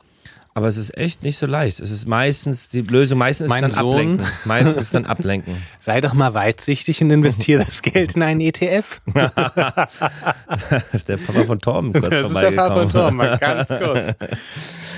Aber 0.54 0.68
es 0.68 0.78
ist 0.78 0.98
echt 0.98 1.24
nicht 1.24 1.38
so 1.38 1.46
leicht. 1.48 1.80
Es 1.80 1.92
ist 1.92 2.08
meistens, 2.08 2.68
die 2.68 2.82
Lösung 2.82 3.18
meistens 3.20 3.50
Mein 3.50 3.64
ist 3.64 3.78
dann 3.78 3.84
Sohn- 3.86 3.94
ablenken. 3.96 4.28
Meistens 4.46 4.76
ist 4.78 4.94
dann 4.96 5.06
ablenken. 5.06 5.56
Sei 5.80 6.02
doch 6.02 6.14
mal 6.14 6.34
weitsichtig 6.34 7.02
und 7.02 7.10
investiere 7.10 7.64
das 7.64 7.82
Geld 7.82 8.18
in 8.18 8.24
einen 8.24 8.42
ETF. 8.42 9.00
Das 9.14 10.84
ist 10.94 11.08
der 11.10 11.18
Papa 11.18 11.46
von 11.46 11.60
Torben 11.60 11.94
kurz 11.94 12.10
Das 12.10 12.30
ist 12.32 12.38
der 12.38 12.52
Papa 12.52 12.82
von. 12.82 12.90
Tom, 12.92 13.16
mal 13.16 13.38
ganz 13.38 13.70
kurz. 13.70 14.14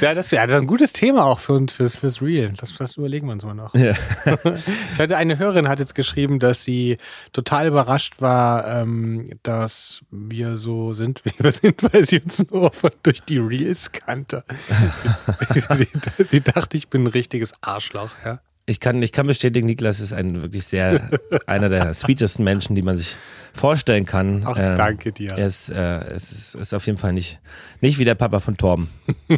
Ja, 0.01 0.13
das 0.13 0.31
wäre 0.31 0.57
ein 0.57 0.67
gutes 0.67 0.91
Thema 0.91 1.25
auch 1.25 1.39
für, 1.39 1.65
fürs, 1.67 1.97
fürs 1.97 2.21
Real. 2.21 2.51
Das, 2.57 2.73
das 2.75 2.97
überlegen 2.97 3.27
wir 3.27 3.33
uns 3.33 3.43
mal 3.45 3.53
noch. 3.53 3.73
Ja. 3.75 3.93
Ich 4.93 4.99
hatte 4.99 5.15
eine 5.17 5.37
Hörerin 5.37 5.67
hat 5.69 5.79
jetzt 5.79 5.93
geschrieben, 5.95 6.39
dass 6.39 6.63
sie 6.63 6.97
total 7.31 7.67
überrascht 7.67 8.15
war, 8.19 8.67
ähm, 8.67 9.29
dass 9.43 10.01
wir 10.11 10.55
so 10.55 10.93
sind, 10.93 11.21
wie 11.25 11.31
wir 11.37 11.51
sind, 11.51 11.83
weil 11.93 12.05
sie 12.05 12.19
uns 12.21 12.49
nur 12.49 12.71
durch 13.03 13.21
die 13.21 13.37
Reels 13.37 13.91
kannte. 13.91 14.43
Sie, 15.71 15.87
sie, 16.27 16.41
dachte, 16.41 16.77
ich 16.77 16.89
bin 16.89 17.03
ein 17.03 17.07
richtiges 17.07 17.53
Arschloch. 17.61 18.11
Ja. 18.25 18.39
Ich 18.65 18.79
kann, 18.79 19.01
ich 19.01 19.11
kann 19.11 19.27
bestätigen, 19.27 19.67
Niklas 19.67 19.99
ist 19.99 20.13
ein 20.13 20.41
wirklich 20.41 20.65
sehr, 20.65 21.09
einer 21.47 21.67
der 21.67 21.93
sweetesten 21.93 22.45
Menschen, 22.45 22.75
die 22.75 22.81
man 22.81 22.95
sich 22.95 23.15
vorstellen 23.53 24.05
kann. 24.05 24.43
Ach, 24.45 24.55
Ähm, 24.57 24.75
danke 24.77 25.11
dir. 25.11 25.31
Er 25.31 25.47
ist, 25.47 25.69
äh, 25.69 25.99
es 26.05 26.31
ist, 26.31 26.55
ist 26.55 26.73
auf 26.73 26.85
jeden 26.85 26.97
Fall 26.97 27.11
nicht, 27.11 27.41
nicht 27.81 27.99
wie 27.99 28.05
der 28.05 28.15
Papa 28.15 28.39
von 28.39 28.55
Torben. 28.55 28.87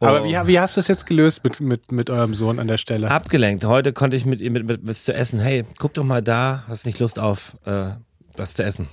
Aber 0.00 0.22
Oh. 0.22 0.24
wie, 0.24 0.46
wie 0.46 0.58
hast 0.60 0.76
du 0.76 0.80
es 0.80 0.88
jetzt 0.88 1.06
gelöst 1.06 1.44
mit, 1.44 1.60
mit, 1.60 1.92
mit 1.92 2.08
eurem 2.10 2.34
Sohn 2.34 2.58
an 2.58 2.68
der 2.68 2.78
Stelle? 2.78 3.10
Abgelenkt. 3.10 3.64
Heute 3.64 3.92
konnte 3.92 4.16
ich 4.16 4.24
mit 4.24 4.40
ihm 4.40 4.54
mit, 4.54 4.66
mit, 4.66 4.80
was 4.86 5.04
zu 5.04 5.12
essen. 5.14 5.40
Hey, 5.40 5.64
guck 5.78 5.94
doch 5.94 6.04
mal 6.04 6.22
da, 6.22 6.64
hast 6.68 6.86
nicht 6.86 6.98
Lust 7.00 7.18
auf 7.18 7.56
äh, 7.66 7.90
was 8.36 8.54
zu 8.54 8.62
essen? 8.62 8.88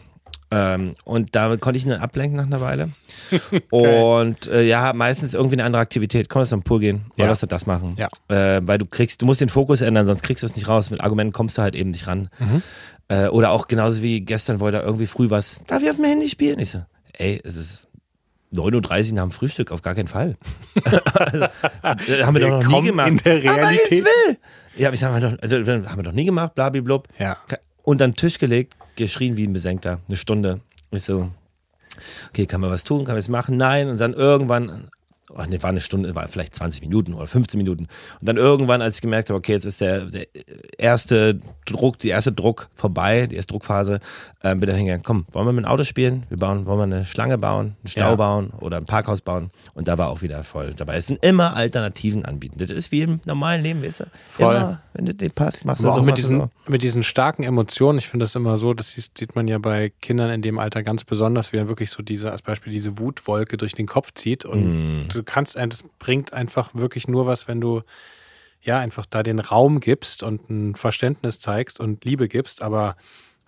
Ähm, 0.50 0.94
und 1.04 1.36
damit 1.36 1.60
konnte 1.60 1.78
ich 1.78 1.84
ihn 1.86 1.90
dann 1.90 2.00
ablenken 2.02 2.38
nach 2.38 2.46
einer 2.46 2.62
Weile. 2.62 2.90
und 3.70 4.48
äh, 4.48 4.64
ja, 4.64 4.94
meistens 4.94 5.34
irgendwie 5.34 5.56
eine 5.56 5.66
andere 5.66 5.82
Aktivität. 5.82 6.30
Konntest 6.30 6.54
am 6.54 6.64
Pool 6.64 6.80
gehen 6.80 7.06
oder 7.16 7.26
Ja. 7.26 7.30
was 7.32 7.42
das 7.42 7.66
machen. 7.66 7.98
Ja. 7.98 8.08
Äh, 8.30 8.62
weil 8.66 8.78
du 8.78 8.86
kriegst, 8.86 9.22
du 9.22 9.26
musst 9.26 9.42
den 9.42 9.50
Fokus 9.50 9.82
ändern, 9.82 10.06
sonst 10.06 10.24
kriegst 10.24 10.44
du 10.44 10.48
es 10.48 10.56
nicht 10.56 10.68
raus. 10.68 10.90
Mit 10.90 11.02
Argumenten 11.02 11.34
kommst 11.34 11.58
du 11.58 11.62
halt 11.62 11.76
eben 11.76 11.92
nicht 11.92 12.08
ran. 12.08 12.30
Mhm. 12.40 12.62
Äh, 13.10 13.28
oder 13.28 13.52
auch 13.52 13.68
genauso 13.68 14.02
wie 14.02 14.22
gestern 14.22 14.60
wollte 14.60 14.78
er 14.78 14.84
irgendwie 14.84 15.08
früh 15.08 15.30
was, 15.30 15.62
darf 15.68 15.82
ich 15.84 15.90
auf 15.90 15.96
dem 15.98 16.06
Handy 16.06 16.30
spielen? 16.30 16.60
Ich 16.60 16.70
so, 16.72 16.84
ey, 17.14 17.42
es 17.44 17.56
ist 17.58 17.88
9.30 18.56 19.10
Uhr 19.10 19.16
nach 19.16 19.24
dem 19.24 19.32
Frühstück, 19.32 19.72
auf 19.74 19.82
gar 19.82 19.96
keinen 19.96 20.08
Fall. 20.08 20.36
also, 21.14 21.46
äh, 21.46 22.24
haben 22.24 22.36
wir 22.36 22.42
doch 22.48 22.64
noch 22.64 22.82
nie 22.82 22.88
gemacht. 22.88 23.10
in 23.10 23.18
der 23.18 23.34
Aber 23.34 23.42
ich 23.72 23.80
Realität. 23.92 24.06
will. 24.06 24.38
Ja, 24.78 24.88
aber 24.88 24.94
ich 24.96 25.00
sag 25.02 25.12
mal, 25.12 25.20
doch, 25.20 25.38
also, 25.42 25.58
haben 25.58 25.98
wir 25.98 26.04
doch 26.04 26.12
nie 26.14 26.26
gemacht, 26.26 26.56
blablablub. 26.56 27.08
Ja. 27.20 27.36
Unter 27.84 28.08
den 28.08 28.16
Tisch 28.16 28.38
gelegt, 28.40 28.76
geschrien 28.98 29.38
wie 29.38 29.48
ein 29.48 29.54
Besenkter, 29.54 30.02
eine 30.08 30.18
Stunde. 30.18 30.60
Ich 30.92 31.04
so, 31.04 31.30
okay, 32.30 32.46
kann 32.46 32.62
man 32.62 32.70
was 32.70 32.84
tun, 32.84 33.00
kann 33.00 33.14
man 33.14 33.18
was 33.18 33.30
machen? 33.30 33.58
Nein. 33.58 33.90
Und 33.90 34.00
dann 34.00 34.14
irgendwann, 34.14 34.90
oh, 35.30 35.44
ne, 35.44 35.62
war 35.64 35.70
eine 35.70 35.82
Stunde, 35.82 36.14
war 36.16 36.28
vielleicht 36.28 36.56
20 36.56 36.82
Minuten 36.82 37.14
oder 37.14 37.28
15 37.28 37.58
Minuten. 37.58 37.84
Und 38.20 38.28
dann 38.28 38.38
irgendwann, 38.38 38.82
als 38.82 38.96
ich 38.96 39.02
gemerkt 39.02 39.30
habe, 39.30 39.38
okay, 39.38 39.54
jetzt 39.54 39.66
ist 39.66 39.82
der, 39.82 40.06
der 40.06 40.28
erste 40.78 41.40
Druck, 41.66 42.00
die 42.00 42.10
erste 42.10 42.32
Druck 42.32 42.70
vorbei, 42.76 43.28
die 43.28 43.36
erste 43.36 43.54
Druckphase, 43.54 44.00
äh, 44.42 44.56
bin 44.56 44.68
dann 44.68 44.76
hingegangen, 44.78 45.04
komm, 45.04 45.26
wollen 45.32 45.46
wir 45.48 45.54
mit 45.54 45.66
dem 45.66 45.70
Auto 45.70 45.84
spielen? 45.84 46.24
Wir 46.30 46.38
bauen, 46.38 46.66
wollen 46.66 46.80
wir 46.80 46.84
eine 46.96 47.06
Schlange 47.06 47.38
bauen, 47.38 47.76
einen 47.82 47.88
Stau 47.88 48.00
Ja. 48.12 48.16
bauen 48.16 48.52
oder 48.60 48.78
ein 48.78 48.86
Parkhaus 48.86 49.22
bauen? 49.22 49.50
Und 49.74 49.88
da 49.88 49.98
war 49.98 50.10
auch 50.10 50.22
wieder 50.22 50.44
voll 50.44 50.74
dabei. 50.76 50.96
Es 50.98 51.08
sind 51.08 51.24
immer 51.24 51.56
Alternativen 51.56 52.26
anbieten. 52.26 52.60
Das 52.60 52.70
ist 52.72 52.92
wie 52.92 53.02
im 53.02 53.20
normalen 53.26 53.64
Leben, 53.64 53.84
weißt 53.84 54.02
du? 54.02 54.06
Voll. 54.28 54.56
Immer, 54.56 54.82
wenn 54.94 55.06
dir 55.06 55.14
dir 55.14 55.30
passt, 55.30 55.66
machst 55.66 55.84
du 55.84 55.88
so, 55.88 55.94
auch 55.94 56.02
mit 56.02 56.12
du 56.18 56.22
diesen, 56.22 56.40
so. 56.40 56.50
mit 56.68 56.82
diesen 56.84 57.04
starken 57.04 57.44
Emotionen, 57.44 58.00
ich 58.00 58.08
finde 58.08 58.24
das 58.26 58.36
immer 58.36 58.58
so, 58.58 58.74
das 58.74 58.92
sieht, 58.92 59.18
sieht 59.18 59.36
man 59.36 59.48
ja 59.48 59.58
bei 59.58 59.92
Kindern 60.02 60.30
in 60.32 60.42
dem 60.42 60.60
Alter 60.60 60.84
ganz 60.84 61.04
besonders, 61.04 61.52
wie 61.54 61.58
dann 61.58 61.68
wirklich 61.68 61.92
so 61.92 62.02
diese, 62.04 62.32
als 62.32 62.42
Beispiel 62.42 62.72
diese 62.72 62.98
Wutwolke 63.00 63.58
durch 63.58 63.74
den 63.74 63.86
Kopf 63.88 64.14
zieht. 64.14 64.46
Und 64.46 64.68
Mm. 64.68 65.10
Du 65.18 65.24
kannst, 65.24 65.56
das 65.58 65.84
bringt 66.00 66.34
einfach 66.34 66.70
wirklich 66.74 67.08
nur 67.08 67.26
was, 67.26 67.48
wenn 67.48 67.62
du 67.62 67.82
ja 68.62 68.80
einfach 68.80 69.06
da 69.06 69.24
den 69.24 69.40
Raum 69.40 69.80
gibst 69.80 70.24
und 70.24 70.50
ein 70.50 70.76
Verständnis 70.76 71.40
zeigst 71.40 71.80
und 71.80 72.06
Liebe 72.06 72.28
gibst, 72.28 72.62
aber 72.62 72.96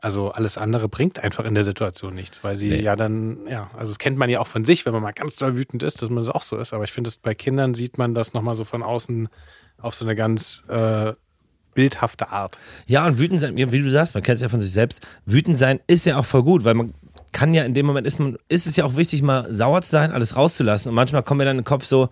also 0.01 0.31
alles 0.31 0.57
andere 0.57 0.87
bringt 0.87 1.21
einfach 1.21 1.43
in 1.43 1.55
der 1.55 1.65
Situation 1.65 2.15
nichts, 2.15 2.43
weil 2.43 2.55
sie 2.55 2.69
Nee. 2.69 2.81
ja 2.81 2.95
dann, 2.95 3.45
ja, 3.47 3.69
also 3.77 3.91
das 3.91 3.99
kennt 3.99 4.17
man 4.17 4.29
ja 4.29 4.39
auch 4.39 4.47
von 4.47 4.63
sich, 4.63 4.85
wenn 4.85 4.93
man 4.93 5.03
mal 5.03 5.11
ganz 5.11 5.35
doll 5.35 5.57
wütend 5.57 5.83
ist, 5.83 6.01
dass 6.01 6.09
man 6.09 6.23
das 6.23 6.29
auch 6.29 6.41
so 6.41 6.55
ist. 6.57 6.73
Aber 6.73 6.85
ich 6.85 6.91
finde, 6.93 7.11
bei 7.21 7.35
Kindern 7.35 7.73
sieht 7.73 7.97
man 7.97 8.15
das 8.15 8.33
nochmal 8.33 8.55
so 8.55 8.63
von 8.63 8.81
außen 8.81 9.27
auf 9.81 9.95
so 9.95 10.05
eine 10.05 10.15
ganz 10.15 10.63
äh, 10.69 11.13
bildhafte 11.73 12.29
Art. 12.29 12.57
Ja, 12.87 13.05
und 13.05 13.19
wütend 13.19 13.41
sein, 13.41 13.55
wie 13.57 13.65
du 13.81 13.89
sagst, 13.89 14.13
man 14.13 14.23
kennt 14.23 14.35
es 14.37 14.41
ja 14.41 14.49
von 14.49 14.61
sich 14.61 14.71
selbst. 14.71 15.05
Wütend 15.25 15.57
sein 15.57 15.81
ist 15.87 16.05
ja 16.05 16.17
auch 16.17 16.25
voll 16.25 16.43
gut, 16.43 16.63
weil 16.63 16.75
man 16.75 16.93
kann 17.31 17.53
ja 17.53 17.63
in 17.63 17.73
dem 17.73 17.85
Moment, 17.85 18.07
ist, 18.07 18.19
man, 18.19 18.37
ist 18.47 18.67
es 18.67 18.75
ja 18.75 18.85
auch 18.85 18.95
wichtig, 18.95 19.21
mal 19.21 19.51
sauer 19.53 19.81
zu 19.81 19.91
sein, 19.91 20.11
alles 20.11 20.35
rauszulassen. 20.35 20.89
Und 20.89 20.95
manchmal 20.95 21.23
kommt 21.23 21.39
mir 21.39 21.45
dann 21.45 21.57
in 21.57 21.61
den 21.63 21.65
Kopf 21.65 21.85
so, 21.85 22.09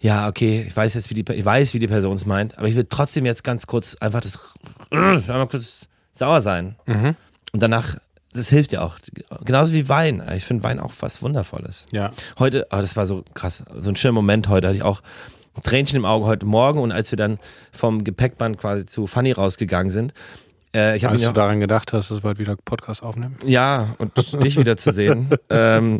ja, 0.00 0.28
okay, 0.28 0.64
ich 0.66 0.76
weiß 0.76 0.94
jetzt, 0.94 1.10
wie 1.10 1.22
die, 1.22 1.32
ich 1.32 1.44
weiß, 1.44 1.74
wie 1.74 1.78
die 1.78 1.86
Person 1.86 2.16
es 2.16 2.26
meint, 2.26 2.58
aber 2.58 2.68
ich 2.68 2.76
will 2.76 2.86
trotzdem 2.88 3.26
jetzt 3.26 3.44
ganz 3.44 3.66
kurz 3.66 3.96
einfach 3.96 4.20
das, 4.20 4.54
einmal 4.90 5.48
kurz 5.48 5.88
sauer 6.12 6.40
sein. 6.40 6.76
Und 7.52 7.62
danach, 7.62 7.96
das 8.32 8.48
hilft 8.48 8.72
ja 8.72 8.82
auch. 8.82 8.98
Genauso 9.44 9.72
wie 9.72 9.88
Wein. 9.88 10.22
Ich 10.36 10.44
finde 10.44 10.62
Wein 10.62 10.80
auch 10.80 10.92
was 11.00 11.22
Wundervolles. 11.22 11.86
Ja. 11.92 12.10
Heute, 12.38 12.66
oh, 12.70 12.76
das 12.76 12.96
war 12.96 13.06
so 13.06 13.24
krass, 13.34 13.64
so 13.80 13.90
ein 13.90 13.96
schöner 13.96 14.12
Moment 14.12 14.48
heute, 14.48 14.68
hatte 14.68 14.76
ich 14.76 14.82
auch 14.82 15.02
ein 15.54 15.62
Tränchen 15.62 15.96
im 15.96 16.04
Auge 16.04 16.26
heute 16.26 16.46
Morgen 16.46 16.80
und 16.80 16.92
als 16.92 17.10
wir 17.10 17.16
dann 17.16 17.38
vom 17.72 18.04
Gepäckband 18.04 18.58
quasi 18.58 18.86
zu 18.86 19.06
Fanny 19.06 19.32
rausgegangen 19.32 19.90
sind, 19.90 20.12
äh, 20.74 20.96
ich 20.96 21.08
Als 21.08 21.22
du 21.22 21.32
daran 21.32 21.60
gedacht 21.60 21.92
hast, 21.92 22.10
dass 22.10 22.22
wir 22.22 22.30
heute 22.30 22.40
wieder 22.40 22.56
Podcast 22.56 23.02
aufnehmen. 23.02 23.36
ja, 23.44 23.88
und 23.98 24.12
dich 24.42 24.58
wieder 24.58 24.76
zu 24.76 24.92
sehen. 24.92 25.28
ähm, 25.50 25.98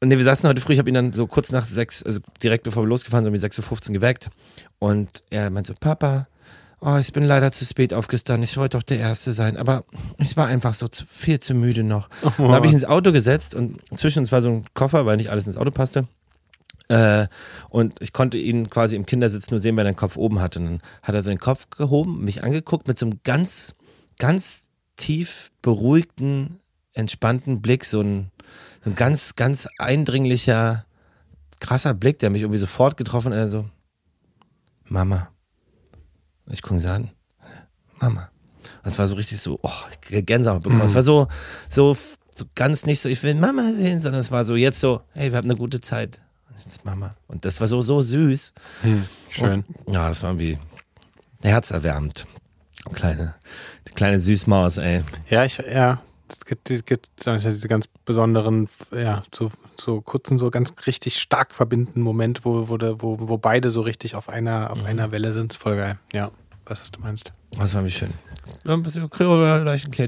und 0.00 0.08
nee, 0.08 0.16
wir 0.16 0.24
saßen 0.24 0.48
heute 0.48 0.60
früh, 0.60 0.72
ich 0.72 0.78
habe 0.78 0.88
ihn 0.88 0.94
dann 0.94 1.12
so 1.12 1.26
kurz 1.26 1.52
nach 1.52 1.66
sechs, 1.66 2.02
also 2.02 2.20
direkt 2.42 2.64
bevor 2.64 2.82
wir 2.82 2.88
losgefahren 2.88 3.24
sind, 3.24 3.34
um 3.34 3.40
6.15 3.40 3.88
Uhr 3.88 3.94
geweckt. 3.94 4.30
Und 4.78 5.22
er 5.30 5.50
meinte 5.50 5.72
so, 5.72 5.78
Papa, 5.78 6.28
oh, 6.80 6.96
ich 6.96 7.12
bin 7.12 7.24
leider 7.24 7.52
zu 7.52 7.64
spät 7.64 7.92
aufgestanden, 7.92 8.44
ich 8.44 8.56
wollte 8.56 8.76
doch 8.76 8.82
der 8.82 8.98
Erste 8.98 9.32
sein, 9.32 9.56
aber 9.56 9.84
ich 10.18 10.36
war 10.36 10.46
einfach 10.46 10.74
so 10.74 10.88
zu, 10.88 11.04
viel 11.06 11.38
zu 11.38 11.54
müde 11.54 11.84
noch. 11.84 12.08
Dann 12.38 12.52
habe 12.52 12.66
ich 12.66 12.72
ins 12.72 12.84
Auto 12.84 13.12
gesetzt 13.12 13.54
und 13.54 13.78
zwischen 13.96 14.20
uns 14.20 14.32
war 14.32 14.42
so 14.42 14.48
ein 14.48 14.64
Koffer, 14.74 15.06
weil 15.06 15.16
nicht 15.16 15.30
alles 15.30 15.46
ins 15.46 15.56
Auto 15.56 15.70
passte. 15.70 16.06
Äh, 16.88 17.26
und 17.68 18.00
ich 18.00 18.12
konnte 18.12 18.38
ihn 18.38 18.70
quasi 18.70 18.96
im 18.96 19.06
Kindersitz 19.06 19.50
nur 19.50 19.60
sehen, 19.60 19.76
weil 19.76 19.86
er 19.86 19.92
den 19.92 19.96
Kopf 19.96 20.16
oben 20.16 20.40
hatte. 20.40 20.60
Und 20.60 20.66
dann 20.66 20.80
hat 21.02 21.14
er 21.14 21.22
seinen 21.22 21.40
Kopf 21.40 21.68
gehoben, 21.70 22.24
mich 22.24 22.44
angeguckt 22.44 22.86
mit 22.86 22.98
so 22.98 23.06
einem 23.06 23.20
ganz, 23.24 23.74
ganz 24.18 24.70
tief 24.96 25.50
beruhigten, 25.62 26.60
entspannten 26.92 27.60
Blick, 27.60 27.84
so 27.84 28.00
ein, 28.00 28.30
so 28.82 28.90
ein 28.90 28.96
ganz, 28.96 29.36
ganz 29.36 29.68
eindringlicher, 29.78 30.86
krasser 31.60 31.94
Blick, 31.94 32.18
der 32.18 32.30
mich 32.30 32.42
irgendwie 32.42 32.58
sofort 32.58 32.96
getroffen 32.96 33.34
hat. 33.34 33.50
So, 33.50 33.68
Mama. 34.84 35.28
Und 36.46 36.54
ich 36.54 36.62
gucke 36.62 36.80
sie 36.80 36.90
an, 36.90 37.10
Mama. 38.00 38.30
Das 38.82 38.98
war 38.98 39.06
so 39.06 39.16
richtig 39.16 39.40
so, 39.40 39.58
oh, 39.62 39.72
Gänsehaut 40.00 40.62
bekommen. 40.62 40.82
Es 40.82 40.94
war 40.94 41.02
so, 41.02 41.28
so, 41.68 41.96
so 42.30 42.44
ganz 42.54 42.86
nicht 42.86 43.00
so, 43.00 43.08
ich 43.08 43.22
will 43.22 43.34
Mama 43.34 43.72
sehen, 43.72 44.00
sondern 44.00 44.20
es 44.20 44.30
war 44.30 44.44
so 44.44 44.54
jetzt 44.54 44.80
so, 44.80 45.02
hey, 45.12 45.32
wir 45.32 45.38
haben 45.38 45.50
eine 45.50 45.58
gute 45.58 45.80
Zeit. 45.80 46.20
Mach 46.84 46.94
mal. 46.94 47.16
Und 47.26 47.44
das 47.44 47.60
war 47.60 47.66
so, 47.66 47.80
so 47.80 48.00
süß. 48.00 48.54
Schön. 49.30 49.64
Und, 49.84 49.94
ja, 49.94 50.08
das 50.08 50.22
war 50.22 50.30
irgendwie 50.30 50.58
herzerwärmend. 51.42 52.26
Kleine, 52.92 53.34
kleine 53.96 54.20
Süßmaus, 54.20 54.78
ey. 54.78 55.02
Ja, 55.28 55.44
ich, 55.44 55.58
ja. 55.58 56.00
Es 56.28 56.44
gibt, 56.44 56.70
es 56.70 56.84
gibt 56.84 57.08
diese 57.24 57.68
ganz 57.68 57.86
besonderen, 58.04 58.68
ja, 58.92 59.22
so, 59.32 59.50
so 59.80 60.00
kurzen, 60.00 60.38
so 60.38 60.50
ganz 60.50 60.74
richtig 60.86 61.20
stark 61.20 61.54
verbindenden 61.54 62.02
Moment, 62.02 62.44
wo, 62.44 62.68
wo, 62.68 62.78
wo, 62.80 63.28
wo 63.28 63.38
beide 63.38 63.70
so 63.70 63.80
richtig 63.80 64.16
auf 64.16 64.28
einer, 64.28 64.70
auf 64.72 64.84
einer 64.84 65.12
Welle 65.12 65.32
sind. 65.32 65.54
Voll 65.54 65.76
geil. 65.76 65.98
Ja, 66.12 66.32
was, 66.64 66.80
was 66.80 66.90
du 66.90 67.00
meinst. 67.00 67.32
Das 67.58 67.74
war 67.74 67.84
wie 67.84 67.90
schön. 67.90 68.10
Ein 68.66 68.82
bisschen 68.82 69.08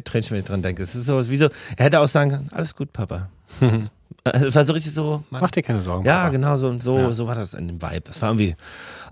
Tränchen, 0.04 0.32
wenn 0.32 0.40
ich 0.40 0.44
dran 0.46 0.62
denke. 0.62 0.82
Es 0.82 0.94
ist 0.94 1.06
sowas 1.06 1.30
wie 1.30 1.37
so, 1.37 1.48
er 1.76 1.87
hätte 1.87 2.00
auch 2.00 2.08
sagen 2.08 2.30
können, 2.30 2.48
alles 2.52 2.74
gut, 2.74 2.92
Papa. 2.92 3.28
Das, 3.61 3.90
also, 4.24 4.46
es 4.48 4.54
war 4.54 4.66
so 4.66 4.72
richtig 4.72 4.92
so, 4.92 5.22
Mann, 5.30 5.40
Mach 5.42 5.50
dir 5.50 5.62
keine 5.62 5.78
Sorgen. 5.80 6.04
Ja, 6.04 6.18
Papa. 6.18 6.28
genau 6.30 6.56
so 6.56 6.68
und 6.68 6.82
so, 6.82 6.98
Ja. 6.98 7.12
so 7.12 7.26
war 7.26 7.34
das 7.34 7.54
in 7.54 7.68
dem 7.68 7.80
Vibe. 7.82 8.02
Das 8.04 8.20
war 8.20 8.30
irgendwie, 8.30 8.56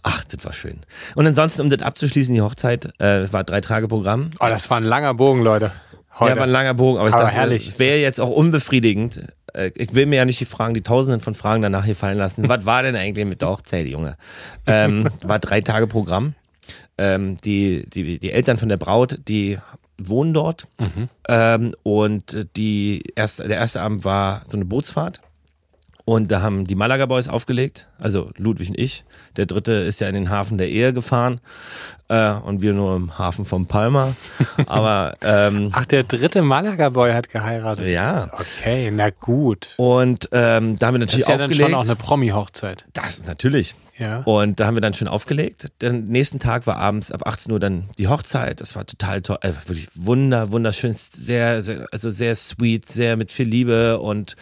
ach, 0.03 0.25
das 0.25 0.45
war 0.45 0.53
schön. 0.53 0.81
Und 1.15 1.27
ansonsten, 1.27 1.63
um 1.63 1.71
das 1.71 1.81
abzuschließen, 1.83 2.35
die 2.35 2.41
Hochzeit, 2.43 2.89
äh, 3.01 3.33
war 3.33 3.45
drei 3.45 3.61
Tage 3.61 3.89
Programm. 3.89 4.31
Oh, 4.41 4.47
das 4.49 4.69
war 4.71 4.77
ein 4.79 4.85
langer 4.85 5.15
Bogen, 5.15 5.43
Leute. 5.43 5.71
Heute. 6.19 6.31
Ja, 6.33 6.37
war 6.37 6.45
ein 6.45 6.51
langer 6.51 6.75
Bogen, 6.75 6.99
aber 6.99 7.09
ich 7.09 7.15
Aber 7.15 7.25
dachte, 7.25 7.37
herrlich. 7.37 7.67
es 7.67 7.79
wäre 7.79 7.99
jetzt 7.99 8.21
auch 8.21 8.31
unbefriedigend. 8.31 9.23
Äh, 9.55 9.71
Ich 9.75 9.95
will 9.95 10.07
mir 10.07 10.17
ja 10.17 10.25
nicht 10.25 10.41
die 10.41 10.45
Fragen, 10.47 10.75
die 10.75 10.83
Tausenden 10.83 11.21
von 11.21 11.35
Fragen 11.35 11.63
danach 11.63 11.85
hier 11.85 11.97
fallen 11.97 12.19
lassen. 12.19 12.49
Was 12.49 12.65
war 12.65 12.83
denn 12.83 12.97
eigentlich 12.97 13.27
mit 13.27 13.43
der 13.43 13.49
Hochzeit, 13.51 13.87
Junge? 13.87 14.17
Ähm, 14.67 15.09
war 15.23 15.39
drei 15.39 15.61
Tage 15.61 15.87
Programm. 15.87 16.35
Ähm, 16.99 17.39
die, 17.43 17.85
die, 17.89 18.19
die 18.19 18.33
Eltern 18.33 18.59
von 18.59 18.69
der 18.69 18.77
Braut, 18.79 19.19
die 19.29 19.59
wohnen 19.99 20.35
dort. 20.35 20.69
Ähm, 21.29 21.75
und 21.83 22.47
die 22.57 23.03
erste, 23.15 23.47
der 23.49 23.59
erste 23.59 23.81
Abend 23.81 24.05
war 24.05 24.43
so 24.49 24.57
eine 24.57 24.65
Bootsfahrt. 24.65 25.21
Und 26.09 26.31
da 26.31 26.41
haben 26.41 26.69
die 26.69 26.77
Malaga 26.77 27.07
Boys 27.07 27.27
aufgelegt, 27.29 27.89
also 27.99 28.31
Ludwig 28.37 28.69
und 28.71 28.79
ich. 28.79 29.05
Der 29.37 29.45
dritte 29.47 29.73
ist 29.73 30.01
ja 30.01 30.07
in 30.07 30.15
den 30.15 30.31
Hafen 30.31 30.57
der 30.57 30.69
Ehe 30.69 30.93
gefahren 30.93 31.41
äh, 32.07 32.31
und 32.31 32.63
wir 32.63 32.75
nur 32.75 32.95
im 32.95 33.19
Hafen 33.19 33.45
von 33.45 33.67
Palma. 33.67 34.15
Aber 34.67 35.15
ähm, 35.23 35.71
Ach, 35.73 35.85
der 35.85 36.05
dritte 36.05 36.43
Malaga-Boy 36.43 37.13
hat 37.13 37.29
geheiratet. 37.29 37.89
ja. 37.89 38.31
Okay, 38.33 38.93
na 38.93 39.11
gut. 39.11 39.75
Und 39.79 40.29
ähm, 40.31 40.79
da 40.79 40.87
haben 40.87 40.95
wir 40.95 41.01
Das 41.01 41.09
natürlich 41.17 41.21
ist 41.23 41.29
ja 41.29 41.37
dann 41.39 41.47
aufgelegt. 41.51 41.71
schon 41.71 41.75
auch 41.75 41.85
eine 41.85 41.97
Promi-Hochzeit. 41.97 42.85
das 42.93 43.27
natürlich. 43.27 43.75
Ja. 43.99 44.21
Und 44.21 44.61
da 44.61 44.67
haben 44.67 44.75
wir 44.77 44.83
dann 44.83 44.95
schön 44.95 45.09
aufgelegt. 45.09 45.73
Den 45.83 46.05
nächsten 46.05 46.39
Tag 46.39 46.69
war 46.69 46.77
abends 46.77 47.11
ab 47.11 47.27
18 47.27 47.51
Uhr 47.51 47.59
dann 47.59 47.91
die 47.99 48.07
Hochzeit. 48.07 48.61
Das 48.61 48.77
war 48.77 48.87
total 48.87 49.23
toll, 49.23 49.39
äh, 49.41 49.53
wirklich 49.67 49.89
wunder, 49.97 50.53
wunderschön, 50.53 50.93
sehr, 50.95 51.65
sehr, 51.65 51.89
also 51.91 52.11
sehr 52.11 52.37
sweet, 52.37 52.87
sehr 52.87 53.17
mit 53.17 53.33
viel 53.33 53.49
Liebe 53.49 53.99
und 53.99 54.37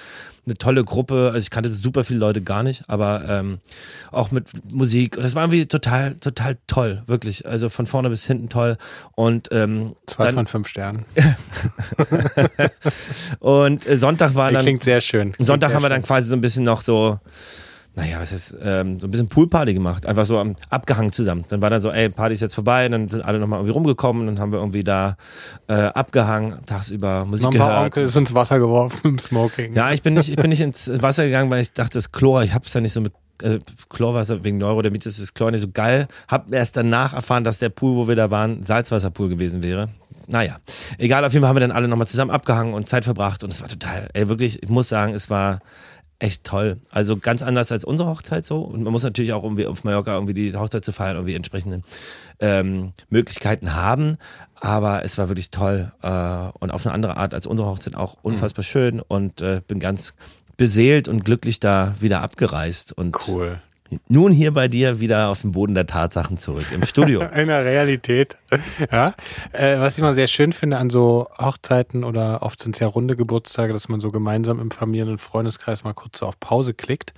eine 0.46 0.56
tolle 0.56 0.84
Gruppe. 0.84 1.30
Also 1.32 1.44
ich 1.44 1.50
kannte 1.50 1.72
super 1.72 2.04
viele 2.04 2.18
Leute 2.18 2.42
gar 2.42 2.62
nicht, 2.62 2.84
aber 2.88 3.24
ähm, 3.28 3.58
auch 4.10 4.30
mit 4.30 4.48
Musik. 4.72 5.16
Und 5.16 5.22
das 5.22 5.34
war 5.34 5.44
irgendwie 5.44 5.66
total, 5.66 6.14
total 6.14 6.56
toll, 6.66 7.02
wirklich. 7.06 7.46
Also 7.46 7.68
von 7.68 7.86
vorne 7.86 8.10
bis 8.10 8.26
hinten 8.26 8.48
toll. 8.48 8.76
Und 9.14 9.48
ähm, 9.52 9.94
Zwei 10.06 10.26
dann, 10.26 10.34
von 10.34 10.46
fünf 10.46 10.68
Sternen. 10.68 11.04
und 13.40 13.86
äh, 13.86 13.96
Sonntag 13.96 14.34
war 14.34 14.52
dann 14.52 14.62
Klingt 14.62 14.84
sehr 14.84 15.00
schön. 15.00 15.32
Klingt 15.32 15.46
Sonntag 15.46 15.70
sehr 15.70 15.76
haben 15.76 15.82
wir 15.82 15.88
dann 15.88 16.02
schön. 16.02 16.06
quasi 16.06 16.28
so 16.28 16.36
ein 16.36 16.40
bisschen 16.40 16.64
noch 16.64 16.80
so, 16.80 17.18
naja, 17.96 18.20
was 18.20 18.32
heißt, 18.32 18.56
ähm, 18.60 18.98
so 18.98 19.06
ein 19.06 19.10
bisschen 19.10 19.28
Poolparty 19.28 19.72
gemacht. 19.72 20.04
Einfach 20.06 20.26
so 20.26 20.38
am, 20.38 20.56
abgehangen 20.68 21.12
zusammen. 21.12 21.44
Dann 21.48 21.62
war 21.62 21.70
dann 21.70 21.80
so, 21.80 21.92
ey, 21.92 22.08
Party 22.08 22.34
ist 22.34 22.40
jetzt 22.40 22.54
vorbei. 22.54 22.86
Und 22.86 22.92
dann 22.92 23.08
sind 23.08 23.22
alle 23.22 23.38
nochmal 23.38 23.60
irgendwie 23.60 23.72
rumgekommen. 23.72 24.22
Und 24.22 24.34
dann 24.34 24.40
haben 24.40 24.50
wir 24.50 24.58
irgendwie 24.58 24.82
da 24.82 25.16
äh, 25.68 25.74
abgehangen, 25.74 26.58
tagsüber 26.66 27.24
Musik 27.24 27.50
paar 27.50 27.52
gehört. 27.52 27.84
Onkels 27.84 28.16
ins 28.16 28.34
Wasser 28.34 28.58
geworfen 28.58 29.00
im 29.04 29.18
Smoking. 29.18 29.74
Ja, 29.74 29.92
ich 29.92 30.02
bin 30.02 30.14
nicht, 30.14 30.28
ich 30.28 30.36
bin 30.36 30.50
nicht 30.50 30.60
ins 30.60 30.90
Wasser 31.02 31.24
gegangen, 31.24 31.50
weil 31.50 31.62
ich 31.62 31.72
dachte, 31.72 31.98
das 31.98 32.10
Chlor, 32.10 32.42
ich 32.42 32.52
hab's 32.52 32.74
ja 32.74 32.80
nicht 32.80 32.92
so 32.92 33.00
mit 33.00 33.12
also 33.42 33.58
Chlorwasser 33.90 34.44
wegen 34.44 34.58
Neurodermitis 34.58 35.18
ist 35.18 35.34
Chlor 35.34 35.50
nicht 35.50 35.60
so 35.60 35.68
geil. 35.72 36.06
Hab 36.28 36.52
erst 36.52 36.76
danach 36.76 37.14
erfahren, 37.14 37.44
dass 37.44 37.58
der 37.58 37.68
Pool, 37.68 37.96
wo 37.96 38.08
wir 38.08 38.16
da 38.16 38.30
waren, 38.30 38.64
Salzwasserpool 38.64 39.28
gewesen 39.28 39.62
wäre. 39.62 39.88
Naja, 40.26 40.56
egal, 40.98 41.24
auf 41.24 41.32
jeden 41.32 41.42
Fall 41.42 41.48
haben 41.48 41.56
wir 41.56 41.60
dann 41.60 41.72
alle 41.72 41.88
nochmal 41.88 42.06
zusammen 42.06 42.30
abgehangen 42.30 42.72
und 42.72 42.88
Zeit 42.88 43.04
verbracht 43.04 43.44
und 43.44 43.50
es 43.50 43.60
war 43.60 43.68
total, 43.68 44.08
ey, 44.14 44.28
wirklich, 44.28 44.62
ich 44.62 44.70
muss 44.70 44.88
sagen, 44.88 45.12
es 45.12 45.28
war 45.28 45.60
echt 46.18 46.44
toll. 46.44 46.78
Also 46.90 47.16
ganz 47.16 47.42
anders 47.42 47.70
als 47.72 47.84
unsere 47.84 48.08
Hochzeit 48.08 48.44
so. 48.44 48.60
Und 48.60 48.82
man 48.82 48.92
muss 48.92 49.02
natürlich 49.02 49.32
auch 49.32 49.42
irgendwie 49.42 49.66
auf 49.66 49.84
Mallorca 49.84 50.14
irgendwie 50.14 50.34
die 50.34 50.56
Hochzeit 50.56 50.84
zu 50.84 50.92
feiern, 50.92 51.16
irgendwie 51.16 51.34
entsprechende 51.34 51.82
ähm, 52.40 52.92
Möglichkeiten 53.10 53.74
haben. 53.74 54.14
Aber 54.54 55.04
es 55.04 55.18
war 55.18 55.28
wirklich 55.28 55.50
toll 55.50 55.92
äh, 56.02 56.58
und 56.58 56.70
auf 56.70 56.86
eine 56.86 56.94
andere 56.94 57.16
Art 57.16 57.34
als 57.34 57.46
unsere 57.46 57.68
Hochzeit 57.68 57.94
auch 57.94 58.16
unfassbar 58.22 58.62
schön 58.62 59.00
und 59.00 59.40
äh, 59.42 59.60
bin 59.66 59.80
ganz 59.80 60.14
beseelt 60.56 61.08
und 61.08 61.24
glücklich 61.24 61.60
da 61.60 61.94
wieder 62.00 62.22
abgereist 62.22 62.92
und 62.92 63.16
Cool. 63.28 63.60
Nun 64.08 64.32
hier 64.32 64.52
bei 64.52 64.68
dir 64.68 65.00
wieder 65.00 65.28
auf 65.28 65.42
dem 65.42 65.52
Boden 65.52 65.74
der 65.74 65.86
Tatsachen 65.86 66.36
zurück 66.38 66.66
im 66.74 66.84
Studio. 66.84 67.22
In 67.34 67.48
der 67.48 67.64
Realität. 67.64 68.36
Ja. 68.90 69.12
Äh, 69.52 69.78
was 69.78 69.96
ich 69.96 70.02
mal 70.02 70.14
sehr 70.14 70.26
schön 70.28 70.52
finde 70.52 70.78
an 70.78 70.90
so 70.90 71.28
Hochzeiten 71.38 72.04
oder 72.04 72.42
oft 72.42 72.60
sind 72.60 72.76
es 72.76 72.80
ja 72.80 72.86
runde 72.86 73.16
Geburtstage, 73.16 73.72
dass 73.72 73.88
man 73.88 74.00
so 74.00 74.10
gemeinsam 74.10 74.60
im 74.60 74.70
Familien- 74.70 75.10
und 75.10 75.20
Freundeskreis 75.20 75.84
mal 75.84 75.92
kurz 75.94 76.18
so 76.18 76.26
auf 76.26 76.38
Pause 76.40 76.74
klickt. 76.74 77.12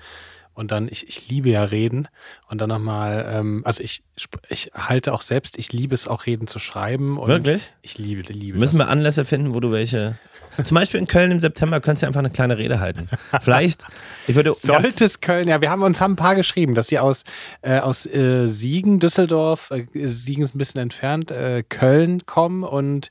Und 0.57 0.71
dann, 0.71 0.89
ich, 0.89 1.07
ich 1.07 1.29
liebe 1.29 1.51
ja 1.51 1.65
Reden. 1.65 2.09
Und 2.49 2.63
dann 2.63 2.71
nochmal, 2.71 3.31
ähm, 3.31 3.61
also 3.67 3.83
ich, 3.83 4.03
ich 4.49 4.71
halte 4.75 5.13
auch 5.13 5.21
selbst, 5.21 5.59
ich 5.59 5.71
liebe 5.71 5.95
es 5.95 6.09
auch 6.09 6.25
Reden 6.25 6.47
zu 6.47 6.59
schreiben. 6.59 7.19
Wirklich? 7.19 7.75
Ich 7.83 7.99
liebe, 7.99 8.23
liebe 8.33 8.59
Müssen 8.59 8.79
das. 8.79 8.87
wir 8.87 8.91
Anlässe 8.91 9.27
finden, 9.27 9.53
wo 9.53 9.61
du 9.61 9.71
welche. 9.71 10.17
Zum 10.65 10.75
Beispiel 10.75 11.01
in 11.01 11.07
Köln 11.07 11.31
im 11.31 11.41
September 11.41 11.81
könntest 11.81 12.03
du 12.03 12.07
einfach 12.07 12.21
eine 12.21 12.31
kleine 12.31 12.59
Rede 12.59 12.81
halten. 12.81 13.09
Vielleicht, 13.41 13.87
ich 14.27 14.35
würde. 14.35 14.55
Sollte 14.55 15.05
es 15.05 15.21
Köln, 15.21 15.49
ja, 15.49 15.61
wir 15.61 15.71
haben 15.71 15.83
uns 15.83 16.01
haben 16.01 16.13
ein 16.13 16.17
paar 16.17 16.37
geschrieben, 16.37 16.75
dass 16.75 16.89
sie 16.89 16.99
aus, 16.99 17.25
äh, 17.63 17.79
aus 17.79 18.07
äh, 18.07 18.47
Siegen, 18.47 18.99
Düsseldorf, 18.99 19.71
äh, 19.71 19.87
Siegen 20.07 20.43
ist 20.45 20.55
ein 20.55 20.59
bisschen 20.59 20.81
entfernt, 20.81 21.31
äh, 21.31 21.63
Köln 21.69 22.25
kommen 22.27 22.63
und 22.65 23.11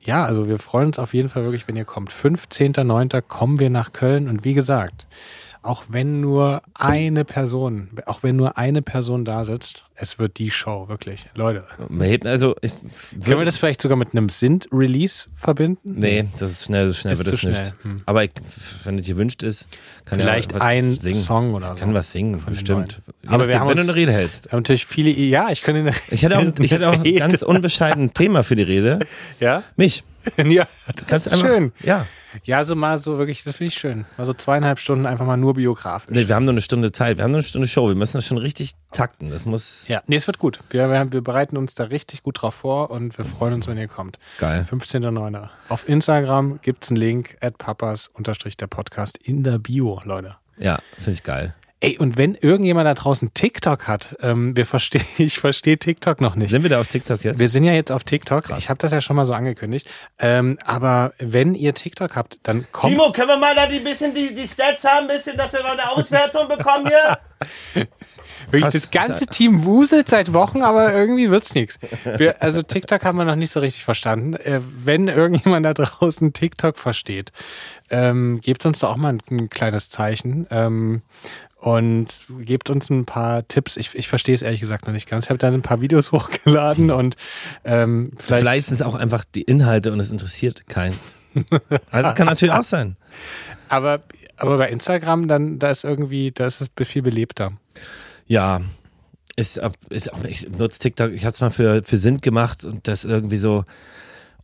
ja, 0.00 0.24
also 0.24 0.48
wir 0.48 0.58
freuen 0.58 0.86
uns 0.86 0.98
auf 0.98 1.14
jeden 1.14 1.28
Fall 1.28 1.42
wirklich, 1.42 1.66
wenn 1.66 1.76
ihr 1.76 1.84
kommt. 1.84 2.12
15.09. 2.12 3.22
kommen 3.22 3.58
wir 3.58 3.70
nach 3.70 3.92
Köln 3.92 4.28
und 4.28 4.44
wie 4.44 4.54
gesagt, 4.54 5.08
auch 5.62 5.84
wenn 5.88 6.20
nur 6.20 6.62
eine 6.74 7.24
Person, 7.24 7.90
auch 8.06 8.22
wenn 8.22 8.36
nur 8.36 8.56
eine 8.56 8.82
Person 8.82 9.24
da 9.24 9.42
sitzt, 9.42 9.85
es 9.98 10.18
wird 10.18 10.38
die 10.38 10.50
Show, 10.50 10.88
wirklich. 10.88 11.26
Leute. 11.34 11.66
Also, 12.24 12.54
ich, 12.60 12.72
Können 13.24 13.38
wir 13.38 13.44
das 13.44 13.56
vielleicht 13.56 13.80
sogar 13.80 13.96
mit 13.96 14.12
einem 14.12 14.28
Sint-Release 14.28 15.26
verbinden? 15.32 15.94
Nee, 15.98 16.28
das 16.38 16.52
ist 16.52 16.64
schnell, 16.64 16.88
so 16.88 16.94
schnell 16.94 17.14
Ist 17.14 17.24
wird 17.24 17.34
es 17.34 17.40
zu 17.40 17.46
nicht. 17.48 17.74
hm. 17.82 18.02
Aber 18.06 18.24
ich, 18.24 18.30
wenn 18.84 18.98
es 18.98 19.06
gewünscht 19.06 19.42
ist, 19.42 19.66
kann 20.04 20.18
Vielleicht 20.20 20.52
ja 20.52 20.60
ein 20.60 20.94
singen. 20.94 21.14
Song 21.14 21.54
oder 21.54 21.72
Ich 21.74 21.80
kann 21.80 21.90
so 21.90 21.94
was 21.94 22.12
singen, 22.12 22.40
bestimmt. 22.44 23.00
Aber 23.26 23.46
wir 23.48 23.58
haben 23.58 23.68
wenn 23.68 23.78
uns- 23.78 23.86
du 23.86 23.92
eine 23.92 24.00
Rede 24.00 24.12
hältst. 24.12 24.52
Natürlich 24.52 24.86
viele, 24.86 25.10
ja, 25.10 25.50
ich 25.50 25.62
könnte 25.62 25.90
Ich 26.10 26.22
hätte 26.22 26.38
auch, 26.38 26.44
ich 26.58 26.70
hätte 26.70 26.88
auch 26.88 27.02
ein 27.04 27.16
ganz 27.16 27.42
unbescheiden 27.42 28.12
Thema 28.14 28.42
für 28.44 28.56
die 28.56 28.62
Rede. 28.62 29.00
Ja? 29.40 29.62
Mich. 29.76 30.04
ja, 30.44 30.66
das 30.86 31.06
Kannst 31.06 31.26
ist 31.28 31.32
einfach, 31.34 31.46
schön. 31.46 31.72
Ja. 31.84 32.06
Ja, 32.44 32.64
so 32.64 32.74
mal 32.74 32.98
so 32.98 33.16
wirklich, 33.16 33.44
das 33.44 33.56
finde 33.56 33.68
ich 33.68 33.78
schön. 33.78 34.04
Mal 34.18 34.24
so 34.26 34.34
zweieinhalb 34.34 34.78
Stunden 34.78 35.06
einfach 35.06 35.24
mal 35.24 35.36
nur 35.38 35.54
biografisch. 35.54 36.10
Nee, 36.10 36.28
wir 36.28 36.34
haben 36.34 36.44
nur 36.44 36.52
eine 36.52 36.60
Stunde 36.60 36.92
Zeit. 36.92 37.16
Wir 37.16 37.24
haben 37.24 37.30
nur 37.30 37.38
eine 37.38 37.46
Stunde 37.46 37.66
Show. 37.68 37.88
Wir 37.88 37.94
müssen 37.94 38.18
das 38.18 38.26
schon 38.26 38.36
richtig 38.36 38.72
takten. 38.92 39.30
Das 39.30 39.46
muss 39.46 39.85
Ja, 39.88 40.02
nee, 40.06 40.16
es 40.16 40.26
wird 40.26 40.38
gut. 40.38 40.60
Wir, 40.70 40.90
wir, 40.90 41.12
wir 41.12 41.22
bereiten 41.22 41.56
uns 41.56 41.74
da 41.74 41.84
richtig 41.84 42.22
gut 42.22 42.42
drauf 42.42 42.54
vor 42.54 42.90
und 42.90 43.16
wir 43.16 43.24
freuen 43.24 43.54
uns, 43.54 43.66
wenn 43.68 43.78
ihr 43.78 43.88
kommt. 43.88 44.18
geil. 44.38 44.66
15.09. 44.68 45.48
Auf 45.68 45.88
Instagram 45.88 46.60
gibt 46.62 46.84
es 46.84 46.90
einen 46.90 46.96
Link, 46.96 47.36
at 47.40 47.58
papas 47.58 48.08
unterstrich 48.08 48.56
der 48.56 48.66
Podcast 48.66 49.18
in 49.18 49.42
der 49.42 49.58
Bio, 49.58 50.00
Leute. 50.04 50.36
Ja, 50.58 50.78
finde 50.94 51.12
ich 51.12 51.22
geil. 51.22 51.54
Ey, 51.80 51.98
und 51.98 52.16
wenn 52.16 52.34
irgendjemand 52.34 52.86
da 52.86 52.94
draußen 52.94 53.34
TikTok 53.34 53.86
hat, 53.86 54.16
ähm, 54.22 54.56
wir 54.56 54.64
versteh, 54.64 55.00
ich 55.18 55.38
verstehe 55.38 55.76
TikTok 55.76 56.22
noch 56.22 56.34
nicht. 56.34 56.50
Sind 56.50 56.62
wir 56.62 56.70
da 56.70 56.80
auf 56.80 56.86
TikTok 56.86 57.22
jetzt? 57.22 57.38
Wir 57.38 57.50
sind 57.50 57.64
ja 57.64 57.72
jetzt 57.72 57.92
auf 57.92 58.02
TikTok. 58.02 58.44
Krass. 58.44 58.58
Ich 58.58 58.70
habe 58.70 58.78
das 58.78 58.92
ja 58.92 59.02
schon 59.02 59.16
mal 59.16 59.26
so 59.26 59.34
angekündigt. 59.34 59.90
Ähm, 60.18 60.58
aber 60.64 61.12
wenn 61.18 61.54
ihr 61.54 61.74
TikTok 61.74 62.16
habt, 62.16 62.38
dann 62.44 62.66
kommt. 62.72 62.94
Timo, 62.94 63.12
können 63.12 63.28
wir 63.28 63.36
mal 63.36 63.54
da 63.54 63.66
die 63.66 63.80
bisschen 63.80 64.14
die, 64.14 64.34
die 64.34 64.48
Stats 64.48 64.84
haben, 64.84 65.06
bisschen, 65.06 65.36
dass 65.36 65.52
wir 65.52 65.62
mal 65.62 65.72
eine 65.72 65.90
Auswertung 65.90 66.48
bekommen 66.48 66.88
hier? 66.88 67.18
Wirklich, 68.50 68.72
das 68.72 68.90
ganze 68.90 69.26
Team 69.26 69.64
wuselt 69.64 70.08
seit 70.08 70.32
Wochen, 70.32 70.62
aber 70.62 70.92
irgendwie 70.92 71.30
wird's 71.30 71.54
nichts. 71.54 71.78
Wir, 72.04 72.42
also 72.42 72.62
TikTok 72.62 73.04
haben 73.04 73.18
wir 73.18 73.24
noch 73.24 73.34
nicht 73.34 73.50
so 73.50 73.60
richtig 73.60 73.84
verstanden. 73.84 74.34
Äh, 74.34 74.60
wenn 74.62 75.08
irgendjemand 75.08 75.66
da 75.66 75.74
draußen 75.74 76.32
TikTok 76.32 76.78
versteht, 76.78 77.32
ähm, 77.90 78.40
gebt 78.40 78.64
uns 78.66 78.80
da 78.80 78.88
auch 78.88 78.96
mal 78.96 79.14
ein, 79.14 79.22
ein 79.30 79.50
kleines 79.50 79.88
Zeichen. 79.90 80.46
Ähm, 80.50 81.02
und 81.66 82.20
gebt 82.42 82.70
uns 82.70 82.90
ein 82.90 83.06
paar 83.06 83.48
Tipps. 83.48 83.76
Ich, 83.76 83.92
ich 83.96 84.06
verstehe 84.06 84.36
es 84.36 84.42
ehrlich 84.42 84.60
gesagt 84.60 84.86
noch 84.86 84.92
nicht 84.92 85.08
ganz. 85.08 85.24
Ich 85.24 85.30
habe 85.30 85.38
da 85.38 85.48
ein 85.48 85.62
paar 85.62 85.80
Videos 85.80 86.12
hochgeladen 86.12 86.92
und 86.92 87.16
ähm, 87.64 88.12
vielleicht, 88.16 88.42
Vielleicht 88.42 88.66
sind 88.66 88.76
es 88.76 88.82
auch 88.82 88.94
einfach 88.94 89.24
die 89.24 89.42
Inhalte 89.42 89.92
und 89.92 89.98
es 89.98 90.12
interessiert 90.12 90.68
keinen. 90.68 90.96
Also 91.90 92.14
kann 92.14 92.28
natürlich 92.28 92.54
auch 92.54 92.62
sein. 92.62 92.96
aber, 93.68 94.00
aber 94.36 94.58
bei 94.58 94.70
Instagram, 94.70 95.26
dann, 95.26 95.58
da 95.58 95.70
ist 95.70 95.82
irgendwie, 95.82 96.30
da 96.30 96.46
ist 96.46 96.60
es 96.60 96.70
viel 96.86 97.02
belebter. 97.02 97.52
Ja, 98.28 98.60
ist, 99.34 99.60
ist 99.90 100.14
auch, 100.14 100.24
ich 100.24 100.48
nutze 100.48 100.78
TikTok, 100.78 101.10
ich 101.10 101.24
hatte 101.24 101.34
es 101.34 101.40
mal 101.40 101.50
für, 101.50 101.82
für 101.82 101.98
Sint 101.98 102.22
gemacht 102.22 102.64
und 102.64 102.86
das 102.86 103.04
irgendwie 103.04 103.38
so, 103.38 103.64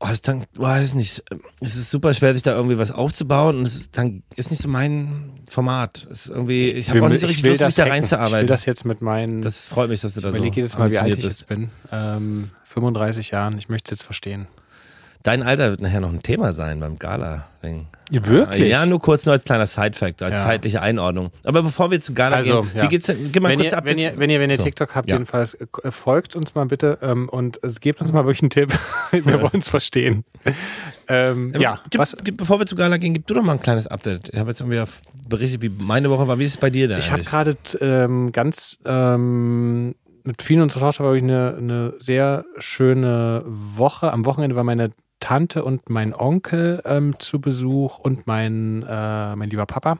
oh, 0.02 0.06
es 0.06 0.14
ist 0.14 0.28
dann, 0.28 0.44
weiß 0.54 0.94
nicht, 0.94 1.22
es 1.60 1.76
ist 1.76 1.90
super 1.90 2.12
schwer, 2.12 2.34
sich 2.34 2.42
da 2.42 2.54
irgendwie 2.54 2.76
was 2.76 2.90
aufzubauen 2.90 3.56
und 3.58 3.66
es 3.66 3.76
ist 3.76 3.96
dann, 3.96 4.22
ist 4.36 4.50
nicht 4.50 4.60
so 4.60 4.68
mein 4.68 5.44
Format. 5.48 6.08
Es 6.10 6.26
ist 6.26 6.30
irgendwie, 6.30 6.70
ich 6.70 6.90
habe 6.90 7.02
auch 7.02 7.08
nicht 7.08 7.20
so 7.20 7.28
richtig 7.28 7.44
Lust, 7.44 7.60
mich 7.60 7.74
da 7.74 7.84
reinzuarbeiten. 7.84 8.36
Ich 8.36 8.42
will 8.42 8.46
das 8.48 8.66
jetzt 8.66 8.84
mit 8.84 9.00
meinen, 9.00 9.40
das 9.42 9.66
freut 9.66 9.88
mich, 9.88 10.00
dass 10.00 10.14
du 10.14 10.20
da 10.20 10.28
ich 10.28 10.32
so 10.32 10.38
überlege 10.38 10.56
jedes 10.56 10.76
Mal, 10.76 10.90
wie 10.90 10.98
alt 10.98 11.14
ich 11.14 11.22
bist. 11.22 11.40
jetzt 11.40 11.48
bin. 11.48 11.70
Ähm, 11.92 12.50
35 12.64 13.30
Jahren, 13.30 13.56
ich 13.58 13.68
möchte 13.68 13.92
es 13.92 14.00
jetzt 14.00 14.04
verstehen. 14.04 14.48
Dein 15.22 15.42
Alter 15.42 15.70
wird 15.70 15.80
nachher 15.80 16.00
noch 16.00 16.12
ein 16.12 16.22
Thema 16.22 16.52
sein 16.52 16.80
beim 16.80 16.98
Gala-Ding. 16.98 17.86
Wirklich? 18.10 18.68
Ja, 18.68 18.84
nur 18.86 19.00
kurz 19.00 19.24
nur 19.24 19.32
als 19.32 19.44
kleiner 19.44 19.66
Side-Fact, 19.66 20.22
als 20.22 20.36
Ja. 20.36 20.42
zeitliche 20.44 20.82
Einordnung. 20.82 21.30
Aber 21.44 21.62
bevor 21.62 21.90
wir 21.90 22.00
zu 22.00 22.12
Gala 22.12 22.36
Also, 22.36 22.62
gehen, 22.62 22.70
ja. 22.74 22.82
wie 22.82 22.88
geht's 22.88 23.06
denn? 23.06 23.30
Gib 23.32 23.42
mal 23.42 23.48
wenn, 23.50 23.58
kurz 23.60 23.70
ihr, 23.72 23.78
ab. 23.78 23.84
wenn, 23.84 23.98
ihr, 23.98 24.12
wenn 24.18 24.28
ihr, 24.30 24.40
wenn 24.40 24.50
ihr 24.50 24.56
So. 24.56 24.64
TikTok 24.64 24.94
habt, 24.94 25.08
Ja. 25.08 25.14
jedenfalls 25.14 25.54
äh, 25.54 25.90
folgt 25.90 26.34
uns 26.36 26.54
mal 26.54 26.66
bitte 26.66 26.98
ähm, 27.02 27.28
und 27.28 27.58
es 27.62 27.80
gebt 27.80 28.00
uns 28.00 28.12
mal 28.12 28.24
wirklich 28.24 28.42
einen 28.42 28.50
Tipp. 28.50 28.72
Wir 29.12 29.40
wollen 29.40 29.60
es 29.60 29.68
verstehen. 29.68 30.24
Ähm, 31.08 31.52
ja, 31.58 31.78
gib, 31.90 32.00
was, 32.00 32.16
gib, 32.22 32.36
bevor 32.36 32.58
wir 32.58 32.66
zu 32.66 32.74
Gala 32.76 32.96
gehen, 32.96 33.12
gib 33.14 33.26
du 33.26 33.34
doch 33.34 33.42
mal 33.42 33.52
ein 33.52 33.60
kleines 33.60 33.86
Update. 33.86 34.28
Ich 34.32 34.38
habe 34.38 34.50
jetzt 34.50 34.60
irgendwie 34.60 34.82
berichtet, 35.28 35.62
wie 35.62 35.70
meine 35.84 36.10
Woche 36.10 36.26
war. 36.28 36.38
Wie 36.38 36.44
ist 36.44 36.52
es 36.52 36.56
bei 36.56 36.70
dir 36.70 36.88
denn? 36.88 36.98
ich 36.98 37.10
habe 37.12 37.22
gerade 37.22 37.56
ähm, 37.80 38.32
ganz 38.32 38.78
ähm, 38.84 39.94
mit 40.24 40.42
vielen 40.42 40.62
unserer 40.62 40.86
Tochter 40.86 41.04
war 41.04 41.14
ich 41.14 41.22
eine, 41.22 41.56
eine 41.58 41.94
sehr 41.98 42.44
schöne 42.58 43.42
Woche. 43.46 44.12
Am 44.12 44.24
Wochenende 44.24 44.54
war 44.56 44.64
meine 44.64 44.90
Tante 45.22 45.64
und 45.64 45.88
mein 45.88 46.14
Onkel 46.14 46.82
ähm, 46.84 47.14
zu 47.20 47.40
Besuch 47.40 48.00
und 48.00 48.26
mein, 48.26 48.82
äh, 48.82 49.36
mein 49.36 49.48
lieber 49.50 49.66
Papa 49.66 49.98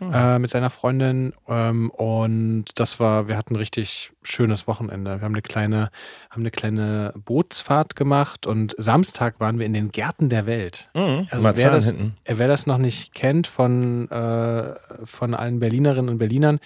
äh, 0.00 0.40
mit 0.40 0.50
seiner 0.50 0.70
Freundin. 0.70 1.32
Ähm, 1.48 1.88
und 1.90 2.64
das 2.74 2.98
war, 2.98 3.28
wir 3.28 3.36
hatten 3.36 3.54
ein 3.54 3.58
richtig 3.58 4.10
schönes 4.22 4.66
Wochenende. 4.66 5.20
Wir 5.20 5.24
haben 5.24 5.34
eine 5.34 5.42
kleine, 5.42 5.90
haben 6.30 6.42
eine 6.42 6.50
kleine 6.50 7.14
Bootsfahrt 7.14 7.94
gemacht 7.94 8.48
und 8.48 8.74
Samstag 8.76 9.38
waren 9.38 9.60
wir 9.60 9.66
in 9.66 9.72
den 9.72 9.92
Gärten 9.92 10.28
der 10.28 10.46
Welt. 10.46 10.90
Mhm. 10.94 11.28
Also 11.30 11.48
wer 11.54 11.70
das, 11.70 11.86
hinten. 11.86 12.16
äh, 12.24 12.34
wer 12.36 12.48
das 12.48 12.66
noch 12.66 12.78
nicht 12.78 13.14
kennt 13.14 13.46
von, 13.46 14.10
äh, 14.10 14.74
von 15.04 15.34
allen 15.34 15.60
Berlinerinnen 15.60 16.10
und 16.10 16.18
Berlinern, 16.18 16.58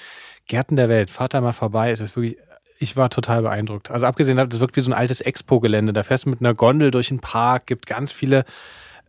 Gärten 0.46 0.76
der 0.76 0.88
Welt, 0.88 1.10
fahrt 1.10 1.34
da 1.34 1.42
mal 1.42 1.52
vorbei. 1.52 1.90
Es 1.90 2.00
ist 2.00 2.16
wirklich, 2.16 2.38
ich 2.82 2.96
war 2.96 3.10
total 3.10 3.42
beeindruckt. 3.42 3.90
Also 3.90 4.06
abgesehen 4.06 4.36
davon, 4.38 4.50
das 4.50 4.58
wirkt 4.60 4.74
wie 4.76 4.80
so 4.80 4.90
ein 4.90 4.94
altes 4.96 5.20
Expo-Gelände. 5.20 5.92
Da 5.92 6.02
fährst 6.02 6.24
du 6.24 6.30
mit 6.30 6.40
einer 6.40 6.54
Gondel 6.54 6.90
durch 6.90 7.08
den 7.08 7.20
Park, 7.20 7.66
gibt 7.66 7.86
ganz 7.86 8.10
viele 8.10 8.44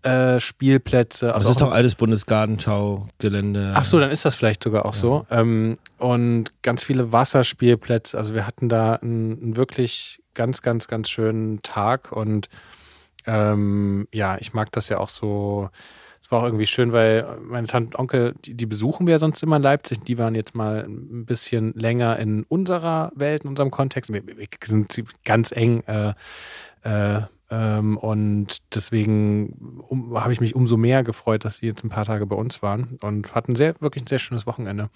äh, 0.03 0.39
Spielplätze. 0.39 1.27
Das 1.27 1.35
Also 1.35 1.49
ist 1.51 1.55
auch- 1.57 1.67
doch 1.67 1.71
altes 1.71 1.95
Bundesgartenschau-Gelände. 1.95 3.73
Ach 3.75 3.85
so, 3.85 3.99
dann 3.99 4.11
ist 4.11 4.25
das 4.25 4.35
vielleicht 4.35 4.63
sogar 4.63 4.85
auch 4.85 4.93
so. 4.93 5.25
Ähm, 5.29 5.77
und 5.97 6.45
ganz 6.63 6.83
viele 6.83 7.11
Wasserspielplätze. 7.11 8.17
Also 8.17 8.33
wir 8.33 8.45
hatten 8.47 8.69
da 8.69 8.95
einen, 8.95 9.41
einen 9.41 9.57
wirklich 9.57 10.21
ganz, 10.33 10.61
ganz, 10.61 10.87
ganz 10.87 11.09
schönen 11.09 11.61
Tag. 11.61 12.11
Und 12.11 12.49
ähm, 13.25 14.07
ja, 14.11 14.37
ich 14.39 14.53
mag 14.53 14.71
das 14.71 14.89
ja 14.89 14.97
auch 14.99 15.09
so. 15.09 15.69
War 16.31 16.39
auch 16.39 16.45
irgendwie 16.45 16.65
schön, 16.65 16.93
weil 16.93 17.39
meine 17.43 17.67
Tante 17.67 17.89
und 17.89 17.99
Onkel, 17.99 18.33
die, 18.45 18.53
die 18.53 18.65
besuchen 18.65 19.05
wir 19.05 19.19
sonst 19.19 19.43
immer 19.43 19.57
in 19.57 19.61
Leipzig. 19.61 20.05
Die 20.05 20.17
waren 20.17 20.33
jetzt 20.33 20.55
mal 20.55 20.85
ein 20.87 21.25
bisschen 21.25 21.73
länger 21.73 22.17
in 22.19 22.43
unserer 22.43 23.11
Welt, 23.15 23.43
in 23.43 23.49
unserem 23.49 23.69
Kontext. 23.69 24.13
Wir, 24.13 24.25
wir 24.25 24.47
sind 24.65 25.03
ganz 25.25 25.51
eng 25.51 25.81
äh, 25.87 26.13
äh, 26.83 27.23
ähm, 27.49 27.97
und 27.97 28.73
deswegen 28.73 29.83
um, 29.89 30.17
habe 30.17 30.31
ich 30.31 30.39
mich 30.39 30.55
umso 30.55 30.77
mehr 30.77 31.03
gefreut, 31.03 31.43
dass 31.43 31.57
sie 31.57 31.65
jetzt 31.65 31.83
ein 31.83 31.89
paar 31.89 32.05
Tage 32.05 32.25
bei 32.25 32.37
uns 32.37 32.61
waren 32.61 32.97
und 33.01 33.35
hatten 33.35 33.55
sehr, 33.55 33.75
wirklich 33.81 34.05
ein 34.05 34.07
sehr 34.07 34.19
schönes 34.19 34.47
Wochenende. 34.47 34.89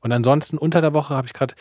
Und 0.00 0.12
ansonsten 0.12 0.56
unter 0.56 0.80
der 0.80 0.94
Woche 0.94 1.14
habe 1.14 1.26
ich 1.26 1.34
gerade, 1.34 1.54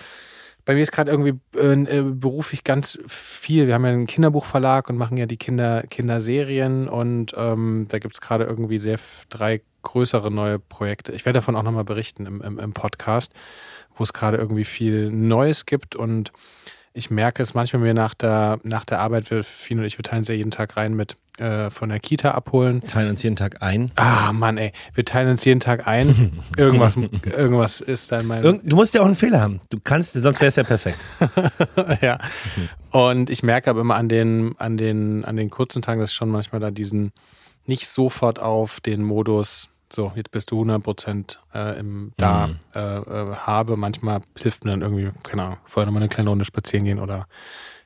bei 0.70 0.76
mir 0.76 0.84
ist 0.84 0.92
gerade 0.92 1.10
irgendwie 1.10 1.34
äh, 1.58 1.98
äh, 1.98 2.04
beruflich 2.04 2.64
ganz 2.64 3.00
viel. 3.08 3.66
Wir 3.66 3.74
haben 3.74 3.86
ja 3.86 3.92
einen 3.92 4.06
Kinderbuchverlag 4.06 4.88
und 4.88 4.98
machen 4.98 5.18
ja 5.18 5.26
die 5.26 5.36
Kinder, 5.36 5.82
Kinderserien 5.90 6.88
und 6.88 7.34
ähm, 7.36 7.88
da 7.90 7.98
gibt 7.98 8.14
es 8.14 8.22
gerade 8.22 8.44
irgendwie 8.44 8.78
sehr 8.78 9.00
drei 9.30 9.62
größere 9.82 10.30
neue 10.30 10.60
Projekte. 10.60 11.12
Ich 11.14 11.26
werde 11.26 11.38
davon 11.38 11.56
auch 11.56 11.64
nochmal 11.64 11.86
berichten 11.86 12.28
im, 12.28 12.44
im, 12.44 12.60
im 12.60 12.74
Podcast, 12.74 13.34
wo 13.96 14.04
es 14.04 14.14
gerade 14.14 14.38
irgendwie 14.38 14.64
viel 14.64 15.10
Neues 15.10 15.66
gibt 15.66 15.96
und 15.96 16.32
ich 16.94 17.10
merke 17.10 17.44
es 17.44 17.54
manchmal 17.54 17.82
mir 17.82 17.94
nach 17.94 18.14
der, 18.14 18.60
nach 18.64 18.86
der 18.86 19.00
Arbeit, 19.00 19.30
wir, 19.32 19.44
Fien 19.44 19.80
und 19.80 19.86
ich, 19.86 19.98
wir 19.98 20.04
teilen 20.04 20.24
es 20.24 20.28
ja 20.28 20.36
jeden 20.36 20.52
Tag 20.52 20.78
rein 20.78 20.96
mit 20.96 21.18
äh, 21.40 21.70
von 21.70 21.90
der 21.90 22.00
Kita 22.00 22.32
abholen. 22.32 22.82
Teilen 22.86 23.10
uns 23.10 23.24
jeden 23.24 23.36
Tag 23.36 23.62
ein. 23.62 23.92
Ah, 23.96 24.34
Mann, 24.34 24.58
ey, 24.58 24.74
wir 24.94 25.06
teilen 25.06 25.30
uns 25.30 25.46
jeden 25.46 25.60
Tag 25.60 25.88
ein. 25.88 26.40
Irgendwas, 26.58 26.98
irgendwas 26.98 27.80
ist 27.80 28.12
da 28.12 28.20
in 28.20 28.28
meinem. 28.28 28.44
Irgend, 28.44 28.72
du 28.72 28.76
musst 28.76 28.94
ja 28.94 29.02
auch 29.02 29.06
einen 29.06 29.16
Fehler 29.16 29.40
haben. 29.40 29.62
Du 29.70 29.80
kannst, 29.82 30.14
sonst 30.14 30.40
wäre 30.42 30.50
es 30.50 30.56
ja 30.56 30.64
perfekt. 30.64 31.00
ja. 32.02 32.20
Und 32.92 33.30
ich 33.30 33.44
merke 33.44 33.70
aber 33.70 33.82
immer 33.82 33.96
an 33.96 34.10
den, 34.10 34.56
an 34.58 34.78
den, 34.78 35.24
an 35.24 35.38
den 35.38 35.50
kurzen 35.50 35.82
Tagen, 35.82 36.02
dass 36.02 36.12
ich 36.12 36.16
schon 36.16 36.30
manchmal 36.30 36.60
da 36.60 36.72
diesen 36.72 37.12
nicht 37.66 37.88
sofort 37.88 38.40
auf 38.40 38.82
den 38.82 39.04
Modus, 39.04 39.70
so, 39.92 40.12
jetzt 40.16 40.32
bist 40.32 40.52
du 40.52 40.56
100 40.58 40.84
Prozent 40.84 41.40
äh, 41.54 41.80
im 41.80 42.14
da 42.18 42.48
Mhm. 42.48 42.56
äh, 42.76 42.80
äh, 42.98 43.36
habe. 43.36 43.76
Manchmal 43.78 44.22
hilft 44.38 44.64
mir 44.66 44.72
dann 44.72 44.82
irgendwie, 44.82 45.12
keine 45.24 45.44
Ahnung, 45.44 45.58
vorher 45.66 45.86
nochmal 45.88 46.04
eine 46.04 46.10
kleine 46.10 46.30
Runde 46.30 46.46
spazieren 46.46 46.86
gehen 46.86 47.00
oder 47.00 47.28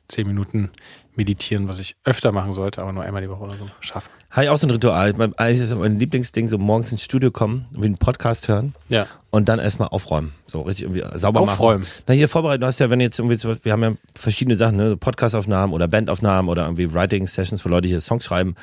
zehn 0.09 0.27
Minuten 0.27 0.69
meditieren, 1.15 1.67
was 1.69 1.79
ich 1.79 1.95
öfter 2.03 2.31
machen 2.33 2.51
sollte, 2.51 2.81
aber 2.81 2.91
nur 2.91 3.03
einmal 3.03 3.21
die 3.21 3.29
Woche 3.29 3.43
oder 3.43 3.55
so 3.55 3.65
schaffe. 3.79 4.09
Habe 4.31 4.43
ich 4.45 4.49
auch 4.49 4.57
so 4.57 4.67
ein 4.67 4.71
Ritual. 4.71 5.13
Mein, 5.13 5.33
eigentlich 5.37 5.61
ist 5.61 5.73
mein 5.75 5.97
Lieblingsding, 5.97 6.47
so 6.49 6.57
morgens 6.57 6.91
ins 6.91 7.03
Studio 7.03 7.31
kommen, 7.31 7.67
wie 7.71 7.85
einen 7.85 7.97
Podcast 7.97 8.47
hören 8.49 8.73
Ja. 8.89 9.05
und 9.29 9.47
dann 9.47 9.59
erstmal 9.59 9.87
aufräumen. 9.89 10.33
So 10.45 10.61
richtig 10.61 10.83
irgendwie 10.85 11.03
sauber 11.17 11.39
Aufräumen? 11.39 11.81
machen. 11.83 12.03
Na, 12.07 12.13
hier 12.15 12.27
vorbereiten, 12.27 12.61
du 12.61 12.67
hast 12.67 12.79
ja, 12.79 12.89
wenn 12.89 12.99
jetzt 12.99 13.17
irgendwie, 13.17 13.35
Beispiel- 13.37 13.59
wir 13.63 13.71
haben 13.71 13.83
ja 13.83 13.93
verschiedene 14.13 14.55
Sachen, 14.57 14.75
ne? 14.75 14.97
Podcastaufnahmen 14.97 15.73
oder 15.73 15.87
Bandaufnahmen 15.87 16.49
oder 16.49 16.63
irgendwie 16.63 16.93
Writing-Sessions, 16.93 17.63
wo 17.63 17.69
Leute 17.69 17.87
hier 17.87 18.01
Songs 18.01 18.25
schreiben, 18.25 18.55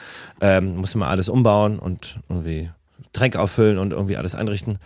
ähm, 0.43 0.77
muss 0.77 0.95
man 0.95 1.09
alles 1.09 1.29
umbauen 1.31 1.79
und 1.79 2.21
irgendwie 2.29 2.71
Tränke 3.13 3.41
auffüllen 3.41 3.79
und 3.79 3.93
irgendwie 3.93 4.17
alles 4.17 4.35
einrichten. 4.35 4.79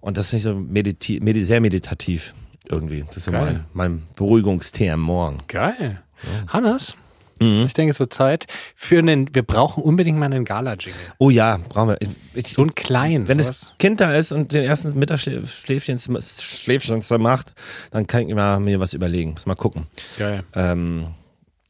Und 0.00 0.16
das 0.16 0.30
finde 0.30 0.36
ich 0.38 0.42
so 0.44 0.54
mediti 0.54 1.20
medi 1.22 1.44
sehr 1.44 1.60
meditativ 1.60 2.34
irgendwie. 2.68 3.04
Das 3.06 3.16
ist 3.18 3.24
so 3.26 3.32
mein, 3.32 3.64
mein 3.72 4.02
Beruhigungstee 4.16 4.90
am 4.90 5.00
Morgen. 5.00 5.38
Geil. 5.48 6.02
Hannes, 6.48 6.96
Mhm. 7.40 7.62
ich 7.66 7.72
denke, 7.72 7.92
es 7.92 8.00
wird 8.00 8.12
Zeit 8.12 8.46
für 8.74 8.98
einen, 8.98 9.32
wir 9.32 9.44
brauchen 9.44 9.80
unbedingt 9.84 10.18
mal 10.18 10.24
einen 10.26 10.44
Gala-Jingle. 10.44 10.98
Oh 11.18 11.30
ja, 11.30 11.58
brauchen 11.68 11.90
wir. 11.90 11.98
Ich, 12.34 12.48
So 12.54 12.62
einen 12.62 12.74
kleinen. 12.74 13.28
Wenn 13.28 13.38
sowas. 13.38 13.60
das 13.60 13.74
Kind 13.78 14.00
da 14.00 14.12
ist 14.12 14.32
und 14.32 14.52
den 14.52 14.64
ersten 14.64 14.98
Mittagsschläfchen 14.98 15.98
Schläfchen 16.00 17.00
macht, 17.20 17.54
dann 17.92 18.08
kann 18.08 18.28
ich 18.28 18.34
mal 18.34 18.58
mir 18.58 18.80
was 18.80 18.92
überlegen. 18.92 19.32
Muss 19.34 19.46
mal 19.46 19.54
gucken. 19.54 19.86
Geil. 20.18 20.42
Ähm, 20.54 21.14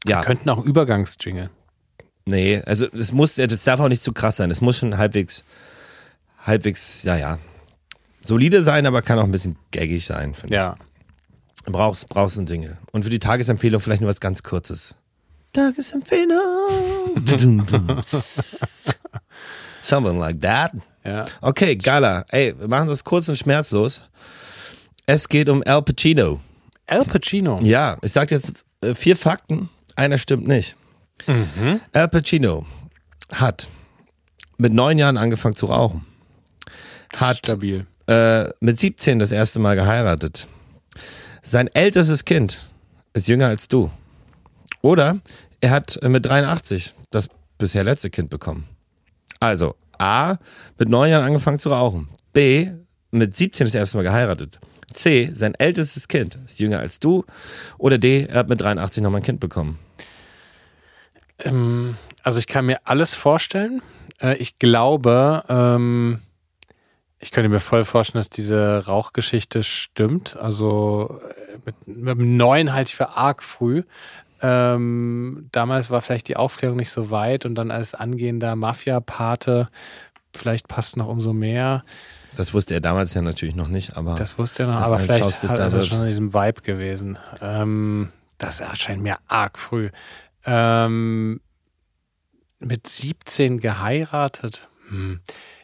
ja, 0.07 0.21
Wir 0.21 0.25
könnten 0.25 0.49
auch 0.49 0.63
Übergangsjingle. 0.65 1.51
nee, 2.25 2.61
also 2.65 2.87
es 2.91 3.11
muss, 3.11 3.35
das 3.35 3.63
darf 3.63 3.79
auch 3.79 3.89
nicht 3.89 4.01
zu 4.01 4.11
krass 4.11 4.37
sein. 4.37 4.49
Es 4.49 4.61
muss 4.61 4.79
schon 4.79 4.97
halbwegs, 4.97 5.45
halbwegs, 6.49 7.03
ja, 7.03 7.15
ja, 7.15 7.39
solide 8.21 8.61
sein, 8.61 8.85
aber 8.85 9.01
kann 9.01 9.17
auch 9.19 9.23
ein 9.23 9.31
bisschen 9.31 9.55
gaggig 9.71 10.05
sein. 10.05 10.33
finde 10.33 10.55
Ja. 10.55 10.75
ich. 11.65 11.71
Brauchst, 11.71 12.09
brauchst 12.09 12.37
ein 12.37 12.45
Jingle. 12.45 12.77
Und 12.91 13.03
für 13.03 13.09
die 13.09 13.19
Tagesempfehlung 13.19 13.79
vielleicht 13.81 14.01
nur 14.01 14.09
was 14.09 14.19
ganz 14.19 14.43
Kurzes. 14.43 14.95
Tagesempfehlung. 15.53 16.37
Something 19.81 20.19
like 20.19 20.41
that. 20.41 20.73
Ja. 21.03 21.25
Okay, 21.41 21.75
Gala. 21.75 22.25
Ey, 22.29 22.57
wir 22.59 22.67
machen 22.67 22.87
das 22.89 23.03
kurz 23.03 23.29
und 23.29 23.37
schmerzlos. 23.37 24.03
Es 25.05 25.27
geht 25.27 25.49
um 25.49 25.63
Al 25.65 25.81
Pacino. 25.81 26.39
Al 26.87 27.05
Pacino. 27.05 27.59
Ja, 27.61 27.97
ich 28.01 28.11
sag 28.11 28.31
jetzt 28.31 28.65
äh, 28.81 28.93
vier 28.93 29.15
Fakten. 29.15 29.69
Einer 29.95 30.17
stimmt 30.17 30.47
nicht. 30.47 30.75
Al 31.93 32.07
Pacino 32.07 32.65
hat 33.33 33.67
mit 34.57 34.73
neun 34.73 34.97
Jahren 34.97 35.17
angefangen 35.17 35.55
zu 35.55 35.65
rauchen. 35.67 36.05
Hat 37.15 37.37
Stabil. 37.37 37.85
äh, 38.07 38.49
mit 38.59 38.79
17 38.79 39.19
das 39.19 39.31
erste 39.31 39.59
Mal 39.59 39.75
geheiratet. 39.75 40.47
Sein 41.41 41.67
ältestes 41.67 42.25
Kind 42.25 42.73
ist 43.13 43.27
jünger 43.27 43.47
als 43.47 43.67
du. 43.67 43.91
Oder 44.81 45.19
er 45.61 45.71
hat 45.71 45.97
äh, 46.01 46.09
mit 46.09 46.25
83 46.25 46.93
das 47.11 47.29
bisher 47.57 47.83
letzte 47.83 48.09
Kind 48.09 48.29
bekommen. 48.29 48.67
Also 49.39 49.75
A, 49.97 50.35
mit 50.77 50.89
neun 50.89 51.09
Jahren 51.09 51.25
angefangen 51.25 51.59
zu 51.59 51.69
rauchen. 51.69 52.09
B, 52.33 52.69
mit 53.11 53.33
17 53.35 53.65
das 53.65 53.75
erste 53.75 53.97
Mal 53.97 54.03
geheiratet. 54.03 54.59
C, 54.93 55.31
sein 55.33 55.55
ältestes 55.55 56.07
Kind 56.07 56.39
ist 56.45 56.59
jünger 56.59 56.79
als 56.79 56.99
du. 56.99 57.25
Oder 57.77 57.97
D, 57.97 58.25
er 58.25 58.39
hat 58.39 58.49
mit 58.49 58.61
83 58.61 59.03
nochmal 59.03 59.21
ein 59.21 59.25
Kind 59.25 59.39
bekommen. 59.39 59.79
Ähm, 61.43 61.95
also 62.23 62.39
ich 62.39 62.47
kann 62.47 62.65
mir 62.65 62.79
alles 62.85 63.13
vorstellen. 63.13 63.81
Äh, 64.21 64.35
ich 64.37 64.59
glaube, 64.59 65.43
ähm, 65.49 66.21
ich 67.19 67.31
könnte 67.31 67.49
mir 67.49 67.59
voll 67.59 67.85
vorstellen, 67.85 68.19
dass 68.19 68.29
diese 68.29 68.85
Rauchgeschichte 68.85 69.63
stimmt. 69.63 70.37
Also 70.37 71.19
äh, 71.29 71.57
mit, 71.65 71.87
mit 71.87 72.17
dem 72.17 72.37
Neuen 72.37 72.73
halte 72.73 72.89
ich 72.89 72.95
für 72.95 73.09
arg 73.09 73.43
früh. 73.43 73.83
Ähm, 74.41 75.49
damals 75.51 75.89
war 75.89 76.01
vielleicht 76.01 76.29
die 76.29 76.37
Aufklärung 76.37 76.77
nicht 76.77 76.91
so 76.91 77.11
weit 77.11 77.45
und 77.45 77.55
dann 77.55 77.71
als 77.71 77.93
angehender 77.93 78.55
Mafia-Pate 78.55 79.67
vielleicht 80.33 80.67
passt 80.67 80.95
noch 80.95 81.07
umso 81.07 81.33
mehr. 81.33 81.83
Das 82.35 82.53
wusste 82.53 82.75
er 82.75 82.81
damals 82.81 83.13
ja 83.13 83.21
natürlich 83.21 83.55
noch 83.55 83.67
nicht, 83.67 83.97
aber 83.97 84.15
Das 84.15 84.37
wusste 84.37 84.63
er 84.63 84.69
noch, 84.69 84.75
aber 84.75 84.95
ist 84.95 85.03
vielleicht 85.03 85.23
Schauspiel, 85.25 85.49
hat 85.49 85.59
er 85.59 85.83
schon 85.83 86.01
in 86.01 86.07
diesem 86.07 86.33
Vibe 86.33 86.61
gewesen. 86.61 87.17
Ähm, 87.41 88.11
das 88.37 88.61
erscheint 88.61 89.01
mir 89.01 89.17
arg 89.27 89.59
früh. 89.59 89.89
Ähm, 90.45 91.41
mit 92.59 92.87
17 92.87 93.59
geheiratet. 93.59 94.69
Hm. 94.87 95.19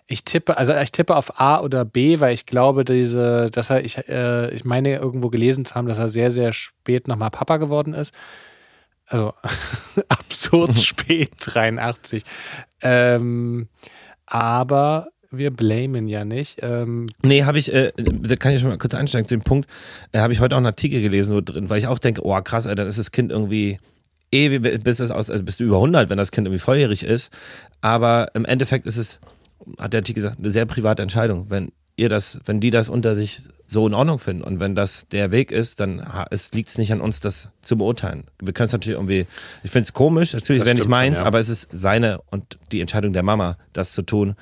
Ich 0.07 0.23
tippe, 0.23 0.57
also 0.57 0.75
ich 0.75 0.91
tippe 0.91 1.15
auf 1.15 1.39
A 1.39 1.61
oder 1.61 1.83
B, 1.83 2.19
weil 2.19 2.33
ich 2.33 2.45
glaube, 2.45 2.85
diese, 2.85 3.49
dass 3.49 3.71
er, 3.71 3.83
ich, 3.83 3.97
äh, 4.07 4.53
ich 4.53 4.63
meine 4.63 4.95
irgendwo 4.95 5.29
gelesen 5.29 5.65
zu 5.65 5.73
haben, 5.75 5.87
dass 5.87 5.97
er 5.97 6.09
sehr, 6.09 6.29
sehr 6.29 6.53
spät 6.53 7.07
nochmal 7.07 7.31
Papa 7.31 7.57
geworden 7.57 7.93
ist. 7.93 8.13
Also 9.07 9.33
absurd 10.09 10.79
spät, 10.79 11.31
83. 11.39 12.23
Ähm, 12.81 13.67
aber 14.25 15.09
wir 15.31 15.51
blamen 15.51 16.07
ja 16.07 16.23
nicht. 16.23 16.59
Ähm, 16.61 17.07
Nee, 17.23 17.43
habe 17.43 17.57
ich, 17.57 17.73
äh, 17.73 17.91
da 17.97 18.35
kann 18.35 18.53
ich 18.53 18.61
schon 18.61 18.69
mal 18.69 18.77
kurz 18.77 18.93
einsteigen 18.93 19.27
zu 19.27 19.35
dem 19.35 19.43
Punkt, 19.43 19.69
äh, 20.11 20.19
habe 20.19 20.33
ich 20.33 20.39
heute 20.39 20.55
auch 20.55 20.57
einen 20.57 20.65
Artikel 20.67 21.01
gelesen, 21.01 21.35
wo 21.35 21.41
drin, 21.41 21.69
weil 21.69 21.79
ich 21.79 21.87
auch 21.87 21.99
denke, 21.99 22.23
oh 22.23 22.39
krass, 22.41 22.67
Alter, 22.67 22.83
dann 22.83 22.87
ist 22.87 22.99
das 22.99 23.11
Kind 23.11 23.31
irgendwie 23.31 23.79
eh, 24.31 24.59
bis 24.59 24.97
das 24.97 25.11
aus, 25.11 25.29
also 25.29 25.43
bist 25.43 25.59
du 25.59 25.63
über 25.63 25.77
100, 25.77 26.09
wenn 26.09 26.17
das 26.17 26.31
Kind 26.31 26.47
irgendwie 26.47 26.59
volljährig 26.59 27.03
ist. 27.03 27.31
Aber 27.81 28.29
im 28.33 28.45
Endeffekt 28.45 28.85
ist 28.85 28.97
es, 28.97 29.19
hat 29.79 29.93
der 29.93 29.99
Artikel 29.99 30.21
gesagt, 30.21 30.39
eine 30.39 30.51
sehr 30.51 30.65
private 30.65 31.01
Entscheidung. 31.01 31.49
Wenn 31.49 31.71
ihr 31.97 32.09
das, 32.09 32.39
wenn 32.45 32.59
die 32.59 32.71
das 32.71 32.89
unter 32.89 33.15
sich 33.15 33.41
so 33.67 33.87
in 33.87 33.93
Ordnung 33.93 34.19
finden 34.19 34.43
und 34.43 34.59
wenn 34.59 34.75
das 34.75 35.07
der 35.07 35.31
Weg 35.31 35.51
ist, 35.51 35.79
dann 35.79 36.05
liegt 36.53 36.69
es 36.69 36.77
nicht 36.77 36.91
an 36.91 37.01
uns, 37.01 37.19
das 37.19 37.49
zu 37.61 37.77
beurteilen. 37.77 38.25
Wir 38.39 38.53
können 38.53 38.67
es 38.67 38.73
natürlich 38.73 38.97
irgendwie, 38.97 39.25
ich 39.63 39.71
finde 39.71 39.85
es 39.85 39.93
komisch, 39.93 40.33
natürlich 40.33 40.63
wäre 40.65 40.75
nicht 40.75 40.87
meins, 40.87 41.17
schon, 41.17 41.23
ja. 41.23 41.27
aber 41.27 41.39
es 41.39 41.49
ist 41.49 41.69
seine 41.71 42.21
und 42.29 42.59
die 42.71 42.81
Entscheidung 42.81 43.13
der 43.13 43.23
Mama, 43.23 43.57
das 43.73 43.93
zu 43.93 44.03
tun. 44.03 44.35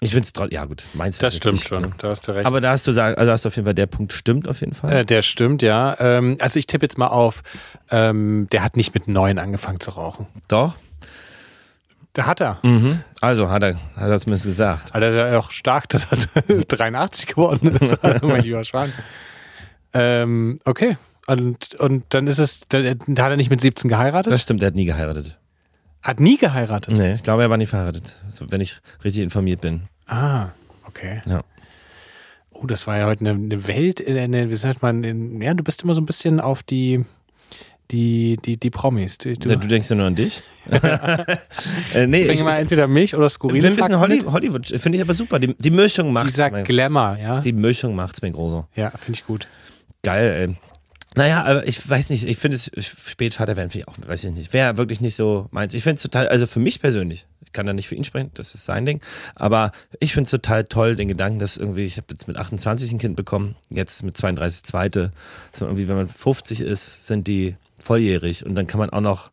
Ich 0.00 0.10
finde 0.10 0.24
es 0.24 0.32
trotzdem, 0.32 0.54
ja 0.54 0.64
gut, 0.64 0.84
meins 0.94 1.18
das 1.18 1.36
stimmt 1.36 1.54
nicht, 1.54 1.68
schon, 1.68 1.82
ne? 1.82 1.92
da 1.98 2.08
hast 2.08 2.26
du 2.28 2.32
recht. 2.32 2.46
Aber 2.46 2.60
da 2.60 2.72
hast 2.72 2.86
du 2.86 2.90
also 3.00 3.32
hast 3.32 3.44
du 3.44 3.48
auf 3.48 3.56
jeden 3.56 3.66
Fall 3.66 3.74
der 3.74 3.86
Punkt 3.86 4.12
stimmt 4.12 4.46
auf 4.48 4.60
jeden 4.60 4.74
Fall. 4.74 4.92
Äh, 4.92 5.04
der 5.04 5.22
stimmt, 5.22 5.62
ja. 5.62 5.96
Ähm, 5.98 6.36
also 6.40 6.58
ich 6.58 6.66
tippe 6.66 6.84
jetzt 6.84 6.98
mal 6.98 7.08
auf, 7.08 7.42
ähm, 7.90 8.48
der 8.52 8.62
hat 8.62 8.76
nicht 8.76 8.94
mit 8.94 9.08
neun 9.08 9.38
angefangen 9.38 9.80
zu 9.80 9.90
rauchen. 9.90 10.26
Doch. 10.48 10.76
Da 12.14 12.26
hat 12.26 12.40
er. 12.40 12.58
Mhm. 12.62 13.00
Also 13.20 13.48
hat 13.48 13.62
er, 13.62 13.76
hat 13.96 14.10
er 14.10 14.20
zumindest 14.20 14.44
gesagt. 14.46 14.90
Aber 14.90 15.00
das 15.00 15.10
ist 15.10 15.16
ja 15.16 15.38
auch 15.38 15.50
stark, 15.50 15.88
dass 15.88 16.06
er 16.10 16.18
83 16.64 17.26
geworden 17.26 17.68
ist, 17.76 18.02
mein 18.22 18.42
lieber 18.42 18.64
Schwan. 18.64 18.92
Ähm, 19.94 20.58
okay. 20.64 20.96
Und, 21.26 21.74
und 21.76 22.04
dann 22.10 22.26
ist 22.26 22.38
es, 22.38 22.62
dann 22.68 22.84
hat 22.86 23.30
er 23.30 23.36
nicht 23.36 23.50
mit 23.50 23.60
17 23.60 23.88
geheiratet? 23.88 24.32
Das 24.32 24.42
stimmt, 24.42 24.60
er 24.62 24.66
hat 24.66 24.74
nie 24.74 24.84
geheiratet. 24.84 25.38
hat 26.02 26.18
nie 26.20 26.36
geheiratet. 26.36 26.94
Nee, 26.94 27.14
ich 27.14 27.22
glaube, 27.22 27.42
er 27.42 27.50
war 27.50 27.56
nie 27.56 27.66
verheiratet, 27.66 28.16
so, 28.28 28.50
wenn 28.50 28.60
ich 28.60 28.80
richtig 29.04 29.22
informiert 29.22 29.60
bin. 29.60 29.82
Ah, 30.06 30.48
okay. 30.86 31.22
Ja. 31.26 31.42
Oh, 32.50 32.66
das 32.66 32.86
war 32.86 32.98
ja 32.98 33.06
heute 33.06 33.20
eine, 33.20 33.30
eine 33.30 33.66
Welt, 33.68 34.06
eine, 34.06 34.50
wie 34.50 34.54
sagt 34.56 34.82
man, 34.82 35.04
in, 35.04 35.40
ja, 35.40 35.54
du 35.54 35.62
bist 35.62 35.82
immer 35.84 35.94
so 35.94 36.00
ein 36.00 36.06
bisschen 36.06 36.40
auf 36.40 36.62
die, 36.62 37.04
die, 37.90 38.38
die, 38.42 38.56
die 38.56 38.70
Promis. 38.70 39.18
Du, 39.18 39.32
du, 39.34 39.48
Du, 39.48 39.56
du 39.56 39.68
denkst 39.68 39.90
ja 39.90 39.96
nur 39.96 40.06
an 40.06 40.14
dich? 40.14 40.42
äh, 41.94 42.06
nee, 42.06 42.22
ich, 42.28 42.42
mal 42.42 42.54
entweder 42.58 42.86
mich 42.86 43.14
oder 43.14 43.28
skurrile 43.28 43.68
bisschen 43.68 43.78
Fakten 43.78 44.00
Holly. 44.00 44.20
Hollywood, 44.20 44.66
finde 44.66 44.96
ich 44.96 45.02
aber 45.02 45.14
super. 45.14 45.38
Die, 45.38 45.54
die 45.54 45.70
Mischung 45.70 46.12
macht's 46.12 46.30
Dieser 46.30 46.50
mir. 46.50 46.62
Glamour, 46.62 47.18
ja. 47.20 47.40
Die 47.40 47.52
Mischung 47.52 47.94
macht's 47.94 48.22
mir 48.22 48.30
groß. 48.30 48.64
ja, 48.76 48.90
finde 48.90 49.12
ich 49.12 49.26
gut. 49.26 49.46
Geil, 50.02 50.48
ey. 50.48 50.56
Naja, 51.14 51.44
aber 51.44 51.66
ich 51.68 51.88
weiß 51.88 52.10
nicht, 52.10 52.26
ich 52.26 52.38
finde 52.38 52.56
es 52.56 52.70
Spätvater 52.78 53.56
werden, 53.56 53.68
finde 53.68 53.84
ich 53.84 53.88
auch, 53.88 54.08
weiß 54.08 54.24
ich 54.24 54.32
nicht. 54.32 54.52
Wäre 54.54 54.78
wirklich 54.78 55.00
nicht 55.00 55.14
so 55.14 55.46
meins. 55.50 55.74
Ich 55.74 55.82
finde 55.82 55.96
es 55.96 56.02
total, 56.02 56.28
also 56.28 56.46
für 56.46 56.60
mich 56.60 56.80
persönlich, 56.80 57.26
ich 57.44 57.52
kann 57.52 57.66
da 57.66 57.74
nicht 57.74 57.88
für 57.88 57.94
ihn 57.94 58.04
sprechen, 58.04 58.30
das 58.32 58.54
ist 58.54 58.64
sein 58.64 58.86
Ding, 58.86 59.00
aber 59.34 59.72
ich 60.00 60.14
finde 60.14 60.24
es 60.24 60.30
total 60.30 60.64
toll, 60.64 60.96
den 60.96 61.08
Gedanken, 61.08 61.38
dass 61.38 61.58
irgendwie, 61.58 61.84
ich 61.84 61.98
habe 61.98 62.06
jetzt 62.10 62.28
mit 62.28 62.38
28 62.38 62.92
ein 62.92 62.98
Kind 62.98 63.16
bekommen, 63.16 63.56
jetzt 63.68 64.02
mit 64.02 64.16
32 64.16 64.62
zweite, 64.62 65.12
dass 65.50 65.60
man 65.60 65.70
irgendwie, 65.70 65.88
wenn 65.88 65.96
man 65.96 66.08
50 66.08 66.62
ist, 66.62 67.06
sind 67.06 67.26
die 67.26 67.56
volljährig 67.84 68.44
und 68.46 68.54
dann 68.54 68.66
kann 68.66 68.78
man 68.78 68.90
auch 68.90 69.00
noch 69.00 69.30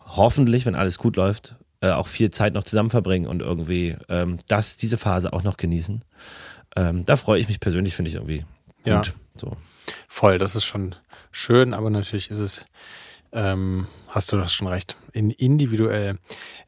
hoffentlich, 0.00 0.66
wenn 0.66 0.74
alles 0.74 0.98
gut 0.98 1.16
läuft, 1.16 1.56
äh, 1.80 1.90
auch 1.90 2.06
viel 2.06 2.30
Zeit 2.30 2.54
noch 2.54 2.64
zusammen 2.64 2.90
verbringen 2.90 3.26
und 3.26 3.42
irgendwie 3.42 3.96
ähm, 4.08 4.38
das, 4.48 4.76
diese 4.76 4.98
Phase 4.98 5.32
auch 5.32 5.42
noch 5.42 5.56
genießen. 5.56 6.04
Ähm, 6.76 7.04
da 7.04 7.16
freue 7.16 7.40
ich 7.40 7.48
mich 7.48 7.60
persönlich, 7.60 7.94
finde 7.94 8.08
ich 8.08 8.14
irgendwie 8.14 8.38
gut. 8.38 8.46
Ja. 8.84 9.02
So. 9.36 9.56
Voll, 10.08 10.38
das 10.38 10.54
ist 10.54 10.64
schon 10.64 10.94
schön, 11.30 11.74
aber 11.74 11.90
natürlich 11.90 12.30
ist 12.30 12.38
es, 12.38 12.64
ähm, 13.32 13.86
hast 14.08 14.30
du 14.30 14.36
das 14.36 14.52
schon 14.52 14.68
recht, 14.68 14.96
in, 15.12 15.30
individuell. 15.30 16.16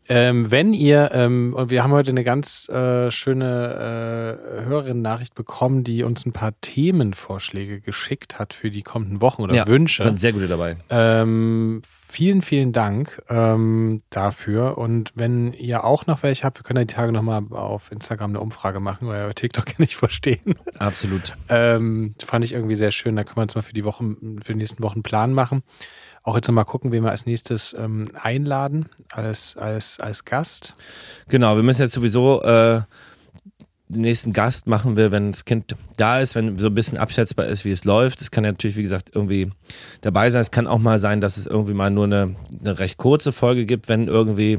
Ähm, 0.09 0.51
wenn 0.51 0.73
ihr, 0.73 1.11
ähm, 1.13 1.55
und 1.55 1.71
wir 1.71 1.83
haben 1.83 1.93
heute 1.93 2.11
eine 2.11 2.25
ganz 2.25 2.69
äh, 2.69 3.11
schöne 3.11 4.61
äh, 4.61 4.65
Hörerin-Nachricht 4.65 5.35
bekommen, 5.35 5.85
die 5.85 6.03
uns 6.03 6.25
ein 6.27 6.33
paar 6.33 6.53
Themenvorschläge 6.61 7.81
geschickt 7.81 8.39
hat 8.39 8.55
für 8.55 8.71
die 8.71 8.83
kommenden 8.83 9.21
Wochen 9.21 9.43
oder 9.43 9.55
Ja, 9.55 9.67
Wünsche. 9.67 10.05
Waren 10.05 10.17
sehr 10.17 10.33
gute 10.33 10.49
dabei. 10.49 10.77
Ähm, 10.89 11.83
vielen, 11.87 12.43
vielen 12.43 12.73
Dank 12.73 13.23
ähm, 13.29 14.03
dafür. 14.11 14.79
Und 14.79 15.13
wenn 15.15 15.53
ihr 15.53 15.85
auch 15.85 16.07
noch 16.07 16.23
welche 16.23 16.45
habt, 16.45 16.59
wir 16.59 16.65
können 16.65 16.79
ja 16.79 16.85
die 16.85 16.95
Tage 16.95 17.13
nochmal 17.13 17.43
auf 17.51 17.93
Instagram 17.93 18.31
eine 18.31 18.41
Umfrage 18.41 18.81
machen, 18.81 19.09
weil 19.09 19.27
wir 19.27 19.35
TikTok 19.35 19.69
ja 19.69 19.75
nicht 19.79 19.97
verstehen. 19.97 20.55
Absolut. 20.79 21.35
Ähm, 21.49 22.15
fand 22.25 22.45
ich 22.45 22.53
irgendwie 22.53 22.77
sehr 22.77 22.91
schön. 22.91 23.17
Da 23.17 23.25
können 23.25 23.37
wir 23.37 23.43
uns 23.43 23.55
mal 23.55 23.63
für 23.63 23.75
die 23.75 23.85
Wochen, 23.85 24.39
für 24.43 24.53
die 24.53 24.59
nächsten 24.59 24.83
Wochen 24.83 24.97
einen 24.97 25.03
Plan 25.03 25.33
machen. 25.33 25.63
Auch 26.25 26.37
jetzt 26.37 26.49
nochmal 26.49 26.65
gucken, 26.65 26.91
wen 26.91 27.05
wir 27.05 27.11
als 27.11 27.27
nächstes 27.27 27.77
ähm, 27.79 28.09
einladen 28.15 28.89
als, 29.13 29.57
als, 29.57 30.01
als 30.01 30.25
Gast. 30.25 30.75
Genau, 31.29 31.55
wir 31.57 31.63
müssen 31.63 31.83
jetzt 31.83 31.93
sowieso 31.93 32.43
äh, 32.43 32.81
den 33.89 34.01
nächsten 34.01 34.33
Gast 34.33 34.67
machen 34.67 34.97
wir, 34.97 35.13
wenn 35.13 35.33
das 35.33 35.45
Kind 35.45 35.77
da 35.99 36.21
ist, 36.21 36.35
wenn 36.35 36.59
so 36.59 36.69
ein 36.69 36.75
bisschen 36.75 36.97
abschätzbar 36.97 37.47
ist, 37.47 37.67
wie 37.67 37.71
es 37.71 37.85
läuft. 37.85 38.23
Es 38.23 38.31
kann 38.31 38.43
ja 38.45 38.51
natürlich, 38.51 38.77
wie 38.77 38.83
gesagt, 38.83 39.11
irgendwie 39.15 39.51
dabei 40.01 40.31
sein. 40.31 40.41
Es 40.41 40.51
kann 40.51 40.67
auch 40.67 40.79
mal 40.79 40.99
sein, 40.99 41.21
dass 41.21 41.37
es 41.37 41.47
irgendwie 41.47 41.75
mal 41.75 41.91
nur 41.91 42.05
eine, 42.05 42.35
eine 42.59 42.79
recht 42.79 42.97
kurze 42.97 43.31
Folge 43.31 43.67
gibt, 43.67 43.89
wenn 43.91 44.09
irgendwie 44.09 44.59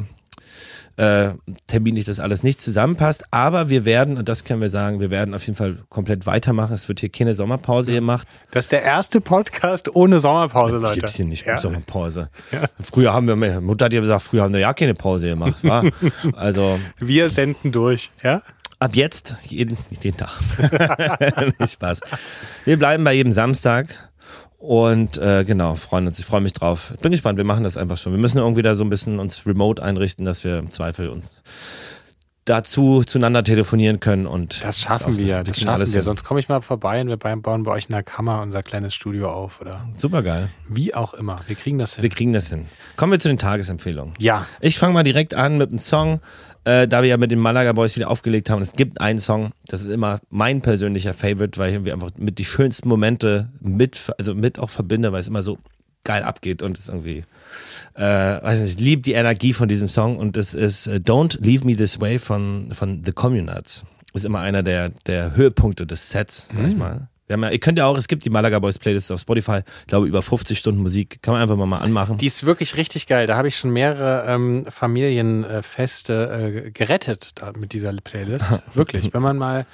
äh, 0.97 1.29
terminlich 1.67 2.05
das 2.05 2.19
alles 2.19 2.43
nicht 2.43 2.61
zusammenpasst. 2.61 3.25
Aber 3.31 3.69
wir 3.69 3.85
werden, 3.85 4.17
und 4.17 4.29
das 4.29 4.43
können 4.43 4.61
wir 4.61 4.69
sagen, 4.69 4.99
wir 4.99 5.11
werden 5.11 5.33
auf 5.33 5.45
jeden 5.45 5.57
Fall 5.57 5.77
komplett 5.89 6.25
weitermachen. 6.25 6.73
Es 6.73 6.87
wird 6.87 6.99
hier 6.99 7.09
keine 7.09 7.35
Sommerpause 7.35 7.91
gemacht. 7.91 8.27
Das 8.51 8.65
ist 8.65 8.71
der 8.71 8.83
erste 8.83 9.21
Podcast 9.21 9.93
ohne 9.95 10.19
Sommerpause, 10.19 10.77
Leute. 10.77 11.01
Gibt's 11.01 11.15
hier 11.15 11.25
nicht 11.25 11.45
ja. 11.45 11.57
Sommerpause. 11.57 12.29
Früher 12.81 13.13
haben 13.13 13.27
wir, 13.27 13.35
meine 13.35 13.61
Mutter 13.61 13.85
hat 13.85 13.93
ja 13.93 14.01
gesagt, 14.01 14.23
früher 14.23 14.43
haben 14.43 14.53
wir 14.53 14.61
ja 14.61 14.73
keine 14.73 14.93
Pause 14.93 15.27
gemacht. 15.27 15.55
Wa? 15.63 15.83
Also 16.35 16.79
Wir 16.97 17.29
senden 17.29 17.71
durch, 17.71 18.11
ja? 18.23 18.41
ab 18.79 18.95
jetzt 18.95 19.35
jeden, 19.47 19.77
jeden 20.01 20.17
Tag. 20.17 20.29
Spaß. 21.67 22.01
Wir 22.65 22.77
bleiben 22.77 23.03
bei 23.03 23.13
jedem 23.13 23.31
Samstag. 23.31 23.87
Und 24.65 25.19
äh, 25.19 25.43
genau, 25.45 25.75
freuen 25.75 26.07
uns. 26.07 26.17
Ich 26.17 26.25
freue 26.25 26.41
mich 26.41 26.53
drauf. 26.53 26.93
Bin 27.01 27.11
gespannt, 27.11 27.37
wir 27.37 27.43
machen 27.43 27.63
das 27.63 27.77
einfach 27.77 27.97
schon. 27.97 28.13
Wir 28.13 28.19
müssen 28.19 28.39
irgendwie 28.39 28.63
da 28.63 28.73
so 28.73 28.83
ein 28.83 28.89
bisschen 28.89 29.19
uns 29.19 29.45
remote 29.45 29.81
einrichten, 29.83 30.25
dass 30.25 30.43
wir 30.43 30.57
im 30.57 30.71
Zweifel 30.71 31.09
uns 31.09 31.41
dazu 32.45 33.03
zueinander 33.03 33.43
telefonieren 33.43 33.99
können 33.99 34.27
und 34.27 34.63
Das 34.63 34.79
schaffen 34.79 35.13
auf 35.13 35.17
wir, 35.19 35.27
das 35.37 35.45
kriegen 35.45 35.53
schaffen 35.55 35.69
alles 35.69 35.93
wir. 35.93 35.99
hin. 35.99 36.05
Sonst 36.05 36.23
komme 36.23 36.39
ich 36.39 36.47
mal 36.47 36.61
vorbei 36.61 37.01
und 37.01 37.07
wir 37.07 37.17
bauen 37.17 37.41
bauen 37.41 37.63
bei 37.63 37.71
euch 37.71 37.85
in 37.85 37.91
der 37.93 38.03
Kammer 38.03 38.41
unser 38.43 38.61
kleines 38.61 38.93
Studio 38.93 39.31
auf 39.31 39.61
oder 39.61 39.87
Super 39.95 40.21
geil. 40.21 40.49
wie 40.69 40.93
auch 40.93 41.15
immer. 41.15 41.37
Wir 41.47 41.55
kriegen 41.55 41.79
das 41.79 41.95
hin. 41.95 42.03
Wir 42.03 42.09
kriegen 42.11 42.33
das 42.33 42.49
hin. 42.49 42.67
Kommen 42.97 43.11
wir 43.11 43.19
zu 43.19 43.27
den 43.29 43.39
Tagesempfehlungen. 43.39 44.13
ja, 44.19 44.45
Ich 44.61 44.77
fange 44.77 44.93
mal 44.93 45.03
direkt 45.03 45.33
an 45.33 45.57
mit 45.57 45.69
einem 45.69 45.79
Song, 45.79 46.21
äh, 46.65 46.87
da 46.87 47.01
wir 47.01 47.09
ja 47.09 47.17
mit 47.17 47.31
den 47.31 47.39
Malaga 47.39 47.71
Boys 47.71 47.95
wieder 47.95 48.09
aufgelegt 48.09 48.49
haben. 48.49 48.61
Es 48.61 48.73
gibt 48.73 48.99
einen 48.99 49.19
Song, 49.19 49.51
das 49.67 49.81
ist 49.81 49.89
immer 49.89 50.19
mein 50.29 50.61
persönlicher 50.61 51.13
Favorite, 51.13 51.57
weil 51.57 51.69
ich 51.69 51.75
irgendwie 51.75 51.93
einfach 51.93 52.11
mit 52.17 52.39
die 52.39 52.45
schönsten 52.45 52.89
Momente 52.89 53.49
mit, 53.59 54.11
also 54.17 54.35
mit 54.35 54.59
auch 54.59 54.69
verbinde, 54.69 55.11
weil 55.11 55.19
es 55.19 55.27
immer 55.27 55.43
so 55.43 55.57
geil 56.03 56.23
abgeht 56.23 56.61
und 56.61 56.77
es 56.77 56.89
irgendwie, 56.89 57.23
äh, 57.95 58.01
weiß 58.01 58.61
nicht, 58.61 58.79
ich 58.79 58.79
liebe 58.79 59.01
die 59.01 59.13
Energie 59.13 59.53
von 59.53 59.67
diesem 59.67 59.87
Song 59.87 60.17
und 60.17 60.37
das 60.37 60.53
ist 60.53 60.87
äh, 60.87 60.95
Don't 60.95 61.37
Leave 61.41 61.65
Me 61.65 61.75
This 61.75 61.99
Way 61.99 62.19
von, 62.19 62.69
von 62.73 63.03
The 63.03 63.11
Communards. 63.11 63.85
Ist 64.13 64.25
immer 64.25 64.39
einer 64.39 64.63
der, 64.63 64.89
der 65.07 65.35
Höhepunkte 65.35 65.85
des 65.85 66.09
Sets, 66.09 66.47
sag 66.51 66.67
ich 66.67 66.77
mal. 66.77 67.09
Ja, 67.27 67.49
ihr 67.49 67.59
könnt 67.59 67.79
ja 67.79 67.87
auch, 67.87 67.97
es 67.97 68.07
gibt 68.07 68.23
die 68.23 68.29
Malaga 68.29 68.59
Boys 68.59 68.77
Playlist 68.77 69.11
auf 69.11 69.19
Spotify, 69.19 69.61
ich 69.81 69.87
glaube 69.87 70.07
über 70.07 70.21
50 70.21 70.59
Stunden 70.59 70.81
Musik, 70.81 71.23
kann 71.23 71.33
man 71.33 71.41
einfach 71.41 71.55
mal, 71.55 71.65
mal 71.65 71.79
anmachen. 71.79 72.17
die 72.17 72.27
ist 72.27 72.45
wirklich 72.45 72.77
richtig 72.77 73.07
geil. 73.07 73.25
Da 73.25 73.35
habe 73.35 73.47
ich 73.47 73.57
schon 73.57 73.71
mehrere 73.71 74.25
ähm, 74.27 74.65
Familienfeste 74.69 76.63
äh, 76.65 76.71
gerettet 76.71 77.31
da, 77.35 77.51
mit 77.57 77.73
dieser 77.73 77.93
Playlist. 77.93 78.61
wirklich. 78.75 79.11
Wenn 79.13 79.23
man 79.23 79.37
mal, 79.37 79.65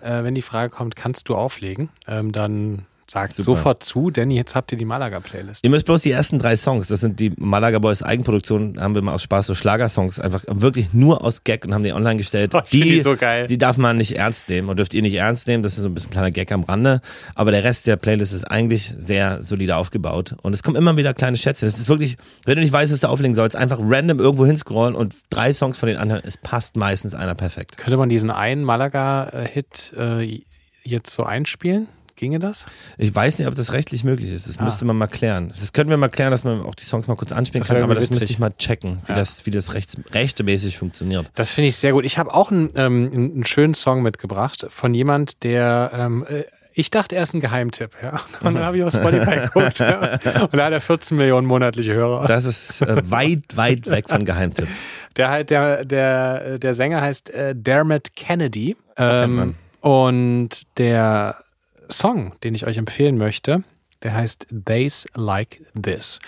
äh, 0.00 0.22
wenn 0.22 0.36
die 0.36 0.42
Frage 0.42 0.70
kommt, 0.70 0.94
kannst 0.94 1.28
du 1.28 1.34
auflegen, 1.34 1.88
ähm, 2.06 2.30
dann 2.30 2.86
sagt 3.12 3.34
Super. 3.34 3.44
sofort 3.44 3.82
zu, 3.84 4.10
denn 4.10 4.30
jetzt 4.30 4.54
habt 4.54 4.72
ihr 4.72 4.78
die 4.78 4.84
Malaga-Playlist. 4.84 5.64
Ihr 5.64 5.70
müsst 5.70 5.84
bloß 5.86 6.02
die 6.02 6.10
ersten 6.10 6.38
drei 6.38 6.56
Songs, 6.56 6.88
das 6.88 7.00
sind 7.00 7.20
die 7.20 7.30
Malaga 7.36 7.78
Boys 7.78 8.02
Eigenproduktion, 8.02 8.80
haben 8.80 8.94
wir 8.94 9.02
mal 9.02 9.12
aus 9.12 9.22
Spaß 9.22 9.46
so 9.46 9.54
Schlagersongs, 9.54 10.18
einfach 10.18 10.44
wirklich 10.48 10.92
nur 10.94 11.22
aus 11.22 11.44
Gag 11.44 11.64
und 11.64 11.74
haben 11.74 11.84
die 11.84 11.92
online 11.92 12.16
gestellt. 12.16 12.54
Oh, 12.54 12.60
die, 12.72 12.82
die 12.82 13.00
so 13.00 13.14
geil. 13.16 13.46
die 13.46 13.58
darf 13.58 13.76
man 13.76 13.98
nicht 13.98 14.16
ernst 14.16 14.48
nehmen 14.48 14.68
und 14.68 14.78
dürft 14.78 14.94
ihr 14.94 15.02
nicht 15.02 15.14
ernst 15.14 15.46
nehmen, 15.46 15.62
das 15.62 15.74
ist 15.74 15.82
so 15.82 15.88
ein 15.88 15.94
bisschen 15.94 16.10
kleiner 16.10 16.30
Gag 16.30 16.50
am 16.52 16.64
Rande, 16.64 17.00
aber 17.34 17.50
der 17.50 17.64
Rest 17.64 17.86
der 17.86 17.96
Playlist 17.96 18.32
ist 18.32 18.44
eigentlich 18.44 18.94
sehr 18.96 19.42
solide 19.42 19.76
aufgebaut 19.76 20.34
und 20.42 20.54
es 20.54 20.62
kommen 20.62 20.76
immer 20.76 20.96
wieder 20.96 21.12
kleine 21.12 21.36
Schätze. 21.36 21.66
Das 21.66 21.78
ist 21.78 21.88
wirklich, 21.88 22.16
wenn 22.46 22.56
du 22.56 22.62
nicht 22.62 22.72
weißt, 22.72 22.92
was 22.92 23.00
du 23.00 23.08
auflegen 23.08 23.34
sollst, 23.34 23.56
einfach 23.56 23.78
random 23.80 24.20
irgendwo 24.20 24.46
hinscrollen 24.46 24.94
und 24.94 25.14
drei 25.28 25.52
Songs 25.52 25.76
von 25.76 25.88
den 25.88 25.98
anderen, 25.98 26.22
es 26.24 26.38
passt 26.38 26.76
meistens 26.76 27.14
einer 27.14 27.34
perfekt. 27.34 27.76
Könnte 27.76 27.98
man 27.98 28.08
diesen 28.08 28.30
einen 28.30 28.64
Malaga-Hit 28.64 29.92
äh, 29.98 30.40
jetzt 30.84 31.12
so 31.12 31.24
einspielen? 31.24 31.88
Ginge 32.22 32.38
das? 32.38 32.66
Ich 32.98 33.12
weiß 33.12 33.40
nicht, 33.40 33.48
ob 33.48 33.56
das 33.56 33.72
rechtlich 33.72 34.04
möglich 34.04 34.30
ist. 34.32 34.48
Das 34.48 34.58
Ah. 34.58 34.64
müsste 34.64 34.84
man 34.84 34.96
mal 34.96 35.08
klären. 35.08 35.52
Das 35.58 35.72
könnten 35.72 35.90
wir 35.90 35.96
mal 35.96 36.08
klären, 36.08 36.30
dass 36.30 36.44
man 36.44 36.62
auch 36.62 36.76
die 36.76 36.84
Songs 36.84 37.08
mal 37.08 37.16
kurz 37.16 37.32
anspielen 37.32 37.62
Das 37.62 37.68
kann, 37.68 37.82
aber 37.82 37.96
das 37.96 38.04
irgendwie 38.04 38.14
müsste 38.14 38.22
witzig. 38.26 38.36
ich 38.36 38.38
mal 38.38 38.52
checken, 38.56 38.98
wie 39.06 39.12
Ja. 39.12 39.18
das, 39.18 39.44
wie 39.44 39.50
das 39.50 39.74
rechts, 39.74 39.96
rechtemäßig 40.12 40.78
funktioniert. 40.78 41.26
Das 41.34 41.50
finde 41.50 41.68
ich 41.68 41.76
sehr 41.76 41.90
gut. 41.92 42.04
Ich 42.04 42.18
habe 42.18 42.32
auch 42.32 42.52
einen, 42.52 42.70
ähm, 42.76 43.10
einen 43.12 43.44
schönen 43.46 43.74
Song 43.74 44.02
mitgebracht 44.02 44.66
von 44.70 44.94
jemand, 44.94 45.42
der 45.42 45.90
ähm, 45.94 46.24
äh, 46.28 46.44
ich 46.74 46.90
dachte, 46.90 47.16
er 47.16 47.22
ist 47.24 47.34
ein 47.34 47.40
Geheimtipp, 47.40 47.90
ja. 48.02 48.12
Und 48.42 48.54
dann 48.54 48.64
habe 48.64 48.78
ich 48.78 48.84
auf 48.84 48.94
Spotify 48.94 49.40
geguckt, 49.52 49.78
ja. 49.80 50.12
Und 50.40 50.54
da 50.56 50.64
hat 50.64 50.72
er 50.72 50.80
14 50.80 51.18
Millionen 51.18 51.46
monatliche 51.46 51.92
Hörer. 51.92 52.26
Das 52.26 52.46
ist 52.46 52.80
äh, 52.80 53.02
weit, 53.10 53.56
weit 53.56 53.90
weg 53.90 54.08
von 54.08 54.24
Geheimtipp. 54.24 54.68
Der 55.16 55.28
halt, 55.28 55.50
der, 55.50 55.84
der, 55.84 56.58
der 56.58 56.72
Sänger 56.72 57.02
heißt 57.02 57.28
äh, 57.34 57.54
Dermot 57.54 58.16
Kennedy. 58.16 58.76
Ähm, 58.96 59.56
und 59.82 60.48
der 60.78 61.36
Song, 61.90 62.32
den 62.42 62.54
ich 62.54 62.66
euch 62.66 62.76
empfehlen 62.78 63.16
möchte, 63.18 63.62
der 64.02 64.14
heißt 64.14 64.46
Days 64.50 65.06
Like 65.14 65.62
This. 65.80 66.18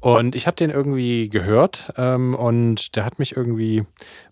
Und 0.00 0.34
ich 0.36 0.46
habe 0.46 0.56
den 0.56 0.70
irgendwie 0.70 1.28
gehört 1.28 1.92
ähm, 1.96 2.34
und 2.34 2.94
der 2.96 3.04
hat 3.04 3.18
mich 3.18 3.36
irgendwie 3.36 3.84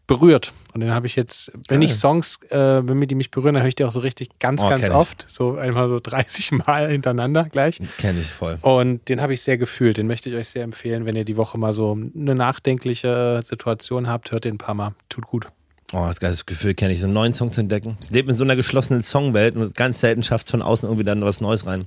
berührt. 0.06 0.52
Und 0.72 0.80
den 0.82 0.92
habe 0.92 1.06
ich 1.06 1.16
jetzt, 1.16 1.50
wenn 1.68 1.80
Geil. 1.80 1.88
ich 1.88 1.94
Songs, 1.96 2.40
äh, 2.50 2.56
wenn 2.86 2.98
mir 2.98 3.06
die 3.06 3.14
mich 3.14 3.30
berühren, 3.30 3.54
dann 3.54 3.62
höre 3.62 3.68
ich 3.68 3.74
die 3.74 3.84
auch 3.84 3.90
so 3.92 4.00
richtig 4.00 4.38
ganz, 4.38 4.62
Oh, 4.62 4.68
ganz 4.68 4.82
kenn 4.82 4.92
ich. 4.92 4.96
oft. 4.96 5.24
So 5.28 5.56
einmal 5.56 5.88
so 5.88 5.98
30 6.02 6.52
Mal 6.52 6.90
hintereinander 6.90 7.44
gleich. 7.50 7.80
Kenne 7.98 8.20
ich 8.20 8.30
voll. 8.30 8.58
Und 8.62 9.08
den 9.08 9.20
habe 9.20 9.32
ich 9.34 9.42
sehr 9.42 9.58
gefühlt. 9.58 9.96
Den 9.96 10.06
möchte 10.06 10.28
ich 10.30 10.36
euch 10.36 10.48
sehr 10.48 10.62
empfehlen, 10.64 11.04
wenn 11.04 11.16
ihr 11.16 11.24
die 11.24 11.36
Woche 11.36 11.58
mal 11.58 11.72
so 11.72 11.92
eine 11.92 12.34
nachdenkliche 12.34 13.40
Situation 13.42 14.08
habt. 14.08 14.30
Hört 14.32 14.44
den 14.44 14.54
ein 14.54 14.58
paar 14.58 14.74
Mal. 14.74 14.94
Tut 15.08 15.26
gut. 15.26 15.46
Oh, 15.94 16.06
das 16.06 16.20
geile 16.20 16.34
Gefühl 16.46 16.74
kenne 16.74 16.92
ich, 16.94 17.00
so 17.00 17.04
einen 17.06 17.12
neuen 17.14 17.32
Song 17.34 17.52
zu 17.52 17.60
entdecken. 17.60 17.98
Ich 18.02 18.10
lebe 18.10 18.30
in 18.30 18.36
so 18.36 18.44
einer 18.44 18.56
geschlossenen 18.56 19.02
Songwelt 19.02 19.56
und 19.56 19.62
es 19.62 19.74
ganz 19.74 20.00
selten 20.00 20.22
schafft 20.22 20.48
von 20.48 20.62
außen 20.62 20.88
irgendwie 20.88 21.04
dann 21.04 21.22
was 21.22 21.40
Neues 21.42 21.66
rein. 21.66 21.84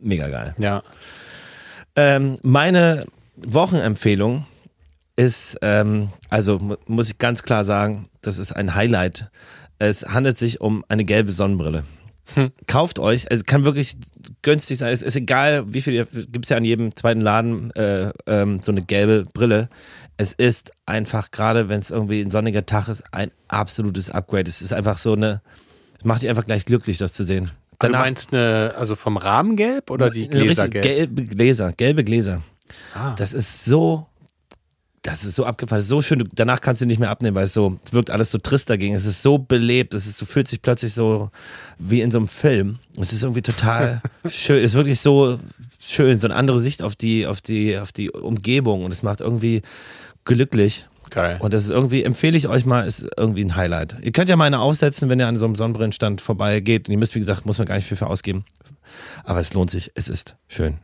Mega 0.00 0.28
geil. 0.28 0.54
Ja. 0.58 0.82
Ähm, 1.94 2.36
meine 2.42 3.06
Wochenempfehlung 3.36 4.46
ist, 5.16 5.56
ähm, 5.62 6.10
also 6.30 6.58
mu- 6.58 6.76
muss 6.86 7.08
ich 7.10 7.18
ganz 7.18 7.44
klar 7.44 7.62
sagen, 7.64 8.08
das 8.22 8.38
ist 8.38 8.50
ein 8.52 8.74
Highlight. 8.74 9.30
Es 9.78 10.02
handelt 10.04 10.36
sich 10.36 10.60
um 10.60 10.84
eine 10.88 11.04
gelbe 11.04 11.30
Sonnenbrille. 11.30 11.84
Kauft 12.66 12.98
euch, 12.98 13.30
also 13.30 13.44
kann 13.44 13.64
wirklich 13.64 13.96
günstig 14.40 14.78
sein. 14.78 14.92
Es 14.92 15.02
ist 15.02 15.14
egal, 15.14 15.64
wie 15.74 15.82
viel, 15.82 16.06
gibt 16.06 16.46
es 16.46 16.48
ja 16.48 16.56
an 16.56 16.64
jedem 16.64 16.96
zweiten 16.96 17.20
Laden 17.20 17.70
äh, 17.72 18.12
ähm, 18.26 18.60
so 18.62 18.72
eine 18.72 18.82
gelbe 18.82 19.24
Brille. 19.34 19.68
Es 20.16 20.32
ist 20.32 20.72
einfach, 20.86 21.30
gerade 21.30 21.68
wenn 21.68 21.80
es 21.80 21.90
irgendwie 21.90 22.20
ein 22.20 22.30
sonniger 22.30 22.64
Tag 22.66 22.88
ist, 22.88 23.02
ein 23.12 23.30
absolutes 23.48 24.10
Upgrade. 24.10 24.48
Es 24.48 24.62
ist 24.62 24.72
einfach 24.72 24.98
so 24.98 25.14
eine, 25.14 25.42
es 25.98 26.04
macht 26.04 26.22
dich 26.22 26.28
einfach 26.28 26.46
gleich 26.46 26.64
glücklich, 26.64 26.98
das 26.98 27.12
zu 27.14 27.24
sehen. 27.24 27.50
du 27.80 27.88
meinst 27.88 28.32
eine, 28.32 28.74
also 28.76 28.94
vom 28.94 29.16
Rahmen 29.16 29.56
gelb 29.56 29.90
oder 29.90 30.10
die 30.10 30.28
Gläser 30.28 30.68
gelb? 30.68 30.84
gelbe 30.84 31.24
Gläser, 31.24 31.72
gelbe 31.72 32.04
Gläser. 32.04 32.42
Ah. 32.94 33.14
Das 33.16 33.34
ist 33.34 33.64
so, 33.64 34.06
das 35.04 35.26
ist 35.26 35.36
so 35.36 35.44
abgefallen, 35.44 35.82
so 35.82 36.00
schön. 36.00 36.26
Danach 36.34 36.62
kannst 36.62 36.80
du 36.80 36.86
nicht 36.86 36.98
mehr 36.98 37.10
abnehmen, 37.10 37.36
weil 37.36 37.44
es 37.44 37.52
so, 37.52 37.78
es 37.84 37.92
wirkt 37.92 38.08
alles 38.08 38.30
so 38.30 38.38
trist 38.38 38.70
dagegen. 38.70 38.94
Es 38.94 39.04
ist 39.04 39.20
so 39.22 39.36
belebt, 39.36 39.92
es 39.92 40.06
ist, 40.06 40.20
du 40.20 40.24
fühlst 40.24 40.50
dich 40.50 40.62
plötzlich 40.62 40.94
so 40.94 41.30
wie 41.78 42.00
in 42.00 42.10
so 42.10 42.16
einem 42.16 42.26
Film. 42.26 42.78
Es 42.98 43.12
ist 43.12 43.22
irgendwie 43.22 43.42
total 43.42 44.00
schön. 44.26 44.64
Es 44.64 44.70
ist 44.70 44.74
wirklich 44.74 45.00
so 45.00 45.38
schön, 45.78 46.20
so 46.20 46.26
eine 46.26 46.34
andere 46.34 46.58
Sicht 46.58 46.82
auf 46.82 46.96
die, 46.96 47.26
auf 47.26 47.42
die, 47.42 47.76
auf 47.76 47.92
die 47.92 48.10
Umgebung 48.10 48.82
und 48.82 48.92
es 48.92 49.02
macht 49.02 49.20
irgendwie 49.20 49.60
glücklich. 50.24 50.86
Geil. 51.10 51.36
Und 51.38 51.52
das 51.52 51.64
ist 51.64 51.70
irgendwie, 51.70 52.02
empfehle 52.02 52.38
ich 52.38 52.48
euch 52.48 52.64
mal, 52.64 52.86
ist 52.86 53.06
irgendwie 53.18 53.44
ein 53.44 53.56
Highlight. 53.56 53.96
Ihr 54.00 54.12
könnt 54.12 54.30
ja 54.30 54.36
mal 54.36 54.46
eine 54.46 54.60
aufsetzen, 54.60 55.10
wenn 55.10 55.20
ihr 55.20 55.28
an 55.28 55.36
so 55.36 55.44
einem 55.44 55.54
Sonnenbrillenstand 55.54 56.22
vorbeigeht. 56.22 56.88
Und 56.88 56.92
ihr 56.92 56.98
müsst, 56.98 57.14
wie 57.14 57.20
gesagt, 57.20 57.44
muss 57.44 57.58
man 57.58 57.66
gar 57.66 57.76
nicht 57.76 57.86
viel 57.86 57.98
für 57.98 58.06
ausgeben. 58.06 58.46
Aber 59.22 59.40
es 59.40 59.52
lohnt 59.52 59.70
sich. 59.70 59.92
Es 59.94 60.08
ist 60.08 60.36
schön. 60.48 60.78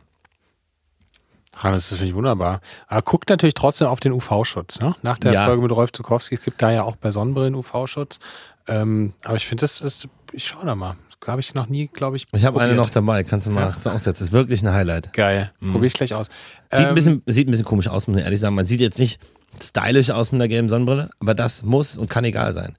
Hannes, 1.63 1.89
das 1.89 1.97
finde 1.99 2.09
ich 2.11 2.15
wunderbar. 2.15 2.61
Aber 2.87 3.01
guckt 3.01 3.29
natürlich 3.29 3.53
trotzdem 3.53 3.87
auf 3.87 3.99
den 3.99 4.11
UV-Schutz. 4.13 4.79
Ne? 4.79 4.95
Nach 5.01 5.17
der 5.17 5.33
Ja. 5.33 5.45
Folge 5.45 5.61
mit 5.61 5.71
Rolf 5.71 5.91
Zukowski, 5.91 6.35
es 6.35 6.41
gibt 6.41 6.61
da 6.61 6.71
ja 6.71 6.83
auch 6.83 6.95
bei 6.95 7.11
Sonnenbrillen 7.11 7.55
UV-Schutz. 7.55 8.19
Ähm, 8.67 9.13
aber 9.23 9.35
ich 9.37 9.45
finde, 9.47 9.61
das 9.61 9.81
ist, 9.81 10.07
ich 10.31 10.45
schaue 10.45 10.65
da 10.65 10.75
mal. 10.75 10.95
Habe 11.27 11.39
ich 11.39 11.53
noch 11.53 11.67
nie, 11.69 11.87
glaube 11.87 12.17
ich, 12.17 12.25
Ich 12.31 12.45
habe 12.45 12.59
eine 12.59 12.73
noch 12.73 12.89
dabei, 12.89 13.23
kannst 13.23 13.45
du 13.45 13.51
mal 13.51 13.75
so 13.79 13.91
aufsetzen. 13.91 14.13
Das 14.13 14.21
ist 14.21 14.31
wirklich 14.31 14.63
ein 14.63 14.71
Highlight. 14.73 15.13
Geil. 15.13 15.51
Probiere 15.59 15.85
ich 15.85 15.93
gleich 15.93 16.15
aus. 16.15 16.29
Sieht, 16.71 16.79
Ähm, 16.81 16.87
ein 16.87 16.93
bisschen, 16.95 17.21
sieht 17.27 17.47
ein 17.47 17.51
bisschen 17.51 17.65
komisch 17.65 17.87
aus, 17.89 18.07
muss 18.07 18.17
ich 18.17 18.23
ehrlich 18.23 18.39
sagen. 18.39 18.55
Man 18.55 18.65
sieht 18.65 18.81
jetzt 18.81 18.97
nicht 18.97 19.21
stylisch 19.61 20.09
aus 20.09 20.31
mit 20.31 20.41
einer 20.41 20.47
gelben 20.47 20.67
Sonnenbrille, 20.67 21.11
aber 21.19 21.35
das 21.35 21.61
muss 21.61 21.95
und 21.95 22.09
kann 22.09 22.23
egal 22.23 22.53
sein. 22.53 22.75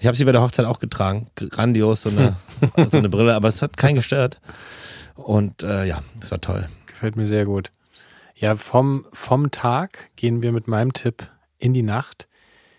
Ich 0.00 0.08
habe 0.08 0.16
sie 0.16 0.24
bei 0.24 0.32
der 0.32 0.40
Hochzeit 0.42 0.66
auch 0.66 0.80
getragen. 0.80 1.28
Grandios, 1.36 2.02
so 2.02 2.08
eine, 2.10 2.34
so 2.90 2.98
eine 2.98 3.08
Brille, 3.08 3.34
aber 3.36 3.46
es 3.46 3.62
hat 3.62 3.76
keinen 3.76 3.94
gestört. 3.94 4.40
Und 5.14 5.62
äh, 5.62 5.84
ja, 5.84 6.00
es 6.20 6.32
war 6.32 6.40
toll. 6.40 6.68
Gefällt 6.86 7.14
mir 7.14 7.26
sehr 7.26 7.44
gut. 7.44 7.70
Ja, 8.40 8.54
vom, 8.54 9.04
vom 9.12 9.50
Tag 9.50 10.10
gehen 10.14 10.42
wir 10.42 10.52
mit 10.52 10.68
meinem 10.68 10.92
Tipp 10.92 11.28
in 11.58 11.74
die 11.74 11.82
Nacht. 11.82 12.28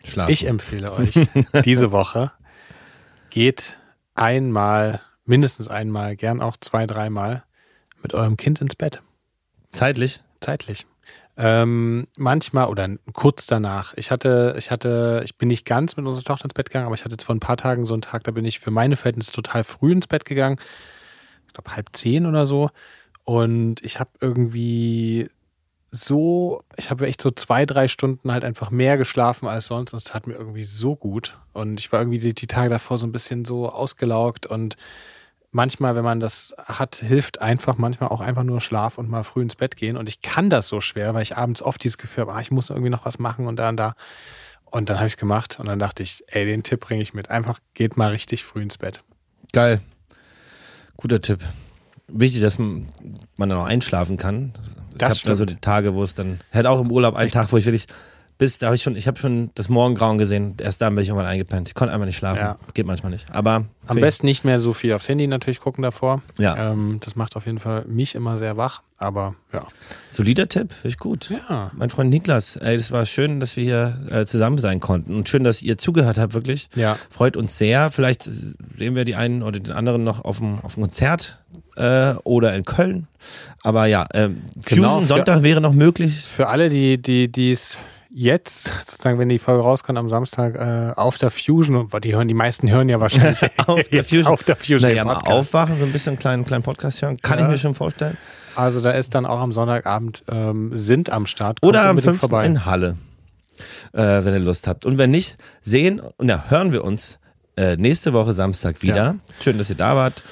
Schlafen. 0.05 0.32
Ich 0.32 0.47
empfehle 0.47 0.93
euch 0.93 1.28
diese 1.66 1.91
Woche, 1.91 2.32
geht 3.30 3.78
einmal, 4.16 5.01
mindestens 5.26 5.68
einmal, 5.68 6.16
gern 6.16 6.41
auch 6.41 6.55
zwei, 6.55 6.88
dreimal 6.88 7.43
mit 8.01 8.14
eurem 8.14 8.38
Kind 8.38 8.62
ins 8.62 8.78
Bett. 8.78 9.01
Zeitlich? 9.70 10.24
Zeitlich. 10.39 10.88
Ähm, 11.36 12.07
manchmal 12.16 12.68
oder 12.68 12.88
kurz 13.12 13.45
danach. 13.45 13.93
Ich 13.97 14.12
hatte, 14.12 14.55
ich 14.57 14.72
hatte, 14.72 15.24
ich 15.26 15.38
bin 15.38 15.49
nicht 15.49 15.66
ganz 15.66 15.97
mit 15.97 16.05
unserer 16.05 16.24
Tochter 16.24 16.45
ins 16.45 16.53
Bett 16.53 16.70
gegangen, 16.70 16.86
aber 16.86 16.95
ich 16.95 17.03
hatte 17.03 17.16
jetzt 17.16 17.24
vor 17.24 17.36
ein 17.36 17.41
paar 17.41 17.57
Tagen 17.57 17.86
so 17.86 17.93
einen 17.93 18.01
Tag, 18.01 18.24
da 18.24 18.32
bin 18.32 18.45
ich 18.45 18.62
für 18.62 18.72
meine 18.72 18.95
Verhältnisse 18.95 19.34
total 19.34 19.66
früh 19.66 19.91
ins 19.91 20.07
Bett 20.07 20.24
gegangen. 20.24 20.57
Ich 21.47 21.53
glaube 21.53 21.76
halb 21.76 21.89
zehn 21.91 22.26
oder 22.26 22.45
so. 22.45 22.70
Und 23.26 23.84
ich 23.84 23.99
habe 23.99 24.12
irgendwie 24.22 25.30
so, 25.91 26.61
ich 26.77 26.89
habe 26.89 27.07
echt 27.07 27.21
so 27.21 27.31
zwei, 27.31 27.65
drei 27.65 27.87
Stunden 27.87 28.31
halt 28.31 28.43
einfach 28.43 28.69
mehr 28.69 28.97
geschlafen 28.97 29.47
als 29.47 29.67
sonst 29.67 29.93
und 29.93 29.97
es 29.97 30.05
tat 30.05 30.27
mir 30.27 30.35
irgendwie 30.35 30.63
so 30.63 30.95
gut. 30.95 31.37
Und 31.53 31.79
ich 31.79 31.91
war 31.91 32.01
irgendwie 32.01 32.19
die, 32.19 32.33
die 32.33 32.47
Tage 32.47 32.69
davor 32.69 32.97
so 32.97 33.07
ein 33.07 33.11
bisschen 33.11 33.45
so 33.45 33.69
ausgelaugt 33.69 34.45
und 34.45 34.75
manchmal, 35.51 35.95
wenn 35.95 36.03
man 36.03 36.19
das 36.19 36.53
hat, 36.57 36.97
hilft 36.97 37.41
einfach 37.41 37.77
manchmal 37.77 38.09
auch 38.09 38.21
einfach 38.21 38.43
nur 38.43 38.61
Schlaf 38.61 38.97
und 38.97 39.09
mal 39.09 39.23
früh 39.23 39.41
ins 39.41 39.55
Bett 39.55 39.75
gehen. 39.75 39.97
Und 39.97 40.07
ich 40.07 40.21
kann 40.21 40.49
das 40.49 40.67
so 40.67 40.81
schwer, 40.81 41.13
weil 41.13 41.23
ich 41.23 41.37
abends 41.37 41.61
oft 41.61 41.83
dieses 41.83 41.97
Gefühl 41.97 42.21
habe, 42.21 42.33
ah, 42.33 42.41
ich 42.41 42.51
muss 42.51 42.69
irgendwie 42.69 42.89
noch 42.89 43.05
was 43.05 43.19
machen 43.19 43.47
und 43.47 43.57
da 43.57 43.69
und 43.69 43.77
da. 43.77 43.95
Und 44.65 44.89
dann 44.89 44.97
habe 44.97 45.07
ich 45.07 45.13
es 45.13 45.17
gemacht 45.17 45.59
und 45.59 45.67
dann 45.67 45.79
dachte 45.79 46.03
ich, 46.03 46.23
ey, 46.27 46.45
den 46.45 46.61
Tipp 46.61 46.81
bringe 46.81 47.01
ich 47.01 47.13
mit. 47.13 47.29
Einfach 47.29 47.59
geht 47.73 47.97
mal 47.97 48.11
richtig 48.11 48.43
früh 48.43 48.61
ins 48.61 48.77
Bett. 48.77 49.03
Geil. 49.51 49.81
Guter 50.95 51.21
Tipp. 51.21 51.43
Wichtig, 52.12 52.41
dass 52.41 52.60
man 52.60 52.88
dann 53.38 53.51
auch 53.53 53.66
einschlafen 53.66 54.18
kann. 54.18 54.53
Ich 54.95 55.03
habe 55.03 55.16
da 55.24 55.36
so 55.36 55.45
die 55.45 55.55
Tage, 55.55 55.93
wo 55.93 56.03
es 56.03 56.14
dann, 56.14 56.39
hatte 56.51 56.70
auch 56.70 56.82
im 56.82 56.91
Urlaub 56.91 57.16
einen 57.16 57.28
Echt? 57.28 57.36
Tag, 57.36 57.51
wo 57.51 57.57
ich 57.57 57.66
wirklich 57.66 57.88
bis, 58.39 58.57
da 58.57 58.68
habe 58.68 58.76
ich 58.78 58.82
schon, 58.82 58.95
ich 58.95 59.05
habe 59.05 59.20
schon 59.20 59.51
das 59.53 59.68
Morgengrauen 59.68 60.18
gesehen. 60.18 60.55
Erst 60.62 60.82
dann 60.82 60.95
bin 60.95 61.03
ich 61.03 61.10
irgendwann 61.10 61.30
eingepennt. 61.30 61.68
Ich 61.68 61.76
konnte 61.76 61.93
einfach 61.93 62.05
nicht 62.05 62.16
schlafen. 62.16 62.39
Ja. 62.39 62.57
Geht 62.74 62.86
manchmal 62.86 63.12
nicht. 63.12 63.30
Aber 63.36 63.66
Am 63.86 63.99
besten 63.99 64.26
nicht 64.28 64.45
mehr 64.45 64.62
so 64.62 64.72
viel 64.72 64.93
aufs 64.93 65.10
Handy 65.10 65.28
natürlich 65.28 65.60
gucken 65.60 65.82
davor. 65.82 66.22
Ja. 66.38 66.72
Ähm, 66.72 67.01
das 67.03 67.18
macht 67.18 67.36
auf 67.36 67.45
jeden 67.45 67.60
Fall 67.60 67.84
mich 67.84 68.16
immer 68.16 68.38
sehr 68.38 68.55
wach. 68.55 68.82
Aber 68.97 69.36
ja. 69.51 69.68
solider 70.10 70.47
Tipp, 70.47 70.72
finde 70.72 70.88
ich 70.88 70.97
gut. 70.97 71.30
Ja. 71.30 71.72
Mein 71.76 71.89
Freund 71.89 72.10
Niklas, 72.10 72.55
ey, 72.55 72.78
das 72.78 72.93
war 72.93 73.05
schön, 73.05 73.41
dass 73.41 73.57
wir 73.57 73.64
hier 73.66 74.07
äh, 74.10 74.26
zusammen 74.26 74.57
sein 74.57 74.80
konnten 74.80 75.16
und 75.16 75.28
schön, 75.28 75.43
dass 75.43 75.62
ihr 75.62 75.78
zugehört 75.78 76.18
habt, 76.18 76.34
wirklich. 76.34 76.70
Ja. 76.76 76.97
Freut 77.10 77.36
uns 77.36 77.57
sehr. 77.57 77.91
Vielleicht 77.91 78.24
sehen 78.24 78.95
wir 78.95 79.03
die 79.03 79.16
einen 79.16 79.43
oder 79.43 79.60
den 79.60 79.74
anderen 79.74 80.05
noch 80.05 80.24
auf 80.24 80.38
dem, 80.38 80.60
auf 80.62 80.76
dem 80.76 80.84
Konzert 80.84 81.43
äh, 81.76 82.13
oder 82.24 82.53
in 82.55 82.65
Köln. 82.65 83.07
Aber 83.63 83.86
ja, 83.86 84.05
ähm, 84.13 84.41
Genau, 84.65 84.84
Fusion 84.89 85.01
für- 85.03 85.07
Sonntag 85.07 85.43
wäre 85.43 85.61
noch 85.61 85.74
möglich. 85.74 86.22
Für 86.22 86.47
alle, 86.47 86.70
die, 86.70 87.01
die, 87.01 87.32
die 87.32 87.51
es 87.51 87.78
jetzt, 88.11 88.72
sozusagen, 88.88 89.20
wenn 89.20 89.30
die 89.30 89.38
Folge 89.39 89.61
rauskommt 89.63 89.97
am 89.99 90.09
Samstag, 90.09 90.55
äh, 90.55 90.93
auf 90.99 91.17
der 91.17 91.30
Fusion, 91.30 91.76
und 91.76 92.03
die 92.03 92.15
hören, 92.15 92.28
die 92.28 92.34
meisten 92.34 92.70
hören 92.70 92.89
ja 92.89 92.99
wahrscheinlich 92.99 93.39
Auf 93.67 93.88
der 93.89 94.03
Fusion. 94.03 94.26
auf 94.28 94.43
der 94.43 94.55
Fusion. 94.55 94.82
Naja, 94.82 95.03
mal 95.05 95.17
aufwachen, 95.17 95.78
so 95.78 95.86
ein 95.86 95.91
bisschen 95.91 96.11
einen 96.11 96.20
kleinen, 96.20 96.45
kleinen 96.45 96.63
Podcast 96.63 97.01
hören. 97.01 97.17
Kann 97.22 97.39
Ja. 97.39 97.45
ich 97.45 97.51
mir 97.51 97.57
schon 97.57 97.74
vorstellen. 97.76 98.17
Also 98.55 98.82
da 98.82 98.91
ist 98.91 99.13
dann 99.15 99.26
auch 99.26 99.39
am 99.39 99.51
Sonntagabend 99.51 100.24
ähm, 100.30 100.72
sind 100.74 101.11
am 101.11 101.28
Start. 101.28 101.61
Kommt 101.61 101.70
Oder 101.70 101.84
am 101.84 101.89
unbedingt 101.91 102.13
5. 102.17 102.20
vorbei. 102.20 102.45
in 102.45 102.65
Halle, 102.65 102.97
äh, 103.93 104.01
wenn 104.24 104.34
ihr 104.34 104.39
Lust 104.39 104.67
habt. 104.67 104.86
Und 104.86 104.97
wenn 104.97 105.11
nicht, 105.11 105.38
sehen 105.61 106.01
und 106.17 106.30
ja, 106.30 106.45
hören 106.49 106.72
wir 106.72 106.84
uns 106.84 107.20
äh, 107.57 107.76
nächste 107.78 108.11
Woche 108.13 108.34
Samstag 108.34 108.82
wieder. 108.82 108.95
Ja. 108.95 109.15
Schön, 109.41 109.57
dass 109.57 109.70
ihr 109.70 109.76
da 109.78 109.95
wart. 109.95 110.24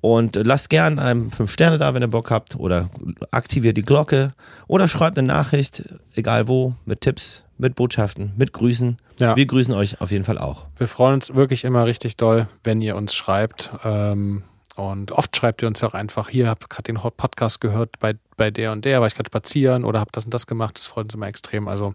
Und 0.00 0.36
lasst 0.36 0.70
gern 0.70 0.98
einem 0.98 1.30
5 1.30 1.50
Sterne 1.50 1.78
da, 1.78 1.92
wenn 1.94 2.02
ihr 2.02 2.08
Bock 2.08 2.30
habt. 2.30 2.56
Oder 2.56 2.88
aktiviert 3.30 3.76
die 3.76 3.82
Glocke. 3.82 4.32
Oder 4.66 4.88
schreibt 4.88 5.18
eine 5.18 5.28
Nachricht, 5.28 5.84
egal 6.14 6.48
wo, 6.48 6.74
mit 6.84 7.02
Tipps, 7.02 7.44
mit 7.58 7.74
Botschaften, 7.74 8.32
mit 8.36 8.52
Grüßen. 8.52 8.96
Ja. 9.18 9.36
Wir 9.36 9.46
grüßen 9.46 9.74
euch 9.74 10.00
auf 10.00 10.10
jeden 10.10 10.24
Fall 10.24 10.38
auch. 10.38 10.66
Wir 10.78 10.88
freuen 10.88 11.14
uns 11.14 11.34
wirklich 11.34 11.64
immer 11.64 11.84
richtig 11.84 12.16
doll, 12.16 12.48
wenn 12.64 12.80
ihr 12.80 12.96
uns 12.96 13.14
schreibt. 13.14 13.70
Ähm, 13.84 14.42
und 14.76 15.12
oft 15.12 15.36
schreibt 15.36 15.60
ihr 15.62 15.68
uns 15.68 15.80
ja 15.82 15.88
auch 15.88 15.94
einfach, 15.94 16.30
hier, 16.30 16.48
habt 16.48 16.70
gerade 16.70 16.84
den 16.84 17.02
Hot 17.02 17.18
Podcast 17.18 17.60
gehört 17.60 17.98
bei, 17.98 18.14
bei 18.36 18.50
der 18.50 18.72
und 18.72 18.86
der, 18.86 19.00
war 19.00 19.06
ich 19.06 19.14
gerade 19.14 19.28
spazieren 19.28 19.84
oder 19.84 20.00
habt 20.00 20.16
das 20.16 20.24
und 20.24 20.32
das 20.32 20.46
gemacht. 20.46 20.78
Das 20.78 20.86
freut 20.86 21.04
uns 21.04 21.14
immer 21.14 21.26
extrem. 21.26 21.68
Also 21.68 21.94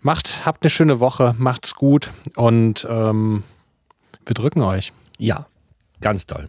macht, 0.00 0.44
habt 0.44 0.64
eine 0.64 0.70
schöne 0.70 0.98
Woche, 0.98 1.34
macht's 1.38 1.76
gut 1.76 2.10
und 2.34 2.86
ähm, 2.90 3.44
wir 4.26 4.34
drücken 4.34 4.62
euch. 4.62 4.92
Ja, 5.18 5.46
ganz 6.00 6.26
toll. 6.26 6.48